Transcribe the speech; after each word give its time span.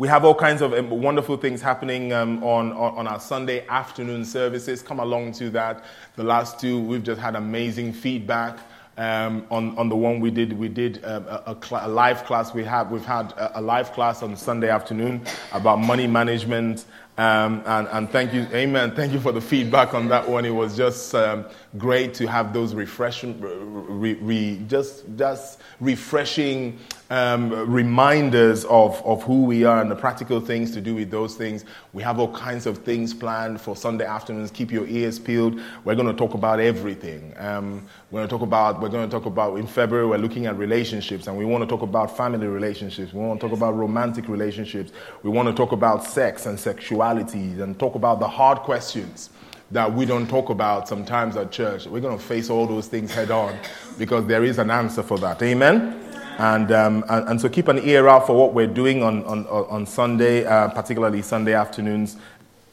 We 0.00 0.08
have 0.08 0.24
all 0.24 0.34
kinds 0.34 0.62
of 0.62 0.72
um, 0.72 0.88
wonderful 0.88 1.36
things 1.36 1.60
happening 1.60 2.14
um, 2.14 2.42
on, 2.42 2.72
on, 2.72 3.06
our 3.06 3.20
Sunday 3.20 3.66
afternoon 3.66 4.24
services. 4.24 4.80
Come 4.80 4.98
along 4.98 5.32
to 5.32 5.50
that. 5.50 5.84
The 6.16 6.24
last 6.24 6.58
two, 6.58 6.80
we've 6.80 7.02
just 7.02 7.20
had 7.20 7.36
amazing 7.36 7.92
feedback. 7.92 8.60
Um, 8.96 9.46
on, 9.50 9.76
on 9.76 9.90
the 9.90 9.96
one 9.96 10.18
we 10.18 10.30
did, 10.30 10.54
we 10.54 10.70
did 10.70 11.04
um, 11.04 11.26
a, 11.26 11.42
a, 11.48 11.56
cl- 11.62 11.86
a, 11.86 11.88
live 11.88 12.24
class. 12.24 12.54
We 12.54 12.64
have, 12.64 12.90
we've 12.90 13.04
had 13.04 13.32
a, 13.32 13.58
a, 13.58 13.60
live 13.60 13.92
class 13.92 14.22
on 14.22 14.34
Sunday 14.36 14.70
afternoon 14.70 15.20
about 15.52 15.80
money 15.80 16.06
management. 16.06 16.86
Um, 17.18 17.62
and, 17.66 17.86
and, 17.88 18.10
thank 18.10 18.32
you, 18.32 18.46
amen. 18.54 18.94
Thank 18.94 19.12
you 19.12 19.20
for 19.20 19.32
the 19.32 19.40
feedback 19.42 19.92
on 19.92 20.08
that 20.08 20.26
one. 20.26 20.46
It 20.46 20.54
was 20.54 20.78
just 20.78 21.14
um, 21.14 21.44
great 21.76 22.14
to 22.14 22.26
have 22.26 22.54
those 22.54 22.74
refreshing, 22.74 23.38
re, 23.38 24.14
re, 24.14 24.62
just, 24.66 25.04
just 25.18 25.60
refreshing 25.78 26.78
um, 27.10 27.50
reminders 27.70 28.64
of, 28.66 29.04
of 29.04 29.22
who 29.24 29.42
we 29.44 29.64
are 29.64 29.80
and 29.82 29.90
the 29.90 29.96
practical 29.96 30.40
things 30.40 30.70
to 30.70 30.80
do 30.80 30.94
with 30.94 31.10
those 31.10 31.34
things. 31.34 31.64
We 31.92 32.04
have 32.04 32.20
all 32.20 32.32
kinds 32.32 32.66
of 32.66 32.78
things 32.78 33.12
planned 33.12 33.60
for 33.60 33.74
Sunday 33.74 34.06
afternoons. 34.06 34.52
Keep 34.52 34.70
your 34.70 34.86
ears 34.86 35.18
peeled. 35.18 35.60
We're 35.84 35.96
going 35.96 36.06
to 36.06 36.14
talk 36.14 36.34
about 36.34 36.60
everything. 36.60 37.34
Um, 37.36 37.84
we're 38.10 38.20
going 38.20 38.28
to 38.28 38.32
talk 38.32 38.42
about, 38.42 38.80
we're 38.80 38.88
going 38.88 39.08
to 39.08 39.14
talk 39.14 39.26
about, 39.26 39.58
in 39.58 39.66
February, 39.66 40.06
we're 40.06 40.18
looking 40.18 40.46
at 40.46 40.56
relationships 40.56 41.26
and 41.26 41.36
we 41.36 41.44
want 41.44 41.62
to 41.62 41.68
talk 41.68 41.82
about 41.82 42.16
family 42.16 42.46
relationships. 42.46 43.12
We 43.12 43.20
want 43.20 43.40
to 43.40 43.48
talk 43.48 43.56
about 43.56 43.76
romantic 43.76 44.28
relationships. 44.28 44.92
We 45.24 45.30
want 45.30 45.48
to 45.48 45.54
talk 45.54 45.72
about 45.72 46.04
sex 46.04 46.46
and 46.46 46.58
sexuality 46.58 47.60
and 47.60 47.76
talk 47.78 47.96
about 47.96 48.20
the 48.20 48.28
hard 48.28 48.58
questions 48.60 49.30
that 49.72 49.92
we 49.92 50.04
don't 50.04 50.28
talk 50.28 50.50
about 50.50 50.88
sometimes 50.88 51.36
at 51.36 51.50
church. 51.50 51.86
We're 51.86 52.00
going 52.00 52.18
to 52.18 52.24
face 52.24 52.50
all 52.50 52.66
those 52.66 52.86
things 52.86 53.12
head 53.12 53.30
on 53.32 53.56
because 53.98 54.26
there 54.26 54.44
is 54.44 54.58
an 54.58 54.70
answer 54.70 55.02
for 55.02 55.18
that. 55.18 55.42
Amen? 55.42 56.06
And, 56.40 56.72
um, 56.72 57.04
and, 57.10 57.28
and, 57.28 57.40
so 57.40 57.50
keep 57.50 57.68
an 57.68 57.86
ear 57.86 58.08
out 58.08 58.26
for 58.26 58.34
what 58.34 58.54
we're 58.54 58.66
doing 58.66 59.02
on, 59.02 59.22
on, 59.24 59.46
on 59.46 59.84
Sunday, 59.84 60.46
uh, 60.46 60.68
particularly 60.68 61.20
Sunday 61.20 61.52
afternoons. 61.52 62.16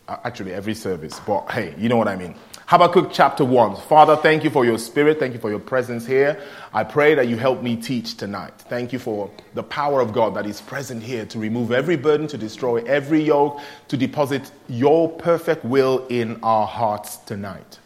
Uh, 0.08 0.16
actually, 0.24 0.54
every 0.54 0.74
service, 0.74 1.20
but 1.28 1.52
hey, 1.52 1.76
you 1.78 1.90
know 1.90 1.98
what 1.98 2.08
I 2.08 2.16
mean. 2.16 2.34
Habakkuk 2.68 3.10
chapter 3.12 3.44
1. 3.44 3.76
Father, 3.76 4.16
thank 4.16 4.46
you 4.46 4.50
for 4.50 4.64
your 4.64 4.78
spirit. 4.78 5.20
Thank 5.20 5.34
you 5.34 5.40
for 5.40 5.50
your 5.50 5.60
presence 5.60 6.06
here. 6.06 6.42
I 6.74 6.86
pray 6.86 7.14
that 7.16 7.28
you 7.28 7.36
help 7.36 7.62
me 7.62 7.76
teach 7.76 8.16
tonight. 8.16 8.54
Thank 8.58 8.94
you 8.94 9.00
for 9.00 9.30
the 9.54 9.64
power 9.64 10.00
of 10.00 10.14
God 10.14 10.34
that 10.36 10.46
is 10.46 10.62
present 10.62 11.04
here 11.04 11.26
to 11.26 11.38
remove 11.38 11.74
every 11.74 11.98
burden, 11.98 12.26
to 12.28 12.38
destroy 12.38 12.78
every 12.84 13.22
yoke, 13.22 13.60
to 13.90 13.98
deposit 13.98 14.50
your 14.70 15.10
perfect 15.10 15.66
will 15.66 16.08
in 16.08 16.40
our 16.42 16.66
hearts 16.66 17.18
tonight. 17.18 17.80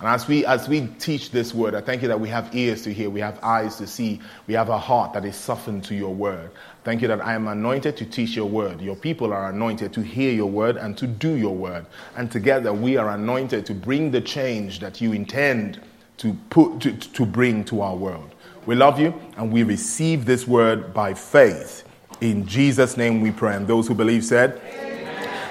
And 0.00 0.08
as 0.08 0.26
we, 0.26 0.44
as 0.44 0.68
we 0.68 0.88
teach 0.98 1.30
this 1.30 1.54
word, 1.54 1.74
I 1.74 1.80
thank 1.80 2.02
you 2.02 2.08
that 2.08 2.18
we 2.18 2.28
have 2.28 2.54
ears 2.54 2.82
to 2.82 2.92
hear, 2.92 3.08
we 3.08 3.20
have 3.20 3.38
eyes 3.42 3.76
to 3.76 3.86
see, 3.86 4.20
we 4.46 4.54
have 4.54 4.68
a 4.68 4.78
heart 4.78 5.12
that 5.12 5.24
is 5.24 5.36
softened 5.36 5.84
to 5.84 5.94
your 5.94 6.12
word. 6.12 6.50
Thank 6.82 7.00
you 7.00 7.08
that 7.08 7.24
I 7.24 7.32
am 7.32 7.46
anointed 7.46 7.96
to 7.98 8.04
teach 8.04 8.34
your 8.34 8.48
word. 8.48 8.80
Your 8.80 8.96
people 8.96 9.32
are 9.32 9.48
anointed 9.48 9.92
to 9.94 10.02
hear 10.02 10.32
your 10.32 10.50
word 10.50 10.76
and 10.76 10.98
to 10.98 11.06
do 11.06 11.34
your 11.36 11.54
word. 11.54 11.86
And 12.16 12.30
together 12.30 12.72
we 12.72 12.96
are 12.96 13.10
anointed 13.10 13.64
to 13.66 13.74
bring 13.74 14.10
the 14.10 14.20
change 14.20 14.80
that 14.80 15.00
you 15.00 15.12
intend 15.12 15.80
to, 16.18 16.36
put, 16.50 16.80
to, 16.80 16.92
to 16.92 17.24
bring 17.24 17.64
to 17.66 17.80
our 17.80 17.96
world. 17.96 18.34
We 18.66 18.74
love 18.74 18.98
you 18.98 19.14
and 19.36 19.52
we 19.52 19.62
receive 19.62 20.24
this 20.24 20.46
word 20.46 20.92
by 20.92 21.14
faith. 21.14 21.84
In 22.20 22.46
Jesus' 22.46 22.96
name 22.96 23.20
we 23.20 23.30
pray. 23.30 23.54
And 23.54 23.66
those 23.66 23.86
who 23.86 23.94
believe 23.94 24.24
said, 24.24 24.60
Amen. 24.64 24.93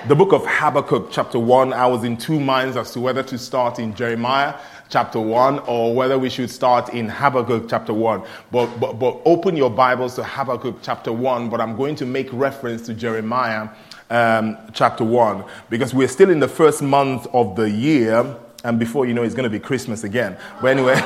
The 0.06 0.16
book 0.16 0.34
of 0.34 0.46
Habakkuk, 0.46 1.12
chapter 1.12 1.40
1, 1.40 1.72
I 1.72 1.88
was 1.88 2.04
in 2.04 2.18
two 2.18 2.38
minds 2.38 2.76
as 2.76 2.92
to 2.92 3.00
whether 3.00 3.24
to 3.24 3.38
start 3.38 3.80
in 3.80 3.96
Jeremiah 3.96 4.54
chapter 4.90 5.18
1 5.18 5.60
or 5.60 5.96
whether 5.96 6.20
we 6.20 6.30
should 6.30 6.50
start 6.52 6.90
in 6.90 7.08
Habakkuk 7.08 7.70
chapter 7.70 7.94
1. 7.94 8.22
But, 8.52 8.66
but, 8.82 9.00
but 9.00 9.22
open 9.24 9.56
your 9.56 9.70
Bibles 9.70 10.16
to 10.16 10.24
Habakkuk 10.26 10.80
chapter 10.82 11.14
1, 11.14 11.50
but 11.50 11.62
I'm 11.62 11.78
going 11.78 11.96
to 11.96 12.06
make 12.06 12.28
reference 12.34 12.82
to 12.88 12.94
Jeremiah 12.94 13.70
um, 14.10 14.58
chapter 14.74 15.06
1 15.06 15.46
because 15.70 15.94
we're 15.94 16.10
still 16.10 16.32
in 16.32 16.42
the 16.42 16.50
first 16.50 16.82
month 16.82 17.26
of 17.32 17.56
the 17.56 17.70
year. 17.70 18.36
And 18.66 18.78
before 18.78 19.06
you 19.06 19.14
know, 19.14 19.24
it's 19.24 19.36
going 19.36 19.46
to 19.46 19.50
be 19.50 19.60
Christmas 19.60 20.04
again. 20.04 20.38
But 20.62 20.68
anyway, 20.68 20.96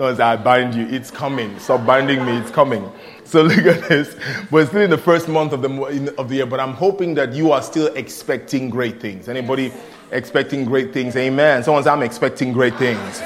as 0.00 0.18
I 0.18 0.36
bind 0.42 0.74
you, 0.74 0.86
it's 0.86 1.10
coming. 1.10 1.58
Stop 1.58 1.84
binding 1.84 2.24
me, 2.24 2.38
it's 2.38 2.50
coming. 2.50 2.90
So 3.28 3.42
look 3.44 3.58
at 3.58 3.86
this. 3.90 4.16
We're 4.50 4.64
still 4.64 4.80
in 4.80 4.88
the 4.90 4.96
first 4.96 5.28
month 5.28 5.52
of 5.52 5.60
the, 5.60 6.14
of 6.16 6.30
the 6.30 6.36
year, 6.36 6.46
but 6.46 6.60
I'm 6.60 6.72
hoping 6.72 7.14
that 7.16 7.34
you 7.34 7.52
are 7.52 7.60
still 7.60 7.88
expecting 7.94 8.70
great 8.70 9.02
things. 9.02 9.28
Anybody 9.28 9.70
expecting 10.12 10.64
great 10.64 10.94
things? 10.94 11.14
Amen. 11.14 11.62
Someone 11.62 11.82
says, 11.82 11.88
I'm 11.88 12.02
expecting 12.02 12.54
great 12.54 12.74
things. 12.76 13.22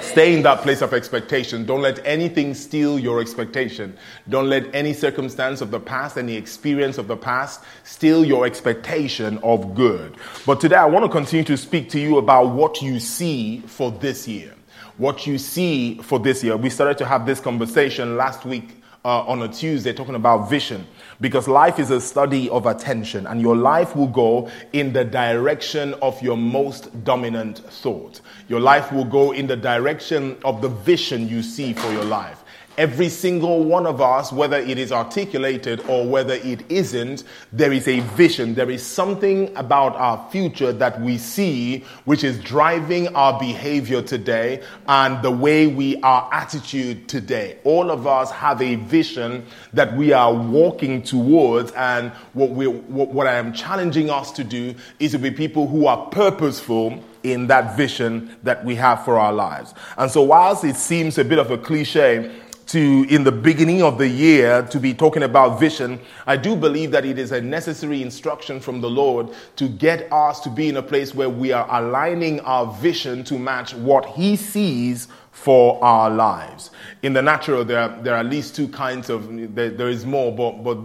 Stay 0.00 0.34
in 0.34 0.42
that 0.42 0.62
place 0.62 0.82
of 0.82 0.92
expectation. 0.92 1.64
Don't 1.64 1.80
let 1.80 2.04
anything 2.04 2.54
steal 2.54 2.98
your 2.98 3.20
expectation. 3.20 3.96
Don't 4.28 4.48
let 4.48 4.72
any 4.74 4.92
circumstance 4.92 5.60
of 5.60 5.70
the 5.70 5.80
past, 5.80 6.18
any 6.18 6.34
experience 6.34 6.98
of 6.98 7.06
the 7.06 7.16
past, 7.16 7.62
steal 7.84 8.24
your 8.24 8.44
expectation 8.44 9.38
of 9.44 9.76
good. 9.76 10.16
But 10.44 10.60
today 10.60 10.76
I 10.76 10.86
want 10.86 11.04
to 11.04 11.08
continue 11.08 11.44
to 11.44 11.56
speak 11.56 11.88
to 11.90 12.00
you 12.00 12.18
about 12.18 12.48
what 12.48 12.82
you 12.82 12.98
see 12.98 13.60
for 13.60 13.92
this 13.92 14.26
year. 14.26 14.54
What 14.98 15.24
you 15.24 15.38
see 15.38 15.98
for 15.98 16.18
this 16.18 16.42
year. 16.42 16.56
We 16.56 16.68
started 16.70 16.98
to 16.98 17.06
have 17.06 17.26
this 17.26 17.38
conversation 17.38 18.16
last 18.16 18.44
week 18.44 18.83
uh, 19.04 19.20
on 19.26 19.42
a 19.42 19.48
Tuesday 19.48 19.92
talking 19.92 20.14
about 20.14 20.48
vision 20.48 20.86
because 21.20 21.46
life 21.46 21.78
is 21.78 21.90
a 21.90 22.00
study 22.00 22.48
of 22.48 22.66
attention 22.66 23.26
and 23.26 23.40
your 23.40 23.56
life 23.56 23.94
will 23.94 24.06
go 24.06 24.50
in 24.72 24.92
the 24.92 25.04
direction 25.04 25.94
of 25.94 26.20
your 26.22 26.36
most 26.36 27.04
dominant 27.04 27.58
thought. 27.58 28.20
Your 28.48 28.60
life 28.60 28.92
will 28.92 29.04
go 29.04 29.32
in 29.32 29.46
the 29.46 29.56
direction 29.56 30.36
of 30.44 30.62
the 30.62 30.68
vision 30.68 31.28
you 31.28 31.42
see 31.42 31.72
for 31.72 31.92
your 31.92 32.04
life. 32.04 32.43
Every 32.76 33.08
single 33.08 33.62
one 33.62 33.86
of 33.86 34.00
us, 34.00 34.32
whether 34.32 34.56
it 34.56 34.78
is 34.78 34.90
articulated 34.90 35.80
or 35.88 36.08
whether 36.08 36.34
it 36.34 36.68
isn't, 36.68 37.22
there 37.52 37.72
is 37.72 37.86
a 37.86 38.00
vision. 38.00 38.54
There 38.54 38.68
is 38.68 38.84
something 38.84 39.56
about 39.56 39.94
our 39.94 40.28
future 40.32 40.72
that 40.72 41.00
we 41.00 41.18
see 41.18 41.84
which 42.04 42.24
is 42.24 42.36
driving 42.40 43.14
our 43.14 43.38
behavior 43.38 44.02
today 44.02 44.60
and 44.88 45.22
the 45.22 45.30
way 45.30 45.68
we 45.68 46.00
are 46.00 46.28
attitude 46.32 47.08
today. 47.08 47.58
All 47.62 47.92
of 47.92 48.08
us 48.08 48.32
have 48.32 48.60
a 48.60 48.74
vision 48.74 49.46
that 49.72 49.96
we 49.96 50.12
are 50.12 50.34
walking 50.34 51.02
towards 51.02 51.70
and 51.72 52.10
what 52.32 52.50
we 52.50 52.66
what, 52.66 53.10
what 53.10 53.28
I 53.28 53.34
am 53.34 53.52
challenging 53.52 54.10
us 54.10 54.32
to 54.32 54.42
do 54.42 54.74
is 54.98 55.12
to 55.12 55.18
be 55.20 55.30
people 55.30 55.68
who 55.68 55.86
are 55.86 56.08
purposeful 56.08 57.04
in 57.22 57.46
that 57.46 57.76
vision 57.76 58.36
that 58.42 58.64
we 58.64 58.74
have 58.74 59.04
for 59.04 59.18
our 59.18 59.32
lives. 59.32 59.74
And 59.96 60.10
so 60.10 60.22
whilst 60.22 60.64
it 60.64 60.76
seems 60.76 61.18
a 61.18 61.24
bit 61.24 61.38
of 61.38 61.50
a 61.50 61.56
cliche, 61.56 62.30
to 62.66 63.06
in 63.08 63.24
the 63.24 63.32
beginning 63.32 63.82
of 63.82 63.98
the 63.98 64.08
year 64.08 64.62
to 64.62 64.80
be 64.80 64.94
talking 64.94 65.22
about 65.22 65.60
vision 65.60 66.00
i 66.26 66.36
do 66.36 66.56
believe 66.56 66.90
that 66.90 67.04
it 67.04 67.18
is 67.18 67.32
a 67.32 67.40
necessary 67.40 68.02
instruction 68.02 68.60
from 68.60 68.80
the 68.80 68.88
lord 68.88 69.28
to 69.56 69.68
get 69.68 70.10
us 70.12 70.40
to 70.40 70.50
be 70.50 70.68
in 70.68 70.76
a 70.76 70.82
place 70.82 71.14
where 71.14 71.28
we 71.28 71.52
are 71.52 71.66
aligning 71.70 72.40
our 72.40 72.72
vision 72.74 73.22
to 73.24 73.38
match 73.38 73.74
what 73.74 74.06
he 74.06 74.36
sees 74.36 75.08
for 75.34 75.82
our 75.82 76.10
lives. 76.10 76.70
In 77.02 77.12
the 77.12 77.20
natural 77.20 77.64
there 77.64 77.80
are, 77.80 78.02
there 78.02 78.14
are 78.14 78.20
at 78.20 78.26
least 78.26 78.54
two 78.54 78.68
kinds 78.68 79.10
of 79.10 79.28
there, 79.54 79.68
there 79.68 79.88
is 79.88 80.06
more 80.06 80.32
but 80.32 80.62
but 80.62 80.78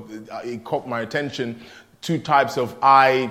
it 0.44 0.64
caught 0.64 0.88
my 0.88 1.02
attention 1.02 1.62
two 2.02 2.18
types 2.18 2.58
of 2.58 2.76
eye 2.82 3.30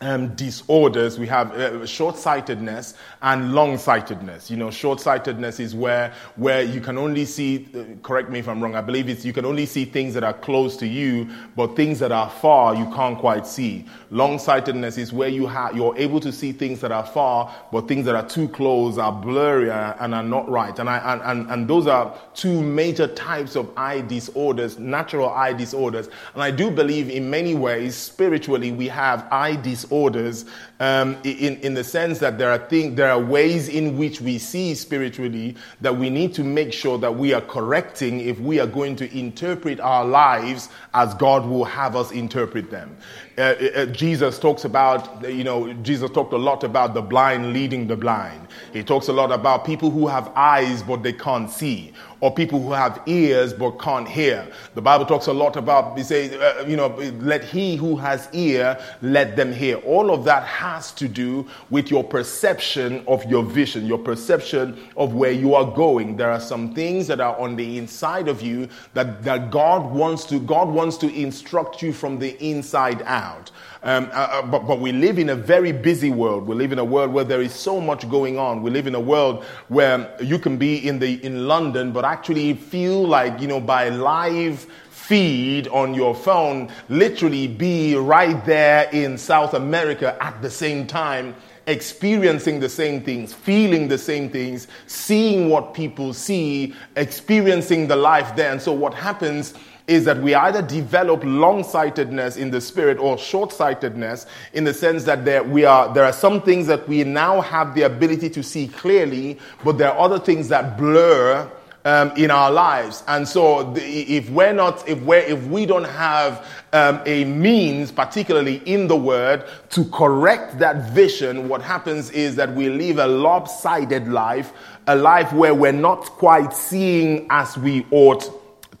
um, 0.00 0.34
disorders. 0.34 1.18
We 1.18 1.26
have 1.28 1.52
uh, 1.52 1.86
short-sightedness 1.86 2.94
and 3.22 3.54
long-sightedness. 3.54 4.50
You 4.50 4.56
know, 4.56 4.70
short-sightedness 4.70 5.60
is 5.60 5.74
where 5.74 6.12
where 6.36 6.62
you 6.62 6.80
can 6.80 6.98
only 6.98 7.24
see. 7.24 7.68
Uh, 7.74 7.84
correct 8.02 8.28
me 8.28 8.40
if 8.40 8.48
I'm 8.48 8.62
wrong. 8.62 8.74
I 8.74 8.80
believe 8.80 9.08
it's 9.08 9.24
you 9.24 9.32
can 9.32 9.44
only 9.44 9.66
see 9.66 9.84
things 9.84 10.14
that 10.14 10.24
are 10.24 10.32
close 10.32 10.76
to 10.78 10.86
you, 10.86 11.28
but 11.56 11.76
things 11.76 11.98
that 12.00 12.12
are 12.12 12.28
far 12.28 12.74
you 12.74 12.86
can't 12.94 13.18
quite 13.18 13.46
see. 13.46 13.86
Long-sightedness 14.10 14.98
is 14.98 15.12
where 15.12 15.28
you 15.28 15.46
have 15.46 15.76
you're 15.76 15.96
able 15.96 16.20
to 16.20 16.32
see 16.32 16.52
things 16.52 16.80
that 16.80 16.92
are 16.92 17.06
far, 17.06 17.54
but 17.70 17.86
things 17.88 18.04
that 18.06 18.14
are 18.14 18.28
too 18.28 18.48
close 18.48 18.98
are 18.98 19.12
blurry 19.12 19.70
and 19.70 20.14
are 20.14 20.22
not 20.22 20.48
right. 20.48 20.76
And 20.78 20.90
I 20.90 20.98
and, 21.12 21.22
and, 21.22 21.50
and 21.50 21.68
those 21.68 21.86
are 21.86 22.18
two 22.34 22.62
major 22.62 23.06
types 23.06 23.56
of 23.56 23.70
eye 23.76 24.00
disorders, 24.00 24.78
natural 24.78 25.30
eye 25.30 25.52
disorders. 25.52 26.08
And 26.34 26.42
I 26.42 26.50
do 26.50 26.70
believe 26.70 27.08
in 27.08 27.30
many 27.30 27.54
ways 27.54 27.94
spiritually 27.94 28.72
we 28.72 28.88
have 28.88 29.26
eye 29.30 29.54
disorders 29.54 29.83
disorders 29.84 30.44
um, 30.80 31.16
in, 31.24 31.56
in 31.58 31.74
the 31.74 31.84
sense 31.84 32.18
that 32.18 32.38
there 32.38 32.50
are, 32.50 32.58
things, 32.58 32.96
there 32.96 33.10
are 33.10 33.20
ways 33.20 33.68
in 33.68 33.96
which 33.96 34.20
we 34.20 34.38
see 34.38 34.74
spiritually 34.74 35.54
that 35.80 35.96
we 35.96 36.10
need 36.10 36.34
to 36.34 36.42
make 36.42 36.72
sure 36.72 36.98
that 36.98 37.14
we 37.14 37.32
are 37.32 37.40
correcting 37.40 38.20
if 38.20 38.38
we 38.40 38.58
are 38.60 38.66
going 38.66 38.96
to 38.96 39.18
interpret 39.18 39.80
our 39.80 40.04
lives 40.04 40.68
as 40.94 41.14
God 41.14 41.46
will 41.46 41.64
have 41.64 41.96
us 41.96 42.10
interpret 42.12 42.70
them. 42.70 42.96
Uh, 43.36 43.40
uh, 43.40 43.70
uh 43.74 43.86
Jesus 43.86 44.38
talks 44.38 44.64
about, 44.64 45.28
you 45.28 45.44
know, 45.44 45.72
Jesus 45.74 46.10
talked 46.10 46.32
a 46.32 46.38
lot 46.38 46.64
about 46.64 46.94
the 46.94 47.02
blind 47.02 47.52
leading 47.52 47.86
the 47.86 47.96
blind. 47.96 48.48
He 48.72 48.82
talks 48.82 49.08
a 49.08 49.12
lot 49.12 49.32
about 49.32 49.64
people 49.64 49.90
who 49.90 50.06
have 50.06 50.30
eyes 50.34 50.82
but 50.82 51.02
they 51.02 51.12
can't 51.12 51.50
see 51.50 51.92
or 52.24 52.32
people 52.32 52.58
who 52.58 52.72
have 52.72 53.02
ears 53.04 53.52
but 53.52 53.72
can't 53.72 54.08
hear. 54.08 54.48
The 54.74 54.80
Bible 54.80 55.04
talks 55.04 55.26
a 55.26 55.32
lot 55.34 55.56
about, 55.56 55.94
they 55.94 56.02
say, 56.02 56.34
uh, 56.34 56.64
you 56.64 56.74
know, 56.74 56.86
let 57.20 57.44
he 57.44 57.76
who 57.76 57.96
has 57.96 58.30
ear, 58.32 58.82
let 59.02 59.36
them 59.36 59.52
hear. 59.52 59.76
All 59.80 60.10
of 60.10 60.24
that 60.24 60.42
has 60.44 60.90
to 60.92 61.06
do 61.06 61.46
with 61.68 61.90
your 61.90 62.02
perception 62.02 63.04
of 63.06 63.22
your 63.26 63.42
vision, 63.42 63.84
your 63.84 63.98
perception 63.98 64.88
of 64.96 65.12
where 65.12 65.32
you 65.32 65.54
are 65.54 65.70
going. 65.70 66.16
There 66.16 66.30
are 66.30 66.40
some 66.40 66.72
things 66.72 67.06
that 67.08 67.20
are 67.20 67.38
on 67.38 67.56
the 67.56 67.76
inside 67.76 68.28
of 68.28 68.40
you 68.40 68.70
that, 68.94 69.22
that 69.24 69.50
God 69.50 69.92
wants 69.92 70.24
to, 70.24 70.40
God 70.40 70.70
wants 70.70 70.96
to 70.98 71.14
instruct 71.14 71.82
you 71.82 71.92
from 71.92 72.18
the 72.18 72.42
inside 72.42 73.02
out. 73.02 73.50
Um, 73.84 74.08
uh, 74.14 74.16
uh, 74.16 74.46
but, 74.46 74.66
but 74.66 74.80
we 74.80 74.92
live 74.92 75.18
in 75.18 75.28
a 75.28 75.34
very 75.34 75.70
busy 75.70 76.10
world. 76.10 76.46
We 76.46 76.54
live 76.54 76.72
in 76.72 76.78
a 76.78 76.84
world 76.84 77.12
where 77.12 77.22
there 77.24 77.42
is 77.42 77.52
so 77.52 77.82
much 77.82 78.08
going 78.08 78.38
on. 78.38 78.62
We 78.62 78.70
live 78.70 78.86
in 78.86 78.94
a 78.94 79.00
world 79.00 79.44
where 79.68 80.10
you 80.22 80.38
can 80.38 80.56
be 80.56 80.88
in 80.88 80.98
the 80.98 81.22
in 81.22 81.46
London, 81.46 81.92
but 81.92 82.02
actually 82.06 82.54
feel 82.54 83.06
like 83.06 83.42
you 83.42 83.46
know 83.46 83.60
by 83.60 83.90
live 83.90 84.66
feed 84.88 85.68
on 85.68 85.92
your 85.92 86.14
phone, 86.14 86.70
literally 86.88 87.46
be 87.46 87.94
right 87.94 88.42
there 88.46 88.88
in 88.90 89.18
South 89.18 89.52
America 89.52 90.16
at 90.18 90.40
the 90.40 90.50
same 90.50 90.86
time 90.86 91.34
experiencing 91.66 92.60
the 92.60 92.68
same 92.68 93.02
things, 93.02 93.32
feeling 93.32 93.88
the 93.88 93.98
same 93.98 94.28
things, 94.28 94.66
seeing 94.86 95.48
what 95.48 95.74
people 95.74 96.12
see, 96.12 96.74
experiencing 96.96 97.86
the 97.86 97.96
life 97.96 98.36
there. 98.36 98.52
And 98.52 98.60
so 98.60 98.72
what 98.72 98.92
happens 98.92 99.54
is 99.86 100.04
that 100.06 100.18
we 100.22 100.34
either 100.34 100.62
develop 100.62 101.22
long-sightedness 101.24 102.36
in 102.36 102.50
the 102.50 102.60
spirit 102.60 102.98
or 102.98 103.18
short-sightedness 103.18 104.26
in 104.54 104.64
the 104.64 104.72
sense 104.72 105.04
that 105.04 105.24
there, 105.24 105.42
we 105.42 105.64
are, 105.64 105.92
there 105.92 106.04
are 106.04 106.12
some 106.12 106.40
things 106.40 106.66
that 106.66 106.88
we 106.88 107.04
now 107.04 107.40
have 107.42 107.74
the 107.74 107.82
ability 107.82 108.30
to 108.30 108.42
see 108.42 108.66
clearly, 108.66 109.38
but 109.62 109.76
there 109.76 109.92
are 109.92 109.98
other 109.98 110.18
things 110.18 110.48
that 110.48 110.78
blur 110.78 111.50
um, 111.84 112.12
in 112.16 112.30
our 112.30 112.50
lives. 112.50 113.02
And 113.08 113.28
so, 113.28 113.72
the, 113.72 113.82
if 113.82 114.30
we're 114.30 114.54
not, 114.54 114.88
if 114.88 115.00
we 115.02 115.16
if 115.16 115.44
we 115.48 115.66
don't 115.66 115.84
have 115.84 116.46
um, 116.72 117.02
a 117.04 117.24
means, 117.24 117.92
particularly 117.92 118.62
in 118.64 118.88
the 118.88 118.96
Word, 118.96 119.44
to 119.70 119.84
correct 119.90 120.58
that 120.60 120.92
vision, 120.92 121.48
what 121.48 121.60
happens 121.60 122.10
is 122.10 122.36
that 122.36 122.54
we 122.54 122.70
live 122.70 122.98
a 122.98 123.06
lopsided 123.06 124.08
life, 124.08 124.52
a 124.86 124.96
life 124.96 125.32
where 125.32 125.54
we're 125.54 125.72
not 125.72 126.04
quite 126.04 126.54
seeing 126.54 127.26
as 127.30 127.58
we 127.58 127.86
ought 127.90 128.30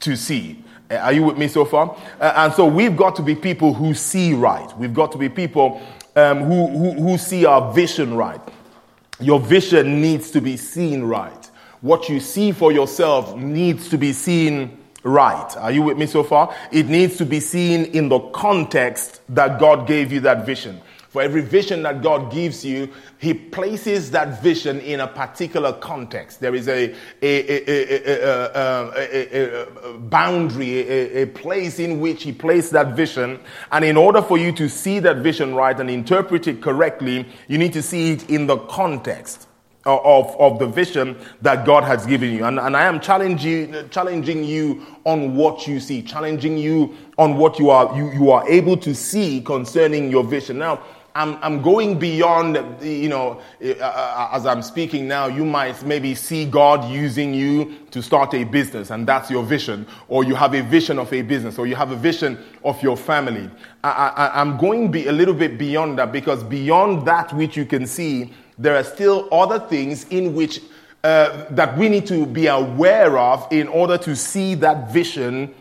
to 0.00 0.16
see. 0.16 0.63
Uh, 0.90 0.96
are 0.96 1.12
you 1.12 1.22
with 1.22 1.38
me 1.38 1.48
so 1.48 1.64
far? 1.64 1.96
Uh, 2.20 2.32
and 2.36 2.52
so 2.52 2.66
we've 2.66 2.96
got 2.96 3.16
to 3.16 3.22
be 3.22 3.34
people 3.34 3.72
who 3.72 3.94
see 3.94 4.34
right. 4.34 4.76
We've 4.76 4.94
got 4.94 5.12
to 5.12 5.18
be 5.18 5.28
people 5.28 5.80
um, 6.16 6.40
who, 6.40 6.68
who, 6.68 6.92
who 6.92 7.18
see 7.18 7.46
our 7.46 7.72
vision 7.72 8.14
right. 8.14 8.40
Your 9.20 9.40
vision 9.40 10.00
needs 10.00 10.30
to 10.32 10.40
be 10.40 10.56
seen 10.56 11.02
right. 11.04 11.50
What 11.80 12.08
you 12.08 12.20
see 12.20 12.52
for 12.52 12.72
yourself 12.72 13.36
needs 13.36 13.88
to 13.90 13.98
be 13.98 14.12
seen 14.12 14.78
right. 15.02 15.56
Are 15.56 15.70
you 15.70 15.82
with 15.82 15.98
me 15.98 16.06
so 16.06 16.24
far? 16.24 16.54
It 16.72 16.86
needs 16.86 17.16
to 17.18 17.26
be 17.26 17.40
seen 17.40 17.84
in 17.86 18.08
the 18.08 18.20
context 18.30 19.20
that 19.30 19.60
God 19.60 19.86
gave 19.86 20.12
you 20.12 20.20
that 20.20 20.46
vision. 20.46 20.80
For 21.14 21.22
every 21.22 21.42
vision 21.42 21.84
that 21.84 22.02
God 22.02 22.32
gives 22.32 22.64
you, 22.64 22.88
He 23.18 23.34
places 23.34 24.10
that 24.10 24.42
vision 24.42 24.80
in 24.80 24.98
a 24.98 25.06
particular 25.06 25.72
context. 25.74 26.40
There 26.40 26.56
is 26.56 26.66
a, 26.66 26.92
a, 27.22 27.54
a, 28.52 29.92
boundary, 29.96 30.80
a, 31.22 31.26
place 31.26 31.78
in 31.78 32.00
which 32.00 32.24
He 32.24 32.32
placed 32.32 32.72
that 32.72 32.96
vision. 32.96 33.38
And 33.70 33.84
in 33.84 33.96
order 33.96 34.22
for 34.22 34.38
you 34.38 34.50
to 34.54 34.68
see 34.68 34.98
that 34.98 35.18
vision 35.18 35.54
right 35.54 35.78
and 35.78 35.88
interpret 35.88 36.48
it 36.48 36.60
correctly, 36.60 37.28
you 37.46 37.58
need 37.58 37.74
to 37.74 37.82
see 37.82 38.10
it 38.10 38.28
in 38.28 38.48
the 38.48 38.58
context 38.66 39.46
of, 39.86 40.34
of 40.40 40.58
the 40.58 40.66
vision 40.66 41.16
that 41.42 41.66
God 41.66 41.84
has 41.84 42.06
given 42.06 42.32
you. 42.32 42.44
And, 42.44 42.58
and 42.58 42.76
I 42.76 42.86
am 42.86 43.00
challenging, 43.00 43.88
challenging 43.90 44.42
you 44.42 44.84
on 45.04 45.36
what 45.36 45.66
you 45.66 45.78
see, 45.78 46.02
challenging 46.02 46.56
you 46.56 46.96
on 47.18 47.36
what 47.36 47.58
you 47.58 47.70
are, 47.70 47.96
you, 47.96 48.10
you 48.12 48.30
are 48.30 48.48
able 48.48 48.76
to 48.78 48.94
see 48.94 49.40
concerning 49.42 50.10
your 50.10 50.24
vision. 50.24 50.58
Now, 50.58 50.82
I'm, 51.16 51.38
I'm 51.42 51.62
going 51.62 51.96
beyond, 51.96 52.56
you 52.82 53.08
know, 53.08 53.40
uh, 53.64 53.74
uh, 53.80 54.30
as 54.32 54.46
I'm 54.46 54.62
speaking 54.62 55.06
now, 55.06 55.28
you 55.28 55.44
might 55.44 55.80
maybe 55.84 56.12
see 56.12 56.44
God 56.44 56.90
using 56.90 57.32
you 57.32 57.76
to 57.92 58.02
start 58.02 58.34
a 58.34 58.42
business 58.42 58.90
and 58.90 59.06
that's 59.06 59.30
your 59.30 59.44
vision, 59.44 59.86
or 60.08 60.24
you 60.24 60.34
have 60.34 60.54
a 60.54 60.62
vision 60.62 60.98
of 60.98 61.12
a 61.12 61.22
business, 61.22 61.56
or 61.56 61.68
you 61.68 61.76
have 61.76 61.92
a 61.92 61.96
vision 61.96 62.36
of 62.64 62.82
your 62.82 62.96
family. 62.96 63.48
I, 63.84 64.40
am 64.40 64.56
going 64.56 64.90
be 64.90 65.06
a 65.06 65.12
little 65.12 65.34
bit 65.34 65.56
beyond 65.56 66.00
that 66.00 66.10
because 66.10 66.42
beyond 66.42 67.06
that 67.06 67.32
which 67.32 67.56
you 67.56 67.64
can 67.64 67.86
see, 67.86 68.32
there 68.58 68.74
are 68.74 68.84
still 68.84 69.28
other 69.32 69.60
things 69.60 70.08
in 70.08 70.34
which 70.34 70.62
uh, 71.04 71.44
that 71.50 71.78
we 71.78 71.88
need 71.88 72.06
to 72.06 72.26
be 72.26 72.48
aware 72.48 73.18
of 73.18 73.46
in 73.52 73.68
order 73.68 73.98
to 73.98 74.16
see 74.16 74.56
that 74.56 74.90
vision 74.90 75.54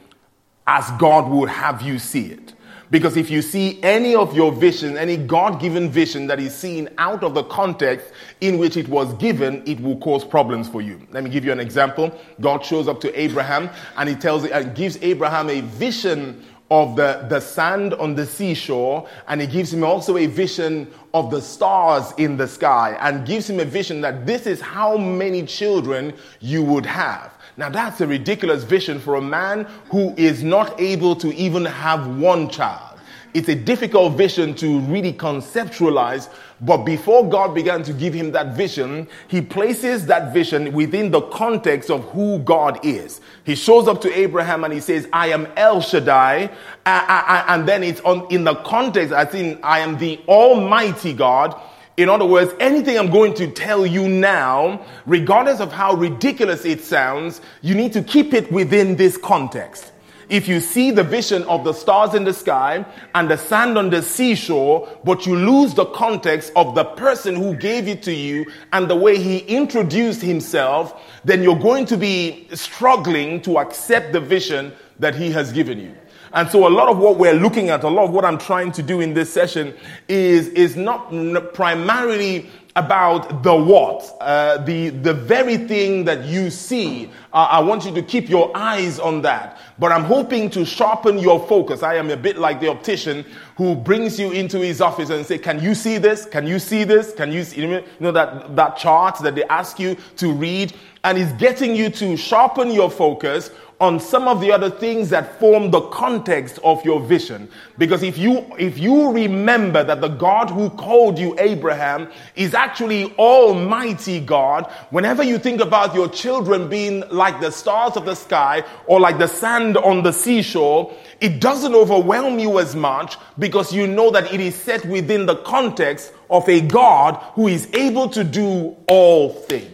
as 0.65 0.89
God 0.97 1.29
would 1.29 1.49
have 1.49 1.83
you 1.83 1.99
see 1.99 2.27
it. 2.27 2.53
Because 2.93 3.17
if 3.17 3.31
you 3.31 3.41
see 3.41 3.81
any 3.81 4.13
of 4.13 4.35
your 4.35 4.51
vision, 4.51 4.99
any 4.99 5.17
God 5.17 5.59
given 5.59 5.89
vision 5.89 6.27
that 6.27 6.39
is 6.39 6.55
seen 6.55 6.87
out 6.99 7.23
of 7.23 7.33
the 7.33 7.41
context 7.45 8.05
in 8.39 8.59
which 8.59 8.77
it 8.77 8.87
was 8.87 9.11
given, 9.15 9.63
it 9.65 9.79
will 9.79 9.97
cause 9.97 10.23
problems 10.23 10.69
for 10.69 10.79
you. 10.79 11.01
Let 11.09 11.23
me 11.23 11.31
give 11.31 11.43
you 11.43 11.51
an 11.51 11.59
example. 11.59 12.15
God 12.39 12.63
shows 12.63 12.87
up 12.87 13.01
to 13.01 13.19
Abraham 13.19 13.71
and 13.97 14.07
he 14.07 14.13
tells 14.13 14.45
and 14.45 14.75
gives 14.75 15.01
Abraham 15.01 15.49
a 15.49 15.61
vision 15.61 16.45
of 16.69 16.95
the, 16.95 17.25
the 17.29 17.39
sand 17.39 17.95
on 17.95 18.13
the 18.13 18.27
seashore, 18.27 19.09
and 19.27 19.41
he 19.41 19.47
gives 19.47 19.73
him 19.73 19.83
also 19.83 20.17
a 20.17 20.27
vision 20.27 20.87
of 21.15 21.31
the 21.31 21.41
stars 21.41 22.13
in 22.19 22.37
the 22.37 22.47
sky, 22.47 22.95
and 22.99 23.25
gives 23.25 23.49
him 23.49 23.59
a 23.59 23.65
vision 23.65 24.01
that 24.01 24.27
this 24.27 24.45
is 24.45 24.61
how 24.61 24.97
many 24.97 25.43
children 25.47 26.13
you 26.41 26.61
would 26.61 26.85
have. 26.85 27.33
Now, 27.55 27.69
that's 27.69 28.01
a 28.01 28.07
ridiculous 28.07 28.63
vision 28.63 28.99
for 28.99 29.15
a 29.15 29.21
man 29.21 29.67
who 29.91 30.13
is 30.17 30.43
not 30.43 30.79
able 30.79 31.15
to 31.17 31.33
even 31.35 31.65
have 31.65 32.17
one 32.17 32.49
child. 32.49 32.99
It's 33.33 33.49
a 33.49 33.55
difficult 33.55 34.13
vision 34.13 34.53
to 34.55 34.79
really 34.81 35.11
conceptualize, 35.11 36.29
but 36.61 36.83
before 36.83 37.27
God 37.27 37.55
began 37.55 37.81
to 37.83 37.91
give 37.91 38.13
him 38.13 38.31
that 38.33 38.55
vision, 38.55 39.07
he 39.27 39.41
places 39.41 40.05
that 40.05 40.33
vision 40.33 40.71
within 40.71 41.09
the 41.09 41.21
context 41.21 41.89
of 41.89 42.03
who 42.11 42.37
God 42.39 42.79
is. 42.85 43.21
He 43.43 43.55
shows 43.55 43.87
up 43.87 44.01
to 44.01 44.13
Abraham 44.15 44.63
and 44.63 44.71
he 44.71 44.79
says, 44.79 45.07
I 45.11 45.29
am 45.29 45.47
El 45.57 45.81
Shaddai. 45.81 46.51
And 46.85 47.67
then 47.67 47.83
it's 47.83 48.01
on, 48.01 48.27
in 48.29 48.43
the 48.43 48.53
context, 48.57 49.11
I 49.11 49.25
think, 49.25 49.59
I 49.63 49.79
am 49.79 49.97
the 49.97 50.19
Almighty 50.27 51.13
God. 51.13 51.59
In 51.97 52.09
other 52.09 52.25
words, 52.25 52.53
anything 52.59 52.97
I'm 52.97 53.11
going 53.11 53.33
to 53.35 53.47
tell 53.47 53.85
you 53.85 54.07
now, 54.07 54.83
regardless 55.05 55.59
of 55.59 55.71
how 55.71 55.93
ridiculous 55.93 56.65
it 56.65 56.81
sounds, 56.81 57.41
you 57.61 57.75
need 57.75 57.93
to 57.93 58.01
keep 58.01 58.33
it 58.33 58.51
within 58.51 58.95
this 58.95 59.15
context 59.17 59.93
if 60.29 60.47
you 60.47 60.59
see 60.59 60.91
the 60.91 61.03
vision 61.03 61.43
of 61.43 61.63
the 61.63 61.73
stars 61.73 62.13
in 62.13 62.23
the 62.23 62.33
sky 62.33 62.83
and 63.13 63.29
the 63.29 63.37
sand 63.37 63.77
on 63.77 63.89
the 63.89 64.01
seashore, 64.01 64.89
but 65.03 65.25
you 65.25 65.35
lose 65.35 65.75
the 65.75 65.85
context 65.85 66.51
of 66.55 66.75
the 66.75 66.83
person 66.83 67.35
who 67.35 67.55
gave 67.55 67.87
it 67.87 68.01
to 68.03 68.13
you 68.13 68.45
and 68.71 68.89
the 68.89 68.95
way 68.95 69.17
he 69.17 69.39
introduced 69.39 70.21
himself, 70.21 70.99
then 71.23 71.43
you're 71.43 71.59
going 71.59 71.85
to 71.85 71.97
be 71.97 72.47
struggling 72.53 73.41
to 73.41 73.59
accept 73.59 74.13
the 74.13 74.19
vision 74.19 74.73
that 74.97 75.13
he 75.13 75.29
has 75.31 75.51
given 75.51 75.79
you. 75.79 75.95
And 76.33 76.49
so 76.49 76.67
a 76.67 76.69
lot 76.69 76.89
of 76.89 76.97
what 76.97 77.17
we're 77.17 77.33
looking 77.33 77.69
at, 77.69 77.83
a 77.83 77.87
lot 77.89 78.05
of 78.05 78.11
what 78.11 78.25
I'm 78.25 78.39
trying 78.39 78.71
to 78.73 78.83
do 78.83 79.01
in 79.01 79.13
this 79.13 79.31
session 79.31 79.73
is, 80.07 80.47
is 80.49 80.75
not 80.75 81.11
primarily 81.53 82.49
about 82.75 83.43
the 83.43 83.53
what, 83.53 84.17
uh, 84.19 84.57
the, 84.63 84.89
the 84.89 85.13
very 85.13 85.57
thing 85.57 86.05
that 86.05 86.25
you 86.25 86.49
see. 86.49 87.05
Uh, 87.31 87.47
I 87.51 87.59
want 87.59 87.85
you 87.85 87.93
to 87.93 88.01
keep 88.01 88.29
your 88.29 88.51
eyes 88.57 88.97
on 88.99 89.21
that. 89.21 89.59
But 89.77 89.91
I'm 89.91 90.03
hoping 90.03 90.49
to 90.51 90.65
sharpen 90.65 91.19
your 91.19 91.45
focus. 91.47 91.83
I 91.83 91.95
am 91.95 92.09
a 92.09 92.17
bit 92.17 92.39
like 92.39 92.59
the 92.59 92.69
optician 92.69 93.25
who 93.57 93.75
brings 93.75 94.19
you 94.19 94.31
into 94.31 94.59
his 94.59 94.81
office 94.81 95.11
and 95.11 95.23
say, 95.23 95.37
can 95.37 95.61
you 95.61 95.75
see 95.75 95.99
this? 95.99 96.25
Can 96.25 96.47
you 96.47 96.57
see 96.57 96.83
this? 96.83 97.13
Can 97.13 97.31
you 97.31 97.43
see, 97.43 97.61
you 97.61 97.83
know, 97.99 98.11
that, 98.11 98.55
that 98.55 98.75
chart 98.77 99.19
that 99.19 99.35
they 99.35 99.43
ask 99.45 99.79
you 99.79 99.95
to 100.17 100.31
read? 100.31 100.73
And 101.03 101.17
he's 101.17 101.31
getting 101.33 101.75
you 101.75 101.91
to 101.91 102.17
sharpen 102.17 102.71
your 102.71 102.89
focus 102.89 103.51
on 103.83 103.99
some 103.99 104.29
of 104.29 104.39
the 104.39 104.49
other 104.49 104.69
things 104.69 105.09
that 105.09 105.37
form 105.41 105.69
the 105.69 105.81
context 105.89 106.57
of 106.63 106.83
your 106.85 107.01
vision. 107.01 107.49
Because 107.77 108.01
if 108.01 108.17
you, 108.17 108.45
if 108.57 108.79
you 108.79 109.11
remember 109.11 109.83
that 109.83 109.99
the 109.99 110.07
God 110.07 110.49
who 110.49 110.69
called 110.69 111.19
you 111.19 111.35
Abraham 111.37 112.07
is 112.37 112.53
actually 112.53 113.13
Almighty 113.15 114.21
God, 114.21 114.71
whenever 114.91 115.21
you 115.21 115.37
think 115.37 115.59
about 115.59 115.93
your 115.93 116.07
children 116.07 116.69
being 116.69 117.03
like 117.09 117.41
the 117.41 117.51
stars 117.51 117.97
of 117.97 118.05
the 118.05 118.15
sky 118.15 118.63
or 118.87 119.01
like 119.01 119.17
the 119.17 119.27
sand 119.27 119.75
on 119.75 120.01
the 120.01 120.13
seashore, 120.13 120.95
it 121.19 121.41
doesn't 121.41 121.75
overwhelm 121.75 122.39
you 122.39 122.59
as 122.59 122.77
much 122.77 123.17
because 123.37 123.73
you 123.73 123.85
know 123.85 124.11
that 124.11 124.33
it 124.33 124.39
is 124.39 124.55
set 124.55 124.85
within 124.85 125.25
the 125.25 125.35
context 125.43 126.13
of 126.29 126.47
a 126.47 126.61
God 126.61 127.15
who 127.33 127.49
is 127.49 127.67
able 127.73 128.07
to 128.11 128.23
do 128.23 128.77
all 128.87 129.33
things. 129.33 129.72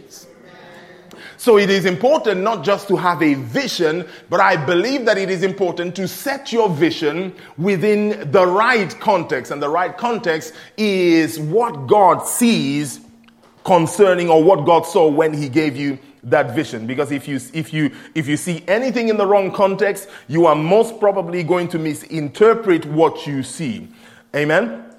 So 1.40 1.56
it 1.56 1.70
is 1.70 1.86
important 1.86 2.42
not 2.42 2.62
just 2.62 2.86
to 2.88 2.96
have 2.96 3.22
a 3.22 3.32
vision, 3.32 4.06
but 4.28 4.40
I 4.40 4.62
believe 4.62 5.06
that 5.06 5.16
it 5.16 5.30
is 5.30 5.42
important 5.42 5.96
to 5.96 6.06
set 6.06 6.52
your 6.52 6.68
vision 6.68 7.34
within 7.56 8.30
the 8.30 8.46
right 8.46 8.94
context. 9.00 9.50
And 9.50 9.62
the 9.62 9.70
right 9.70 9.96
context 9.96 10.52
is 10.76 11.40
what 11.40 11.86
God 11.86 12.26
sees 12.26 13.00
concerning 13.64 14.28
or 14.28 14.44
what 14.44 14.66
God 14.66 14.84
saw 14.84 15.08
when 15.08 15.32
he 15.32 15.48
gave 15.48 15.78
you 15.78 15.98
that 16.24 16.54
vision. 16.54 16.86
Because 16.86 17.10
if 17.10 17.26
you, 17.26 17.40
if 17.54 17.72
you, 17.72 17.90
if 18.14 18.28
you 18.28 18.36
see 18.36 18.62
anything 18.68 19.08
in 19.08 19.16
the 19.16 19.26
wrong 19.26 19.50
context, 19.50 20.10
you 20.28 20.44
are 20.44 20.54
most 20.54 21.00
probably 21.00 21.42
going 21.42 21.68
to 21.68 21.78
misinterpret 21.78 22.84
what 22.84 23.26
you 23.26 23.42
see. 23.42 23.88
Amen? 24.36 24.89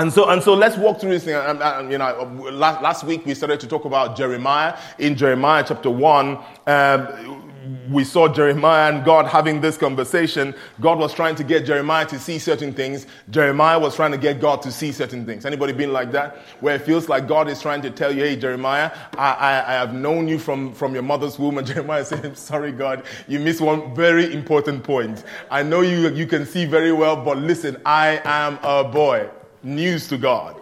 And 0.00 0.10
so, 0.10 0.30
and 0.30 0.42
so 0.42 0.54
let's 0.54 0.78
walk 0.78 0.98
through 0.98 1.10
this 1.10 1.24
thing. 1.24 1.34
And 1.34 1.92
you 1.92 1.98
know, 1.98 2.24
last, 2.50 2.80
last 2.80 3.04
week 3.04 3.26
we 3.26 3.34
started 3.34 3.60
to 3.60 3.66
talk 3.66 3.84
about 3.84 4.16
Jeremiah. 4.16 4.78
In 4.98 5.14
Jeremiah 5.14 5.62
chapter 5.68 5.90
1, 5.90 6.38
um, 6.66 7.86
we 7.90 8.04
saw 8.04 8.26
Jeremiah 8.26 8.90
and 8.94 9.04
God 9.04 9.26
having 9.26 9.60
this 9.60 9.76
conversation. 9.76 10.54
God 10.80 10.98
was 10.98 11.12
trying 11.12 11.34
to 11.34 11.44
get 11.44 11.66
Jeremiah 11.66 12.06
to 12.06 12.18
see 12.18 12.38
certain 12.38 12.72
things. 12.72 13.06
Jeremiah 13.28 13.78
was 13.78 13.94
trying 13.94 14.12
to 14.12 14.16
get 14.16 14.40
God 14.40 14.62
to 14.62 14.72
see 14.72 14.90
certain 14.90 15.26
things. 15.26 15.44
Anybody 15.44 15.74
been 15.74 15.92
like 15.92 16.12
that? 16.12 16.38
Where 16.60 16.76
it 16.76 16.80
feels 16.80 17.10
like 17.10 17.28
God 17.28 17.50
is 17.50 17.60
trying 17.60 17.82
to 17.82 17.90
tell 17.90 18.10
you, 18.10 18.22
hey, 18.22 18.36
Jeremiah, 18.36 18.90
I, 19.18 19.32
I, 19.32 19.50
I 19.68 19.72
have 19.74 19.92
known 19.92 20.28
you 20.28 20.38
from, 20.38 20.72
from 20.72 20.94
your 20.94 21.02
mother's 21.02 21.38
womb. 21.38 21.58
And 21.58 21.66
Jeremiah 21.66 22.06
said, 22.06 22.38
sorry, 22.38 22.72
God, 22.72 23.04
you 23.28 23.38
missed 23.38 23.60
one 23.60 23.94
very 23.94 24.32
important 24.32 24.82
point. 24.82 25.24
I 25.50 25.62
know 25.62 25.82
you, 25.82 26.08
you 26.08 26.26
can 26.26 26.46
see 26.46 26.64
very 26.64 26.90
well, 26.90 27.22
but 27.22 27.36
listen, 27.36 27.76
I 27.84 28.22
am 28.24 28.58
a 28.62 28.82
boy. 28.82 29.28
News 29.62 30.08
to 30.08 30.18
God. 30.18 30.60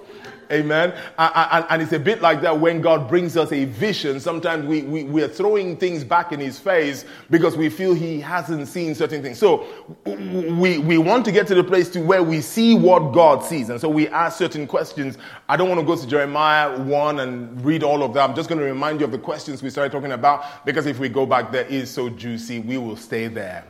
Amen. 0.51 0.95
And, 1.19 1.67
and, 1.69 1.83
it's 1.83 1.93
a 1.93 1.99
bit 1.99 2.23
like 2.23 2.41
that 2.41 2.59
when 2.59 2.81
God 2.81 3.07
brings 3.07 3.37
us 3.37 3.53
a 3.53 3.67
vision. 3.67 4.19
Sometimes 4.19 4.65
we, 4.65 4.83
we, 4.83 5.05
we 5.05 5.23
are 5.23 5.29
throwing 5.29 5.77
things 5.77 6.05
back 6.05 6.33
in 6.33 6.41
his 6.41 6.59
face 6.59 7.05
because 7.29 7.57
we 7.57 7.69
feel 7.69 7.93
he 7.93 8.19
hasn't 8.19 8.67
seen 8.67 8.95
certain 8.95 9.23
things. 9.23 9.39
So 9.39 9.67
we, 10.07 10.79
we 10.79 10.97
want 10.97 11.27
to 11.27 11.33
get 11.33 11.47
to 11.49 11.55
the 11.55 11.65
place 11.65 11.91
to 11.91 12.01
where 12.01 12.23
we 12.23 12.41
see 12.41 12.75
what 12.75 13.13
God 13.13 13.45
sees. 13.45 13.69
And 13.69 13.79
so 13.79 13.91
we 13.91 14.09
ask 14.09 14.39
certain 14.39 14.67
questions. 14.67 15.19
I 15.51 15.57
don't 15.57 15.69
want 15.69 15.81
to 15.81 15.87
go 15.87 15.97
to 15.97 16.07
Jeremiah 16.07 16.79
1 16.79 17.21
and 17.21 17.63
read 17.63 17.83
all 17.83 18.03
of 18.03 18.15
that. 18.15 18.31
I'm 18.31 18.35
just 18.35 18.49
going 18.49 18.61
to 18.61 18.65
remind 18.65 19.01
you 19.01 19.07
of 19.07 19.13
the 19.13 19.19
questions 19.19 19.63
we 19.63 19.69
started 19.69 19.93
talking 19.93 20.13
about 20.13 20.65
because 20.65 20.87
if 20.87 20.99
we 20.99 21.11
go 21.11 21.27
back 21.27 21.53
there 21.53 21.67
is 21.67 21.91
so 21.91 22.09
juicy, 22.09 22.61
we 22.61 22.79
will 22.79 22.97
stay 22.97 23.29
there. 23.29 23.65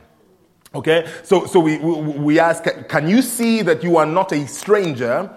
Okay? 0.75 1.08
So, 1.22 1.46
so 1.46 1.60
we, 1.60 1.78
we, 1.78 2.38
ask, 2.38 2.64
can 2.88 3.08
you 3.08 3.22
see 3.22 3.62
that 3.62 3.82
you 3.82 3.96
are 3.96 4.06
not 4.06 4.32
a 4.32 4.46
stranger? 4.46 5.30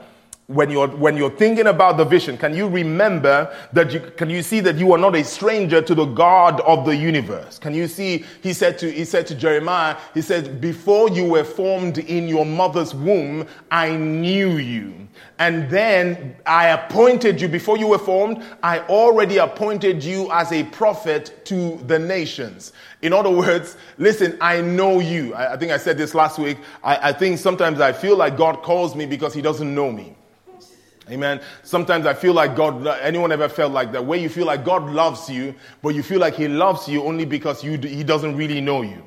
When 0.48 0.70
you're, 0.70 0.90
when 0.90 1.16
you're 1.16 1.32
thinking 1.32 1.68
about 1.68 1.98
the 1.98 2.04
vision, 2.04 2.38
can 2.38 2.54
you 2.54 2.68
remember 2.68 3.56
that 3.72 3.94
you, 3.94 4.00
can 4.00 4.30
you 4.30 4.42
see 4.42 4.60
that 4.60 4.76
you 4.76 4.92
are 4.92 4.98
not 4.98 5.16
a 5.16 5.24
stranger 5.24 5.82
to 5.82 5.96
the 5.96 6.06
God 6.06 6.60
of 6.62 6.86
the 6.86 6.96
universe? 6.96 7.58
Can 7.58 7.74
you 7.74 7.88
see, 7.88 8.26
he 8.42 8.52
said 8.54 8.78
to, 8.80 8.92
he 8.92 9.06
said 9.06 9.28
to 9.28 9.36
Jeremiah, 9.36 9.96
he 10.14 10.22
said, 10.22 10.60
before 10.60 11.10
you 11.10 11.26
were 11.26 11.46
formed 11.46 12.00
in 12.00 12.28
your 12.28 12.46
mother's 12.46 12.94
womb, 12.94 13.48
I 13.70 13.96
knew 13.96 14.58
you. 14.58 15.08
And 15.40 15.70
then 15.70 16.36
I 16.46 16.68
appointed 16.68 17.42
you, 17.42 17.48
before 17.48 17.78
you 17.78 17.88
were 17.88 17.98
formed, 17.98 18.44
I 18.62 18.80
already 18.82 19.38
appointed 19.38 20.04
you 20.04 20.32
as 20.32 20.52
a 20.52 20.64
prophet 20.66 21.46
to 21.46 21.78
the 21.88 21.98
nations. 21.98 22.74
In 23.02 23.14
other 23.14 23.30
words, 23.30 23.78
listen, 23.98 24.38
I 24.42 24.62
know 24.62 25.00
you. 25.00 25.34
I, 25.34 25.54
I 25.54 25.58
think 25.58 25.72
I 25.72 25.78
said 25.78 25.98
this 25.98 26.14
last 26.14 26.38
week. 26.38 26.58
I, 26.84 27.10
I 27.10 27.14
think 27.14 27.40
sometimes 27.40 27.80
I 27.80 27.92
feel 27.92 28.18
like 28.18 28.38
God 28.38 28.62
calls 28.62 28.96
me 28.96 29.06
because 29.06 29.34
he 29.34 29.42
doesn't 29.42 29.74
know 29.74 29.92
me. 29.92 30.16
Amen. 31.10 31.42
Sometimes 31.64 32.06
I 32.06 32.14
feel 32.14 32.34
like 32.34 32.56
God, 32.56 32.86
anyone 33.02 33.32
ever 33.32 33.50
felt 33.50 33.74
like 33.74 33.92
that? 33.92 34.06
Where 34.06 34.20
you 34.20 34.30
feel 34.30 34.46
like 34.46 34.64
God 34.64 34.90
loves 34.90 35.30
you, 35.30 35.56
but 35.82 35.90
you 35.90 36.04
feel 36.04 36.20
like 36.20 36.36
He 36.36 36.48
loves 36.48 36.88
you 36.88 37.04
only 37.04 37.26
because 37.26 37.64
you, 37.64 37.78
He 37.78 38.04
doesn't 38.04 38.38
really 38.38 38.62
know 38.62 38.82
you. 38.82 39.04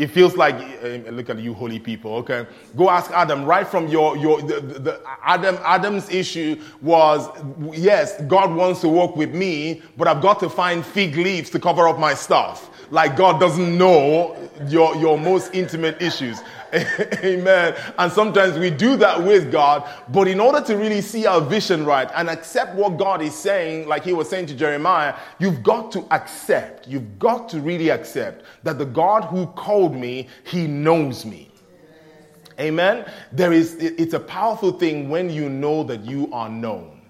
It 0.00 0.08
feels 0.08 0.34
like, 0.34 0.54
uh, 0.54 1.10
look 1.10 1.28
at 1.28 1.38
you 1.40 1.52
holy 1.52 1.78
people, 1.78 2.14
okay? 2.16 2.46
Go 2.74 2.88
ask 2.88 3.10
Adam, 3.10 3.44
right 3.44 3.68
from 3.68 3.86
your, 3.88 4.16
your, 4.16 4.40
the, 4.40 4.60
the, 4.60 5.00
Adam, 5.22 5.58
Adam's 5.62 6.08
issue 6.08 6.58
was, 6.80 7.28
yes, 7.74 8.18
God 8.22 8.54
wants 8.54 8.80
to 8.80 8.88
work 8.88 9.14
with 9.14 9.34
me, 9.34 9.82
but 9.98 10.08
I've 10.08 10.22
got 10.22 10.40
to 10.40 10.48
find 10.48 10.86
fig 10.86 11.16
leaves 11.16 11.50
to 11.50 11.60
cover 11.60 11.86
up 11.86 11.98
my 11.98 12.14
stuff. 12.14 12.70
Like 12.90 13.14
God 13.14 13.38
doesn't 13.38 13.76
know 13.76 14.36
your, 14.68 14.96
your 14.96 15.18
most 15.18 15.54
intimate 15.54 16.00
issues. 16.00 16.40
Amen. 17.24 17.74
And 17.98 18.12
sometimes 18.12 18.58
we 18.58 18.70
do 18.70 18.96
that 18.96 19.22
with 19.22 19.50
God, 19.50 19.88
but 20.08 20.28
in 20.28 20.38
order 20.38 20.60
to 20.60 20.76
really 20.76 21.00
see 21.00 21.26
our 21.26 21.40
vision 21.40 21.84
right 21.84 22.08
and 22.14 22.28
accept 22.30 22.74
what 22.74 22.96
God 22.96 23.22
is 23.22 23.34
saying, 23.34 23.88
like 23.88 24.04
he 24.04 24.12
was 24.12 24.28
saying 24.28 24.46
to 24.46 24.54
Jeremiah, 24.54 25.14
you've 25.38 25.62
got 25.62 25.90
to 25.92 26.06
accept, 26.12 26.86
you've 26.86 27.18
got 27.18 27.48
to 27.48 27.60
really 27.60 27.88
accept 27.88 28.44
that 28.62 28.78
the 28.78 28.84
God 28.84 29.24
who 29.24 29.46
called 29.46 29.96
me, 29.96 30.28
he 30.44 30.66
knows 30.66 31.24
me. 31.24 31.50
Amen. 32.60 33.10
There 33.32 33.52
is, 33.52 33.74
it's 33.76 34.12
a 34.12 34.20
powerful 34.20 34.72
thing 34.72 35.08
when 35.08 35.30
you 35.30 35.48
know 35.48 35.82
that 35.84 36.04
you 36.04 36.30
are 36.32 36.48
known. 36.48 37.00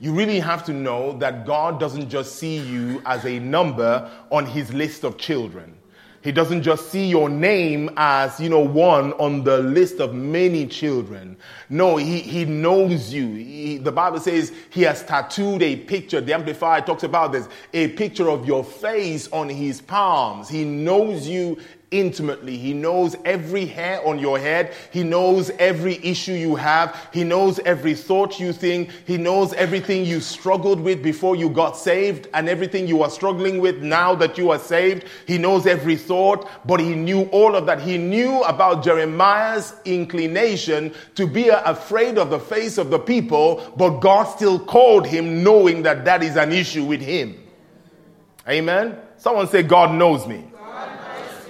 You 0.00 0.12
really 0.12 0.40
have 0.40 0.64
to 0.64 0.72
know 0.72 1.16
that 1.18 1.46
God 1.46 1.78
doesn't 1.78 2.08
just 2.08 2.36
see 2.36 2.56
you 2.56 3.00
as 3.06 3.24
a 3.26 3.38
number 3.38 4.10
on 4.30 4.46
his 4.46 4.72
list 4.72 5.04
of 5.04 5.18
children. 5.18 5.76
He 6.24 6.32
doesn't 6.32 6.62
just 6.62 6.90
see 6.90 7.06
your 7.06 7.28
name 7.28 7.90
as, 7.98 8.40
you 8.40 8.48
know, 8.48 8.60
one 8.60 9.12
on 9.12 9.44
the 9.44 9.58
list 9.58 10.00
of 10.00 10.14
many 10.14 10.66
children. 10.66 11.36
No, 11.68 11.98
he, 11.98 12.20
he 12.20 12.46
knows 12.46 13.12
you. 13.12 13.26
He, 13.34 13.76
the 13.76 13.92
Bible 13.92 14.18
says 14.18 14.50
he 14.70 14.80
has 14.82 15.04
tattooed 15.04 15.62
a 15.62 15.76
picture. 15.76 16.22
The 16.22 16.32
Amplified 16.32 16.86
talks 16.86 17.02
about 17.02 17.32
this, 17.32 17.46
a 17.74 17.88
picture 17.88 18.30
of 18.30 18.46
your 18.46 18.64
face 18.64 19.28
on 19.32 19.50
his 19.50 19.82
palms. 19.82 20.48
He 20.48 20.64
knows 20.64 21.28
you 21.28 21.58
intimately. 21.94 22.56
He 22.56 22.74
knows 22.74 23.16
every 23.24 23.64
hair 23.64 24.06
on 24.06 24.18
your 24.18 24.38
head. 24.38 24.74
He 24.90 25.04
knows 25.04 25.50
every 25.58 26.04
issue 26.04 26.32
you 26.32 26.56
have. 26.56 27.08
He 27.12 27.22
knows 27.22 27.60
every 27.60 27.94
thought 27.94 28.40
you 28.40 28.52
think. 28.52 28.90
He 29.06 29.16
knows 29.16 29.52
everything 29.54 30.04
you 30.04 30.20
struggled 30.20 30.80
with 30.80 31.02
before 31.02 31.36
you 31.36 31.48
got 31.48 31.76
saved 31.76 32.26
and 32.34 32.48
everything 32.48 32.88
you 32.88 33.02
are 33.02 33.10
struggling 33.10 33.60
with 33.60 33.82
now 33.82 34.14
that 34.16 34.36
you 34.36 34.50
are 34.50 34.58
saved. 34.58 35.04
He 35.26 35.38
knows 35.38 35.66
every 35.66 35.96
thought, 35.96 36.48
but 36.66 36.80
he 36.80 36.94
knew 36.94 37.22
all 37.30 37.54
of 37.54 37.66
that. 37.66 37.80
He 37.80 37.96
knew 37.96 38.42
about 38.42 38.82
Jeremiah's 38.82 39.74
inclination 39.84 40.92
to 41.14 41.26
be 41.26 41.48
afraid 41.48 42.18
of 42.18 42.30
the 42.30 42.40
face 42.40 42.76
of 42.76 42.90
the 42.90 42.98
people, 42.98 43.72
but 43.76 44.00
God 44.00 44.24
still 44.24 44.58
called 44.58 45.06
him 45.06 45.44
knowing 45.44 45.82
that 45.84 46.04
that 46.04 46.22
is 46.24 46.36
an 46.36 46.50
issue 46.50 46.84
with 46.84 47.00
him. 47.00 47.40
Amen. 48.48 48.98
Someone 49.16 49.48
say, 49.48 49.62
God 49.62 49.94
knows 49.94 50.26
me. 50.26 50.44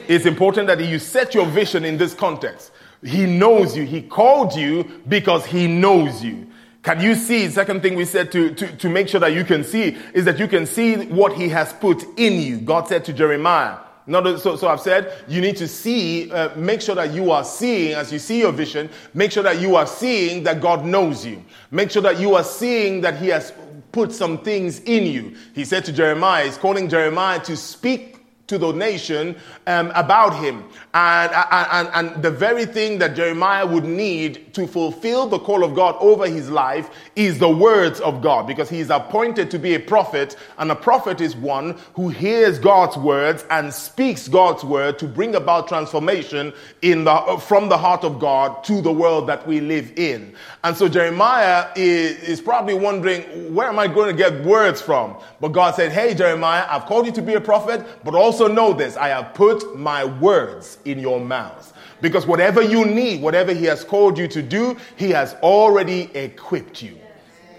It's 0.09 0.27
important 0.27 0.67
that 0.69 0.81
you 0.85 0.99
set 0.99 1.35
your 1.35 1.47
vision 1.47 1.85
in 1.85 1.97
this 1.97 2.15
context. 2.15 2.71
He 3.03 3.27
knows 3.27 3.77
you. 3.77 3.85
He 3.85 4.03
called 4.03 4.55
you 4.55 5.03
because 5.09 5.45
he 5.45 5.67
knows 5.67 6.23
you. 6.23 6.49
Can 6.83 7.01
you 7.01 7.15
see? 7.15 7.49
Second 7.49 7.81
thing 7.81 7.97
we 7.97 8.05
said 8.05 8.31
to, 8.33 8.55
to, 8.55 8.77
to 8.77 8.89
make 8.91 9.09
sure 9.09 9.21
that 9.21 9.33
you 9.33 9.45
can 9.45 9.65
see 9.65 9.97
is 10.13 10.27
that 10.27 10.39
you 10.39 10.47
can 10.47 10.67
see 10.67 10.97
what 11.07 11.33
he 11.33 11.49
has 11.49 11.73
put 11.73 12.05
in 12.19 12.41
you. 12.41 12.59
God 12.59 12.89
said 12.89 13.05
to 13.07 13.13
Jeremiah, 13.13 13.79
not, 14.07 14.39
so, 14.41 14.55
so 14.57 14.69
I've 14.69 14.81
said 14.81 15.25
you 15.27 15.41
need 15.41 15.57
to 15.57 15.67
see, 15.67 16.31
uh, 16.31 16.55
make 16.57 16.83
sure 16.83 16.95
that 16.95 17.15
you 17.15 17.31
are 17.31 17.43
seeing, 17.43 17.95
as 17.95 18.13
you 18.13 18.19
see 18.19 18.41
your 18.41 18.53
vision, 18.53 18.91
make 19.15 19.33
sure 19.33 19.43
that 19.43 19.61
you 19.61 19.77
are 19.77 19.87
seeing 19.87 20.43
that 20.45 20.61
God 20.61 20.85
knows 20.85 21.25
you. 21.25 21.43
Make 21.71 21.91
sure 21.91 22.03
that 22.03 22.21
you 22.21 22.35
are 22.35 22.45
seeing 22.45 23.01
that 23.01 23.17
He 23.17 23.29
has 23.29 23.55
put 23.93 24.13
some 24.13 24.39
things 24.39 24.81
in 24.81 25.07
you. 25.07 25.37
He 25.55 25.65
said 25.65 25.87
to 25.87 25.93
Jeremiah, 25.93 26.45
He's 26.45 26.59
calling 26.59 26.91
Jeremiah 26.91 27.41
to 27.45 27.57
speak 27.57 28.14
to 28.55 28.67
the 28.67 28.73
nation 28.73 29.37
um, 29.67 29.91
about 29.95 30.35
him. 30.37 30.65
And, 30.95 31.33
and, 31.51 31.89
and 31.93 32.23
the 32.23 32.31
very 32.31 32.67
thing 32.67 32.99
that 32.99 33.17
Jeremiah 33.17 33.67
would 33.67 33.85
need 33.85 34.55
to 34.55 34.67
fulfill 34.67 35.27
the 35.27 35.39
call 35.39 35.65
of 35.65 35.75
God 35.75 35.97
over 35.99 36.29
his 36.29 36.51
life 36.51 36.89
is 37.17 37.39
the 37.39 37.49
words 37.49 38.01
of 38.01 38.23
God 38.23 38.47
because 38.47 38.71
he 38.71 38.79
is 38.79 38.91
appointed 38.91 39.51
to 39.51 39.59
be 39.59 39.75
a 39.75 39.81
prophet. 39.81 40.37
And 40.59 40.71
a 40.71 40.77
prophet 40.77 41.21
is 41.21 41.35
one 41.35 41.79
who 41.95 42.09
hears 42.09 42.59
God's 42.59 42.97
words 42.97 43.45
and 43.51 43.73
speaks 43.73 44.29
God's 44.29 44.63
word 44.63 44.99
to 45.01 45.07
bring 45.07 45.35
about 45.35 45.67
transformation 45.67 46.53
in 46.83 47.05
the, 47.05 47.43
from 47.45 47.69
the 47.69 47.79
heart 47.79 48.05
of 48.05 48.21
God 48.21 48.63
to 48.65 48.81
the 48.81 48.93
world 48.93 49.29
that 49.29 49.47
we 49.47 49.61
live 49.61 49.93
in. 49.97 50.35
And 50.63 50.77
so 50.77 50.89
Jeremiah 50.89 51.71
is, 51.75 52.23
is 52.23 52.41
probably 52.41 52.75
wondering, 52.75 53.53
where 53.53 53.69
am 53.69 53.79
I 53.79 53.89
going 53.89 54.09
to 54.09 54.17
get 54.17 54.45
words 54.45 54.81
from? 54.81 55.17
But 55.41 55.49
God 55.49 55.75
said, 55.75 55.93
Hey, 55.93 56.15
Jeremiah, 56.15 56.67
I've 56.69 56.87
called 56.87 57.07
you 57.07 57.13
to 57.13 57.23
be 57.23 57.35
a 57.35 57.41
prophet, 57.41 57.85
but 58.05 58.15
also 58.15 58.44
also 58.45 58.55
know 58.55 58.73
this 58.75 58.97
I 58.97 59.09
have 59.09 59.33
put 59.35 59.77
my 59.77 60.05
words 60.05 60.79
in 60.85 60.99
your 60.99 61.21
mouth. 61.21 61.73
Because 62.01 62.27
whatever 62.27 62.61
you 62.61 62.85
need, 62.85 63.23
whatever 63.23 63.55
He 63.55 63.65
has 63.65 63.85
called 63.85 64.19
you 64.19 64.29
to 64.29 64.43
do, 64.43 64.77
He 64.97 65.11
has 65.11 65.35
already 65.43 66.11
equipped 66.15 66.83
you. 66.83 66.99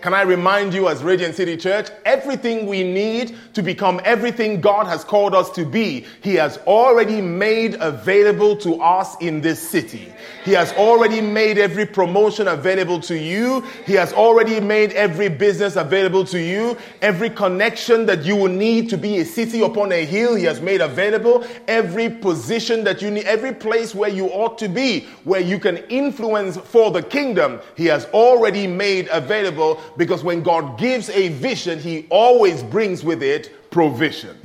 Can 0.06 0.14
I 0.14 0.22
remind 0.22 0.72
you, 0.76 0.88
as 0.88 1.02
Radiant 1.02 1.34
City 1.34 1.58
Church, 1.58 1.88
everything 2.06 2.68
we 2.68 2.84
need 2.84 3.36
to 3.56 3.64
become 3.64 4.00
everything 4.06 4.62
God 4.62 4.86
has 4.86 5.04
called 5.04 5.34
us 5.34 5.50
to 5.54 5.66
be, 5.66 6.06
He 6.22 6.36
has 6.36 6.60
already 6.68 7.22
made 7.22 7.74
available 7.80 8.56
to 8.58 8.76
us 8.76 9.16
in 9.20 9.42
this 9.42 9.68
city. 9.68 10.14
He 10.44 10.52
has 10.52 10.72
already 10.74 11.22
made 11.22 11.58
every 11.58 11.88
promotion 11.88 12.50
available 12.50 13.00
to 13.00 13.18
you. 13.18 13.62
He 13.88 13.94
has 13.94 14.14
already 14.14 14.60
made 14.60 14.92
every 14.92 15.28
business 15.28 15.76
available 15.76 16.24
to 16.26 16.40
you. 16.40 16.78
Every 17.02 17.32
connection 17.32 18.06
that 18.06 18.26
you 18.26 18.36
will 18.36 18.52
need 18.52 18.92
to 18.92 19.00
be 19.00 19.18
a 19.22 19.26
city 19.26 19.64
upon 19.64 19.92
a 19.92 20.06
hill, 20.06 20.36
He 20.36 20.44
has 20.44 20.62
made 20.62 20.82
available. 20.82 21.44
Every 21.68 22.12
position 22.12 22.84
that 22.84 23.02
you 23.02 23.10
need, 23.10 23.26
every 23.26 23.56
place 23.56 23.96
where 23.96 24.12
you 24.12 24.28
ought 24.28 24.60
to 24.60 24.70
be, 24.70 25.08
where 25.24 25.42
you 25.42 25.58
can 25.58 25.78
influence 25.90 26.58
for 26.58 26.92
the 26.92 27.02
kingdom, 27.02 27.60
He 27.76 27.88
has 27.88 28.06
already 28.14 28.68
made 28.68 29.08
available 29.12 29.82
because 29.98 30.24
when 30.24 30.44
God 30.44 30.78
gives 30.78 31.10
a 31.10 31.30
vision, 31.30 31.80
He 31.80 32.08
always 32.10 32.64
brings 32.64 33.04
with 33.04 33.24
it 33.24 33.72
provision. 33.72 34.38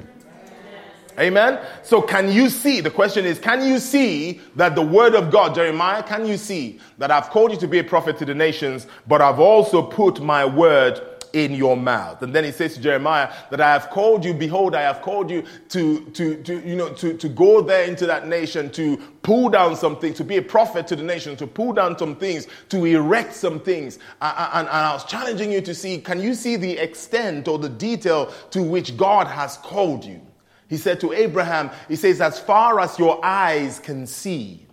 Amen. 1.18 1.60
So 1.82 2.00
can 2.00 2.32
you 2.32 2.48
see? 2.48 2.80
The 2.80 2.90
question 2.90 3.26
is, 3.26 3.38
can 3.38 3.66
you 3.66 3.78
see 3.78 4.40
that 4.56 4.74
the 4.74 4.82
word 4.82 5.14
of 5.14 5.30
God, 5.30 5.54
Jeremiah, 5.54 6.02
can 6.02 6.24
you 6.24 6.38
see 6.38 6.80
that 6.96 7.10
I've 7.10 7.28
called 7.28 7.50
you 7.52 7.58
to 7.58 7.68
be 7.68 7.78
a 7.78 7.84
prophet 7.84 8.16
to 8.18 8.24
the 8.24 8.34
nations, 8.34 8.86
but 9.06 9.20
I've 9.20 9.38
also 9.38 9.82
put 9.82 10.20
my 10.20 10.46
word 10.46 11.00
in 11.32 11.54
your 11.54 11.76
mouth. 11.76 12.22
And 12.22 12.34
then 12.34 12.44
he 12.44 12.52
says 12.52 12.74
to 12.74 12.80
Jeremiah 12.80 13.32
that 13.50 13.60
I 13.60 13.72
have 13.72 13.90
called 13.90 14.24
you, 14.24 14.34
behold, 14.34 14.74
I 14.74 14.82
have 14.82 15.02
called 15.02 15.30
you 15.30 15.44
to, 15.70 16.04
to, 16.10 16.42
to 16.42 16.68
you 16.68 16.76
know, 16.76 16.92
to, 16.94 17.16
to 17.16 17.28
go 17.28 17.60
there 17.60 17.84
into 17.84 18.06
that 18.06 18.26
nation, 18.26 18.70
to 18.72 18.96
pull 19.22 19.48
down 19.48 19.76
some 19.76 19.98
things, 19.98 20.16
to 20.18 20.24
be 20.24 20.36
a 20.36 20.42
prophet 20.42 20.86
to 20.88 20.96
the 20.96 21.02
nation, 21.02 21.36
to 21.36 21.46
pull 21.46 21.72
down 21.72 21.98
some 21.98 22.16
things, 22.16 22.46
to 22.68 22.84
erect 22.84 23.34
some 23.34 23.60
things. 23.60 23.98
And, 24.20 24.68
and 24.68 24.68
I 24.68 24.92
was 24.92 25.04
challenging 25.04 25.52
you 25.52 25.60
to 25.60 25.74
see, 25.74 25.98
can 25.98 26.20
you 26.20 26.34
see 26.34 26.56
the 26.56 26.78
extent 26.78 27.48
or 27.48 27.58
the 27.58 27.68
detail 27.68 28.32
to 28.50 28.62
which 28.62 28.96
God 28.96 29.26
has 29.26 29.56
called 29.58 30.04
you? 30.04 30.20
He 30.68 30.76
said 30.76 31.00
to 31.00 31.12
Abraham, 31.12 31.70
he 31.88 31.96
says, 31.96 32.20
as 32.20 32.38
far 32.38 32.78
as 32.78 32.98
your 32.98 33.24
eyes 33.24 33.80
can 33.80 34.06
see, 34.06 34.66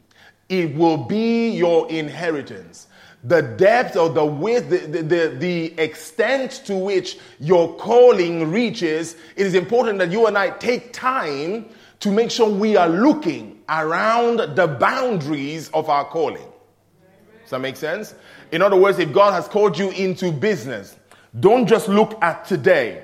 it 0.48 0.76
will 0.76 0.98
be 0.98 1.50
your 1.50 1.90
inheritance 1.90 2.87
the 3.24 3.42
depth 3.42 3.96
or 3.98 4.10
the 4.10 4.26
width, 4.26 4.70
the, 4.70 4.78
the, 4.78 5.02
the, 5.04 5.36
the, 5.40 5.80
extent 5.80 6.62
to 6.66 6.76
which 6.76 7.18
your 7.40 7.76
calling 7.78 8.52
reaches, 8.52 9.16
it 9.36 9.46
is 9.46 9.54
important 9.54 10.00
that 10.00 10.12
you 10.12 10.28
and 10.28 10.38
I 10.38 10.52
take 10.52 10.94
time 10.94 11.66
to 12.00 12.12
make 12.12 12.30
sure 12.30 12.48
we 12.48 12.78
are 12.78 12.88
looking 12.88 13.60
around 13.70 14.56
the 14.56 14.68
boundaries 14.68 15.70
of 15.70 15.90
our 15.90 16.06
calling. 16.06 16.48
Does 17.42 17.52
that 17.52 17.60
make 17.60 17.76
sense? 17.76 18.14
In 18.52 18.62
other 18.62 18.76
words, 18.76 19.00
if 19.00 19.12
God 19.12 19.34
has 19.34 19.48
called 19.48 19.78
you 19.78 19.90
into 19.92 20.32
business, 20.32 20.96
don't 21.40 21.68
just 21.68 21.88
look 21.88 22.18
at 22.22 22.46
today. 22.46 23.04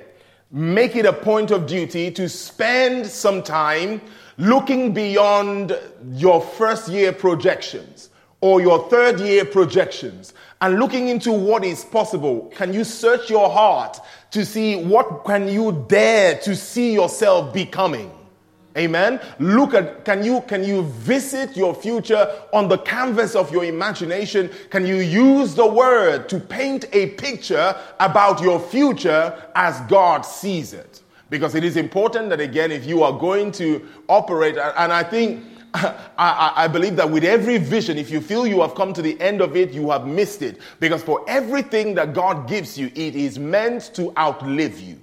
Make 0.50 0.94
it 0.96 1.06
a 1.06 1.12
point 1.12 1.50
of 1.50 1.66
duty 1.66 2.10
to 2.12 2.28
spend 2.28 3.06
some 3.06 3.42
time 3.42 4.00
looking 4.38 4.94
beyond 4.94 5.78
your 6.12 6.40
first 6.40 6.88
year 6.88 7.12
projections 7.12 8.10
or 8.44 8.60
your 8.60 8.90
third 8.90 9.18
year 9.20 9.42
projections 9.42 10.34
and 10.60 10.78
looking 10.78 11.08
into 11.08 11.32
what 11.32 11.64
is 11.64 11.82
possible, 11.82 12.52
can 12.54 12.74
you 12.74 12.84
search 12.84 13.30
your 13.30 13.48
heart 13.48 13.98
to 14.32 14.44
see 14.44 14.84
what 14.84 15.24
can 15.24 15.48
you 15.48 15.82
dare 15.88 16.36
to 16.40 16.54
see 16.54 16.92
yourself 16.92 17.54
becoming? 17.54 18.12
Amen. 18.76 19.18
Look 19.38 19.72
at 19.72 20.04
can 20.04 20.22
you 20.22 20.42
can 20.42 20.62
you 20.62 20.82
visit 20.82 21.56
your 21.56 21.74
future 21.74 22.30
on 22.52 22.68
the 22.68 22.76
canvas 22.76 23.34
of 23.34 23.50
your 23.50 23.64
imagination? 23.64 24.50
Can 24.68 24.86
you 24.86 24.96
use 24.96 25.54
the 25.54 25.66
word 25.66 26.28
to 26.28 26.38
paint 26.38 26.84
a 26.92 27.12
picture 27.12 27.74
about 27.98 28.42
your 28.42 28.60
future 28.60 29.42
as 29.54 29.80
God 29.88 30.20
sees 30.20 30.74
it? 30.74 31.00
Because 31.30 31.54
it 31.54 31.64
is 31.64 31.78
important 31.78 32.28
that 32.28 32.40
again 32.40 32.70
if 32.70 32.84
you 32.84 33.04
are 33.04 33.18
going 33.18 33.52
to 33.52 33.88
operate 34.06 34.58
and 34.58 34.92
I 34.92 35.02
think 35.02 35.53
I, 36.16 36.52
I, 36.54 36.68
believe 36.68 36.94
that 36.96 37.10
with 37.10 37.24
every 37.24 37.58
vision, 37.58 37.98
if 37.98 38.08
you 38.08 38.20
feel 38.20 38.46
you 38.46 38.60
have 38.60 38.76
come 38.76 38.92
to 38.92 39.02
the 39.02 39.20
end 39.20 39.40
of 39.40 39.56
it, 39.56 39.72
you 39.72 39.90
have 39.90 40.06
missed 40.06 40.40
it. 40.40 40.60
Because 40.78 41.02
for 41.02 41.24
everything 41.26 41.94
that 41.96 42.14
God 42.14 42.48
gives 42.48 42.78
you, 42.78 42.92
it 42.94 43.16
is 43.16 43.40
meant 43.40 43.90
to 43.94 44.16
outlive 44.16 44.78
you. 44.78 45.00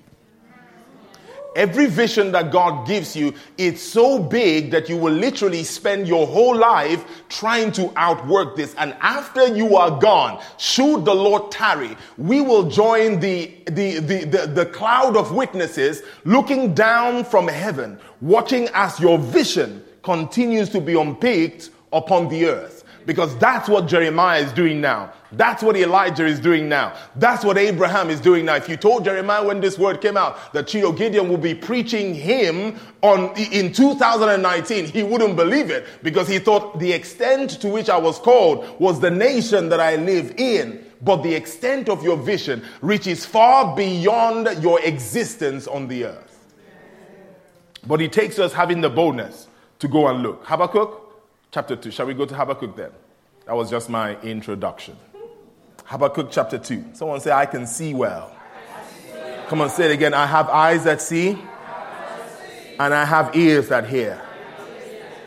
Every 1.58 1.88
vision 1.88 2.32
that 2.32 2.54
God 2.54 2.88
gives 2.88 3.18
you, 3.18 3.34
it's 3.58 3.82
so 3.82 4.18
big 4.18 4.72
that 4.72 4.88
you 4.88 4.96
will 4.96 5.12
literally 5.12 5.66
spend 5.66 6.08
your 6.08 6.26
whole 6.26 6.56
life 6.56 7.04
trying 7.28 7.74
to 7.74 7.92
outwork 7.98 8.56
this. 8.56 8.74
And 8.76 8.96
after 9.02 9.54
you 9.54 9.76
are 9.76 10.00
gone, 10.00 10.42
should 10.58 11.04
the 11.04 11.14
Lord 11.14 11.52
tarry, 11.52 11.98
we 12.18 12.40
will 12.40 12.70
join 12.70 13.20
the, 13.20 13.52
the, 13.66 14.00
the, 14.00 14.24
the, 14.24 14.48
the 14.48 14.66
cloud 14.68 15.18
of 15.18 15.34
witnesses 15.34 16.02
looking 16.24 16.74
down 16.74 17.26
from 17.26 17.50
heaven, 17.50 18.00
watching 18.22 18.70
as 18.74 18.98
your 19.02 19.18
vision 19.18 19.84
continues 20.04 20.70
to 20.70 20.82
be 20.82 21.00
unpicked 21.00 21.70
upon 21.94 22.30
the 22.30 22.48
earth. 22.48 22.84
Because 23.06 23.36
that's 23.40 23.68
what 23.68 23.88
Jeremiah 23.88 24.42
is 24.42 24.52
doing 24.52 24.80
now. 24.80 25.12
That's 25.32 25.64
what 25.64 25.76
Elijah 25.76 26.26
is 26.26 26.40
doing 26.40 26.70
now. 26.70 26.96
That's 27.16 27.44
what 27.44 27.58
Abraham 27.58 28.12
is 28.12 28.22
doing 28.22 28.46
now. 28.46 28.56
If 28.56 28.70
you 28.70 28.78
told 28.78 29.06
Jeremiah 29.06 29.44
when 29.44 29.60
this 29.60 29.80
word 29.80 30.02
came 30.02 30.18
out 30.18 30.54
that 30.54 30.68
Chino 30.68 30.92
Gideon 30.92 31.28
will 31.28 31.38
be 31.38 31.56
preaching 31.56 32.14
him 32.14 32.80
on 33.02 33.36
in 33.38 33.74
2019, 33.74 34.86
he 34.86 35.02
wouldn't 35.02 35.36
believe 35.36 35.72
it 35.72 35.88
because 36.04 36.28
he 36.28 36.38
thought 36.38 36.80
the 36.80 36.92
extent 36.92 37.50
to 37.62 37.70
which 37.70 37.90
I 37.90 37.98
was 37.98 38.20
called 38.20 38.80
was 38.80 39.00
the 39.00 39.12
nation 39.12 39.70
that 39.70 39.80
I 39.80 39.96
live 39.96 40.36
in. 40.38 40.86
But 41.02 41.24
the 41.24 41.34
extent 41.34 41.90
of 41.90 42.04
your 42.04 42.18
vision 42.18 42.64
reaches 42.82 43.26
far 43.26 43.76
beyond 43.76 44.62
your 44.62 44.80
existence 44.82 45.66
on 45.66 45.88
the 45.88 46.06
earth. 46.06 46.54
But 47.88 48.00
he 48.00 48.08
takes 48.08 48.38
us 48.38 48.54
having 48.54 48.82
the 48.82 48.90
boldness 48.90 49.48
to 49.82 49.88
go 49.88 50.08
and 50.08 50.22
look. 50.22 50.46
Habakkuk 50.46 51.02
chapter 51.52 51.76
2. 51.76 51.90
Shall 51.90 52.06
we 52.06 52.14
go 52.14 52.26
to 52.26 52.36
Habakkuk 52.36 52.76
then? 52.76 52.92
That 53.48 53.56
was 53.56 53.72
just 53.72 53.90
my 53.90 54.16
introduction. 54.22 54.96
Habakkuk 55.86 56.30
chapter 56.30 56.60
2. 56.60 56.86
Someone 56.94 57.20
say, 57.20 57.32
I 57.32 57.48
can 57.48 57.66
see 57.66 57.96
well. 57.96 58.32
Come 59.48 59.60
on, 59.60 59.72
say 59.72 59.86
it 59.86 59.92
again. 59.92 60.14
I 60.14 60.28
have 60.28 60.50
eyes 60.50 60.84
that 60.84 61.02
see, 61.02 61.32
and 62.80 62.94
I 62.94 63.04
have 63.04 63.36
ears 63.36 63.70
that 63.70 63.90
hear. 63.90 64.22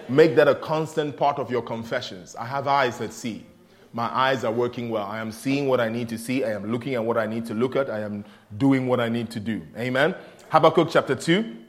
Make 0.09 0.37
that 0.37 0.47
a 0.47 0.55
constant 0.55 1.17
part 1.17 1.41
of 1.41 1.51
your 1.51 1.63
confessions. 1.63 2.37
I 2.37 2.47
have 2.47 2.69
eyes 2.69 2.99
that 2.99 3.13
see. 3.13 3.45
My 3.93 4.07
eyes 4.07 4.45
are 4.45 4.53
working 4.53 4.89
well. 4.89 5.07
I 5.07 5.19
am 5.19 5.33
seeing 5.33 5.67
what 5.67 5.81
I 5.81 5.89
need 5.89 6.09
to 6.11 6.19
see. 6.19 6.45
I 6.45 6.53
am 6.53 6.71
looking 6.71 6.95
at 6.95 7.05
what 7.05 7.19
I 7.19 7.27
need 7.27 7.45
to 7.47 7.55
look 7.55 7.75
at. 7.75 7.91
I 7.91 8.03
am 8.03 8.25
doing 8.57 8.87
what 8.87 9.01
I 9.01 9.09
need 9.09 9.31
to 9.31 9.41
do. 9.41 9.63
Amen. 9.77 10.15
Habakkuk 10.51 10.91
chapter 10.91 11.17
2. 11.17 11.64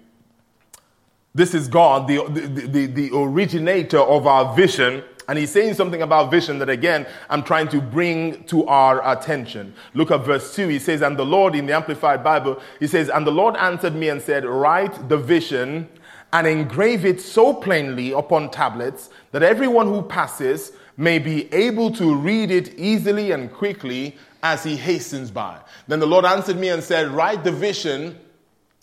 This 1.35 1.53
is 1.53 1.67
God, 1.67 2.07
the, 2.07 2.23
the, 2.29 2.47
the, 2.65 2.85
the, 2.85 3.09
originator 3.13 3.99
of 3.99 4.25
our 4.25 4.55
vision. 4.55 5.03
And 5.27 5.37
he's 5.37 5.51
saying 5.51 5.73
something 5.73 6.01
about 6.01 6.31
vision 6.31 6.59
that 6.59 6.69
again, 6.69 7.05
I'm 7.29 7.43
trying 7.43 7.67
to 7.69 7.81
bring 7.81 8.45
to 8.45 8.65
our 8.67 9.05
attention. 9.11 9.73
Look 9.93 10.11
at 10.11 10.21
verse 10.21 10.55
2. 10.55 10.69
He 10.69 10.79
says, 10.79 11.01
And 11.01 11.17
the 11.17 11.25
Lord, 11.25 11.53
in 11.53 11.65
the 11.65 11.75
Amplified 11.75 12.23
Bible, 12.23 12.61
he 12.79 12.87
says, 12.87 13.09
And 13.09 13.27
the 13.27 13.31
Lord 13.31 13.57
answered 13.57 13.95
me 13.95 14.07
and 14.07 14.21
said, 14.21 14.45
Write 14.45 15.09
the 15.09 15.17
vision 15.17 15.89
and 16.31 16.47
engrave 16.47 17.03
it 17.03 17.19
so 17.19 17.53
plainly 17.53 18.13
upon 18.13 18.49
tablets 18.49 19.09
that 19.33 19.43
everyone 19.43 19.87
who 19.87 20.03
passes 20.03 20.71
may 20.95 21.19
be 21.19 21.53
able 21.53 21.91
to 21.95 22.15
read 22.15 22.49
it 22.49 22.79
easily 22.79 23.31
and 23.31 23.51
quickly 23.51 24.15
as 24.41 24.63
he 24.63 24.77
hastens 24.77 25.31
by. 25.31 25.59
Then 25.89 25.99
the 25.99 26.07
Lord 26.07 26.23
answered 26.23 26.55
me 26.55 26.69
and 26.69 26.81
said, 26.81 27.09
Write 27.09 27.43
the 27.43 27.51
vision 27.51 28.17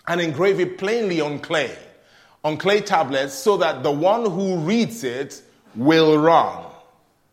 and 0.06 0.20
engrave 0.20 0.60
it 0.60 0.76
plainly 0.76 1.22
on 1.22 1.38
clay 1.38 1.78
on 2.44 2.56
clay 2.56 2.80
tablets 2.80 3.34
so 3.34 3.56
that 3.58 3.82
the 3.82 3.90
one 3.90 4.28
who 4.28 4.56
reads 4.56 5.04
it 5.04 5.42
will 5.74 6.18
run. 6.18 6.64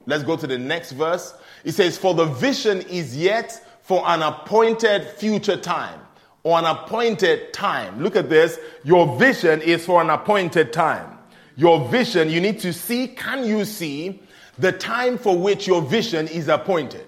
Let's 0.06 0.24
go 0.24 0.36
to 0.36 0.48
the 0.48 0.58
next 0.58 0.91
verse. 0.91 1.34
It 1.63 1.74
says, 1.74 1.98
For 1.98 2.13
the 2.13 2.26
vision 2.26 2.82
is 2.82 3.17
yet 3.17 3.65
for 3.82 4.08
an 4.08 4.22
appointed 4.22 5.08
future 5.08 5.58
time 5.58 6.00
or 6.43 6.58
an 6.58 6.65
appointed 6.65 7.54
time. 7.54 8.02
Look 8.02 8.15
at 8.15 8.30
this. 8.30 8.60
Your 8.84 9.17
vision 9.17 9.62
is 9.62 9.86
for 9.86 10.02
an 10.02 10.10
appointed 10.10 10.72
time. 10.72 11.17
Your 11.56 11.88
vision, 11.89 12.30
you 12.30 12.39
need 12.39 12.60
to 12.60 12.72
see, 12.72 13.08
can 13.08 13.45
you 13.45 13.65
see 13.65 14.22
the 14.58 14.72
time 14.72 15.17
for 15.17 15.38
which 15.38 15.67
your 15.67 15.82
vision 15.82 16.28
is 16.28 16.48
appointed? 16.48 17.06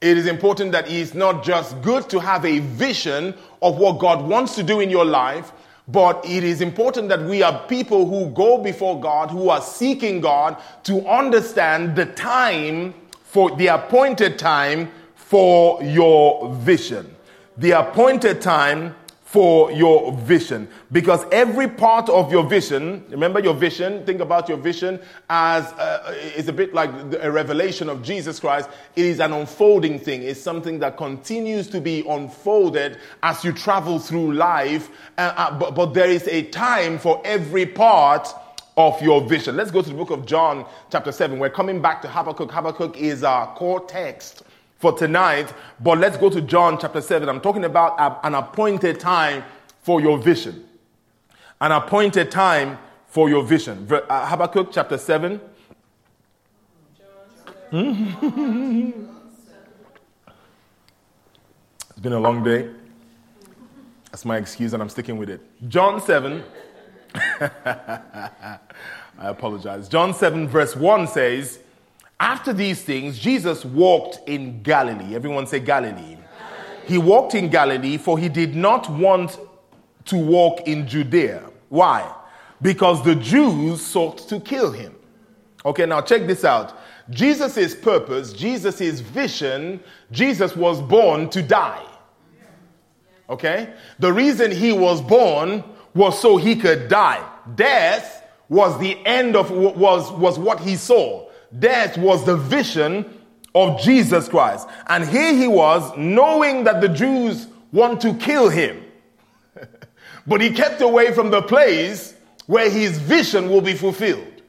It 0.00 0.16
is 0.16 0.26
important 0.26 0.72
that 0.72 0.86
it 0.86 0.94
is 0.94 1.12
not 1.12 1.44
just 1.44 1.80
good 1.82 2.08
to 2.10 2.20
have 2.20 2.44
a 2.44 2.60
vision 2.60 3.34
of 3.60 3.78
what 3.78 3.98
God 3.98 4.26
wants 4.26 4.54
to 4.54 4.62
do 4.62 4.80
in 4.80 4.88
your 4.88 5.04
life, 5.04 5.52
but 5.88 6.22
it 6.24 6.44
is 6.44 6.60
important 6.60 7.08
that 7.08 7.22
we 7.22 7.42
are 7.42 7.66
people 7.66 8.06
who 8.06 8.30
go 8.30 8.58
before 8.58 9.00
God, 9.00 9.30
who 9.30 9.48
are 9.48 9.62
seeking 9.62 10.20
God 10.20 10.56
to 10.84 11.06
understand 11.08 11.96
the 11.96 12.06
time 12.06 12.94
for 13.24 13.56
the 13.56 13.68
appointed 13.68 14.38
time 14.38 14.90
for 15.14 15.82
your 15.82 16.54
vision. 16.56 17.14
The 17.56 17.72
appointed 17.72 18.40
time 18.42 18.94
for 19.28 19.70
your 19.70 20.10
vision. 20.12 20.66
Because 20.90 21.22
every 21.30 21.68
part 21.68 22.08
of 22.08 22.32
your 22.32 22.42
vision, 22.44 23.04
remember 23.10 23.40
your 23.40 23.52
vision, 23.52 24.02
think 24.06 24.22
about 24.22 24.48
your 24.48 24.56
vision 24.56 24.98
as 25.28 25.66
uh, 25.74 26.14
it's 26.16 26.48
a 26.48 26.52
bit 26.52 26.72
like 26.72 26.88
a 27.20 27.30
revelation 27.30 27.90
of 27.90 28.02
Jesus 28.02 28.40
Christ. 28.40 28.70
It 28.96 29.04
is 29.04 29.20
an 29.20 29.34
unfolding 29.34 29.98
thing. 29.98 30.22
It's 30.22 30.40
something 30.40 30.78
that 30.78 30.96
continues 30.96 31.68
to 31.68 31.80
be 31.80 32.08
unfolded 32.08 32.96
as 33.22 33.44
you 33.44 33.52
travel 33.52 33.98
through 33.98 34.32
life. 34.32 34.88
Uh, 35.18 35.34
uh, 35.36 35.58
but, 35.58 35.74
but 35.74 35.92
there 35.92 36.08
is 36.08 36.26
a 36.26 36.44
time 36.44 36.98
for 36.98 37.20
every 37.22 37.66
part 37.66 38.26
of 38.78 38.98
your 39.02 39.20
vision. 39.20 39.58
Let's 39.58 39.70
go 39.70 39.82
to 39.82 39.90
the 39.90 39.94
book 39.94 40.10
of 40.10 40.24
John, 40.24 40.64
chapter 40.90 41.12
7. 41.12 41.38
We're 41.38 41.50
coming 41.50 41.82
back 41.82 42.00
to 42.00 42.08
Habakkuk. 42.08 42.50
Habakkuk 42.50 42.96
is 42.96 43.24
our 43.24 43.54
core 43.56 43.84
text 43.84 44.44
for 44.78 44.96
tonight, 44.96 45.52
but 45.80 45.98
let's 45.98 46.16
go 46.16 46.30
to 46.30 46.40
John 46.40 46.78
chapter 46.80 47.00
7. 47.00 47.28
I'm 47.28 47.40
talking 47.40 47.64
about 47.64 48.20
an 48.24 48.34
appointed 48.34 49.00
time 49.00 49.44
for 49.82 50.00
your 50.00 50.18
vision. 50.18 50.64
An 51.60 51.72
appointed 51.72 52.30
time 52.30 52.78
for 53.08 53.28
your 53.28 53.42
vision. 53.42 53.88
Uh, 53.90 54.26
Habakkuk 54.26 54.70
chapter 54.70 54.96
7. 54.96 55.40
it's 57.72 58.94
been 62.00 62.12
a 62.12 62.20
long 62.20 62.44
day. 62.44 62.70
That's 64.12 64.24
my 64.24 64.36
excuse, 64.36 64.72
and 64.72 64.82
I'm 64.82 64.88
sticking 64.88 65.18
with 65.18 65.28
it. 65.28 65.40
John 65.68 66.00
7, 66.00 66.42
I 67.14 68.58
apologize. 69.18 69.88
John 69.88 70.14
7, 70.14 70.46
verse 70.48 70.76
1 70.76 71.08
says, 71.08 71.58
After 72.20 72.52
these 72.52 72.82
things, 72.82 73.18
Jesus 73.18 73.64
walked 73.64 74.28
in 74.28 74.62
Galilee. 74.62 75.14
Everyone 75.14 75.46
say 75.46 75.60
Galilee. 75.60 75.94
Galilee. 75.94 76.16
He 76.86 76.98
walked 76.98 77.34
in 77.34 77.48
Galilee, 77.48 77.96
for 77.96 78.18
he 78.18 78.28
did 78.28 78.56
not 78.56 78.90
want 78.90 79.38
to 80.06 80.16
walk 80.16 80.66
in 80.66 80.86
Judea. 80.88 81.44
Why? 81.68 82.12
Because 82.60 83.04
the 83.04 83.14
Jews 83.14 83.80
sought 83.84 84.18
to 84.28 84.40
kill 84.40 84.72
him. 84.72 84.96
Okay, 85.64 85.86
now 85.86 86.00
check 86.00 86.26
this 86.26 86.44
out. 86.44 86.78
Jesus' 87.10 87.74
purpose, 87.74 88.32
Jesus' 88.32 89.00
vision, 89.00 89.80
Jesus 90.10 90.56
was 90.56 90.80
born 90.80 91.30
to 91.30 91.42
die. 91.42 91.84
Okay? 93.30 93.72
The 93.98 94.12
reason 94.12 94.50
he 94.50 94.72
was 94.72 95.00
born 95.00 95.62
was 95.94 96.20
so 96.20 96.36
he 96.36 96.56
could 96.56 96.88
die. 96.88 97.26
Death 97.54 98.24
was 98.48 98.78
the 98.78 99.04
end 99.06 99.36
of 99.36 99.50
was 99.50 100.10
was 100.12 100.38
what 100.38 100.60
he 100.60 100.76
saw. 100.76 101.27
Death 101.56 101.96
was 101.96 102.24
the 102.24 102.36
vision 102.36 103.04
of 103.54 103.80
Jesus 103.80 104.28
Christ. 104.28 104.68
And 104.86 105.08
here 105.08 105.34
he 105.34 105.48
was 105.48 105.96
knowing 105.96 106.64
that 106.64 106.80
the 106.80 106.88
Jews 106.88 107.46
want 107.72 108.00
to 108.02 108.14
kill 108.14 108.48
him. 108.48 108.84
but 110.26 110.40
he 110.40 110.50
kept 110.50 110.80
away 110.80 111.12
from 111.12 111.30
the 111.30 111.42
place 111.42 112.14
where 112.46 112.70
his 112.70 112.98
vision 112.98 113.50
will 113.50 113.60
be 113.60 113.74
fulfilled. 113.74 114.42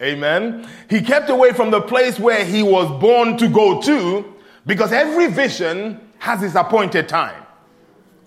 Amen. 0.00 0.68
He 0.88 1.00
kept 1.00 1.28
away 1.28 1.52
from 1.52 1.70
the 1.70 1.80
place 1.80 2.20
where 2.20 2.44
he 2.44 2.62
was 2.62 2.88
born 3.00 3.36
to 3.38 3.48
go 3.48 3.80
to 3.82 4.34
because 4.64 4.92
every 4.92 5.26
vision 5.28 6.00
has 6.18 6.42
its 6.42 6.54
appointed 6.54 7.08
time. 7.08 7.44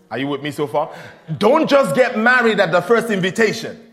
Are 0.09 0.17
you 0.17 0.27
with 0.27 0.43
me 0.43 0.51
so 0.51 0.67
far? 0.67 0.93
Don't 1.37 1.69
just 1.69 1.95
get 1.95 2.17
married 2.17 2.59
at 2.59 2.73
the 2.73 2.81
first 2.81 3.09
invitation. 3.09 3.90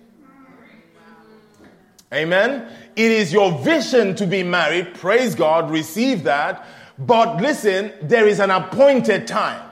Amen. 2.12 2.66
It 2.96 3.10
is 3.10 3.32
your 3.32 3.52
vision 3.58 4.14
to 4.16 4.26
be 4.26 4.42
married. 4.42 4.94
Praise 4.94 5.34
God. 5.34 5.70
Receive 5.70 6.24
that. 6.24 6.66
But 6.98 7.40
listen, 7.40 7.92
there 8.02 8.26
is 8.26 8.40
an 8.40 8.50
appointed 8.50 9.26
time. 9.26 9.62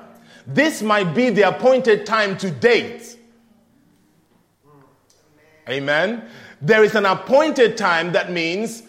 This 0.47 0.83
might 0.83 1.15
be 1.15 1.31
the 1.31 1.43
appointed 1.43 2.07
time 2.07 2.37
to 2.39 2.51
date. 2.51 3.19
Amen. 5.69 6.29
There 6.61 6.85
is 6.85 6.95
an 6.95 7.07
appointed 7.07 7.77
time 7.77 8.13
that 8.13 8.31
means 8.31 8.85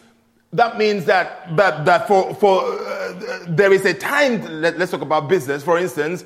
that 0.53 0.77
means 0.77 1.05
that 1.05 1.55
that, 1.57 1.85
that 1.85 2.07
for 2.07 2.33
for 2.35 2.61
uh, 2.61 3.45
there 3.47 3.73
is 3.73 3.85
a 3.85 3.93
time. 3.93 4.61
Let, 4.61 4.79
us 4.79 4.91
talk 4.91 5.01
about 5.01 5.27
business. 5.27 5.63
For 5.63 5.77
instance, 5.77 6.23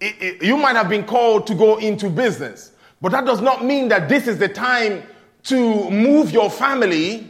it, 0.00 0.20
it, 0.20 0.42
you 0.42 0.56
might 0.56 0.76
have 0.76 0.88
been 0.88 1.04
called 1.04 1.46
to 1.46 1.54
go 1.54 1.76
into 1.78 2.10
business, 2.10 2.72
but 3.00 3.12
that 3.12 3.24
does 3.24 3.40
not 3.40 3.64
mean 3.64 3.88
that 3.88 4.08
this 4.08 4.26
is 4.26 4.38
the 4.38 4.48
time 4.48 5.04
to 5.44 5.90
move 5.90 6.30
your 6.30 6.50
family. 6.50 7.28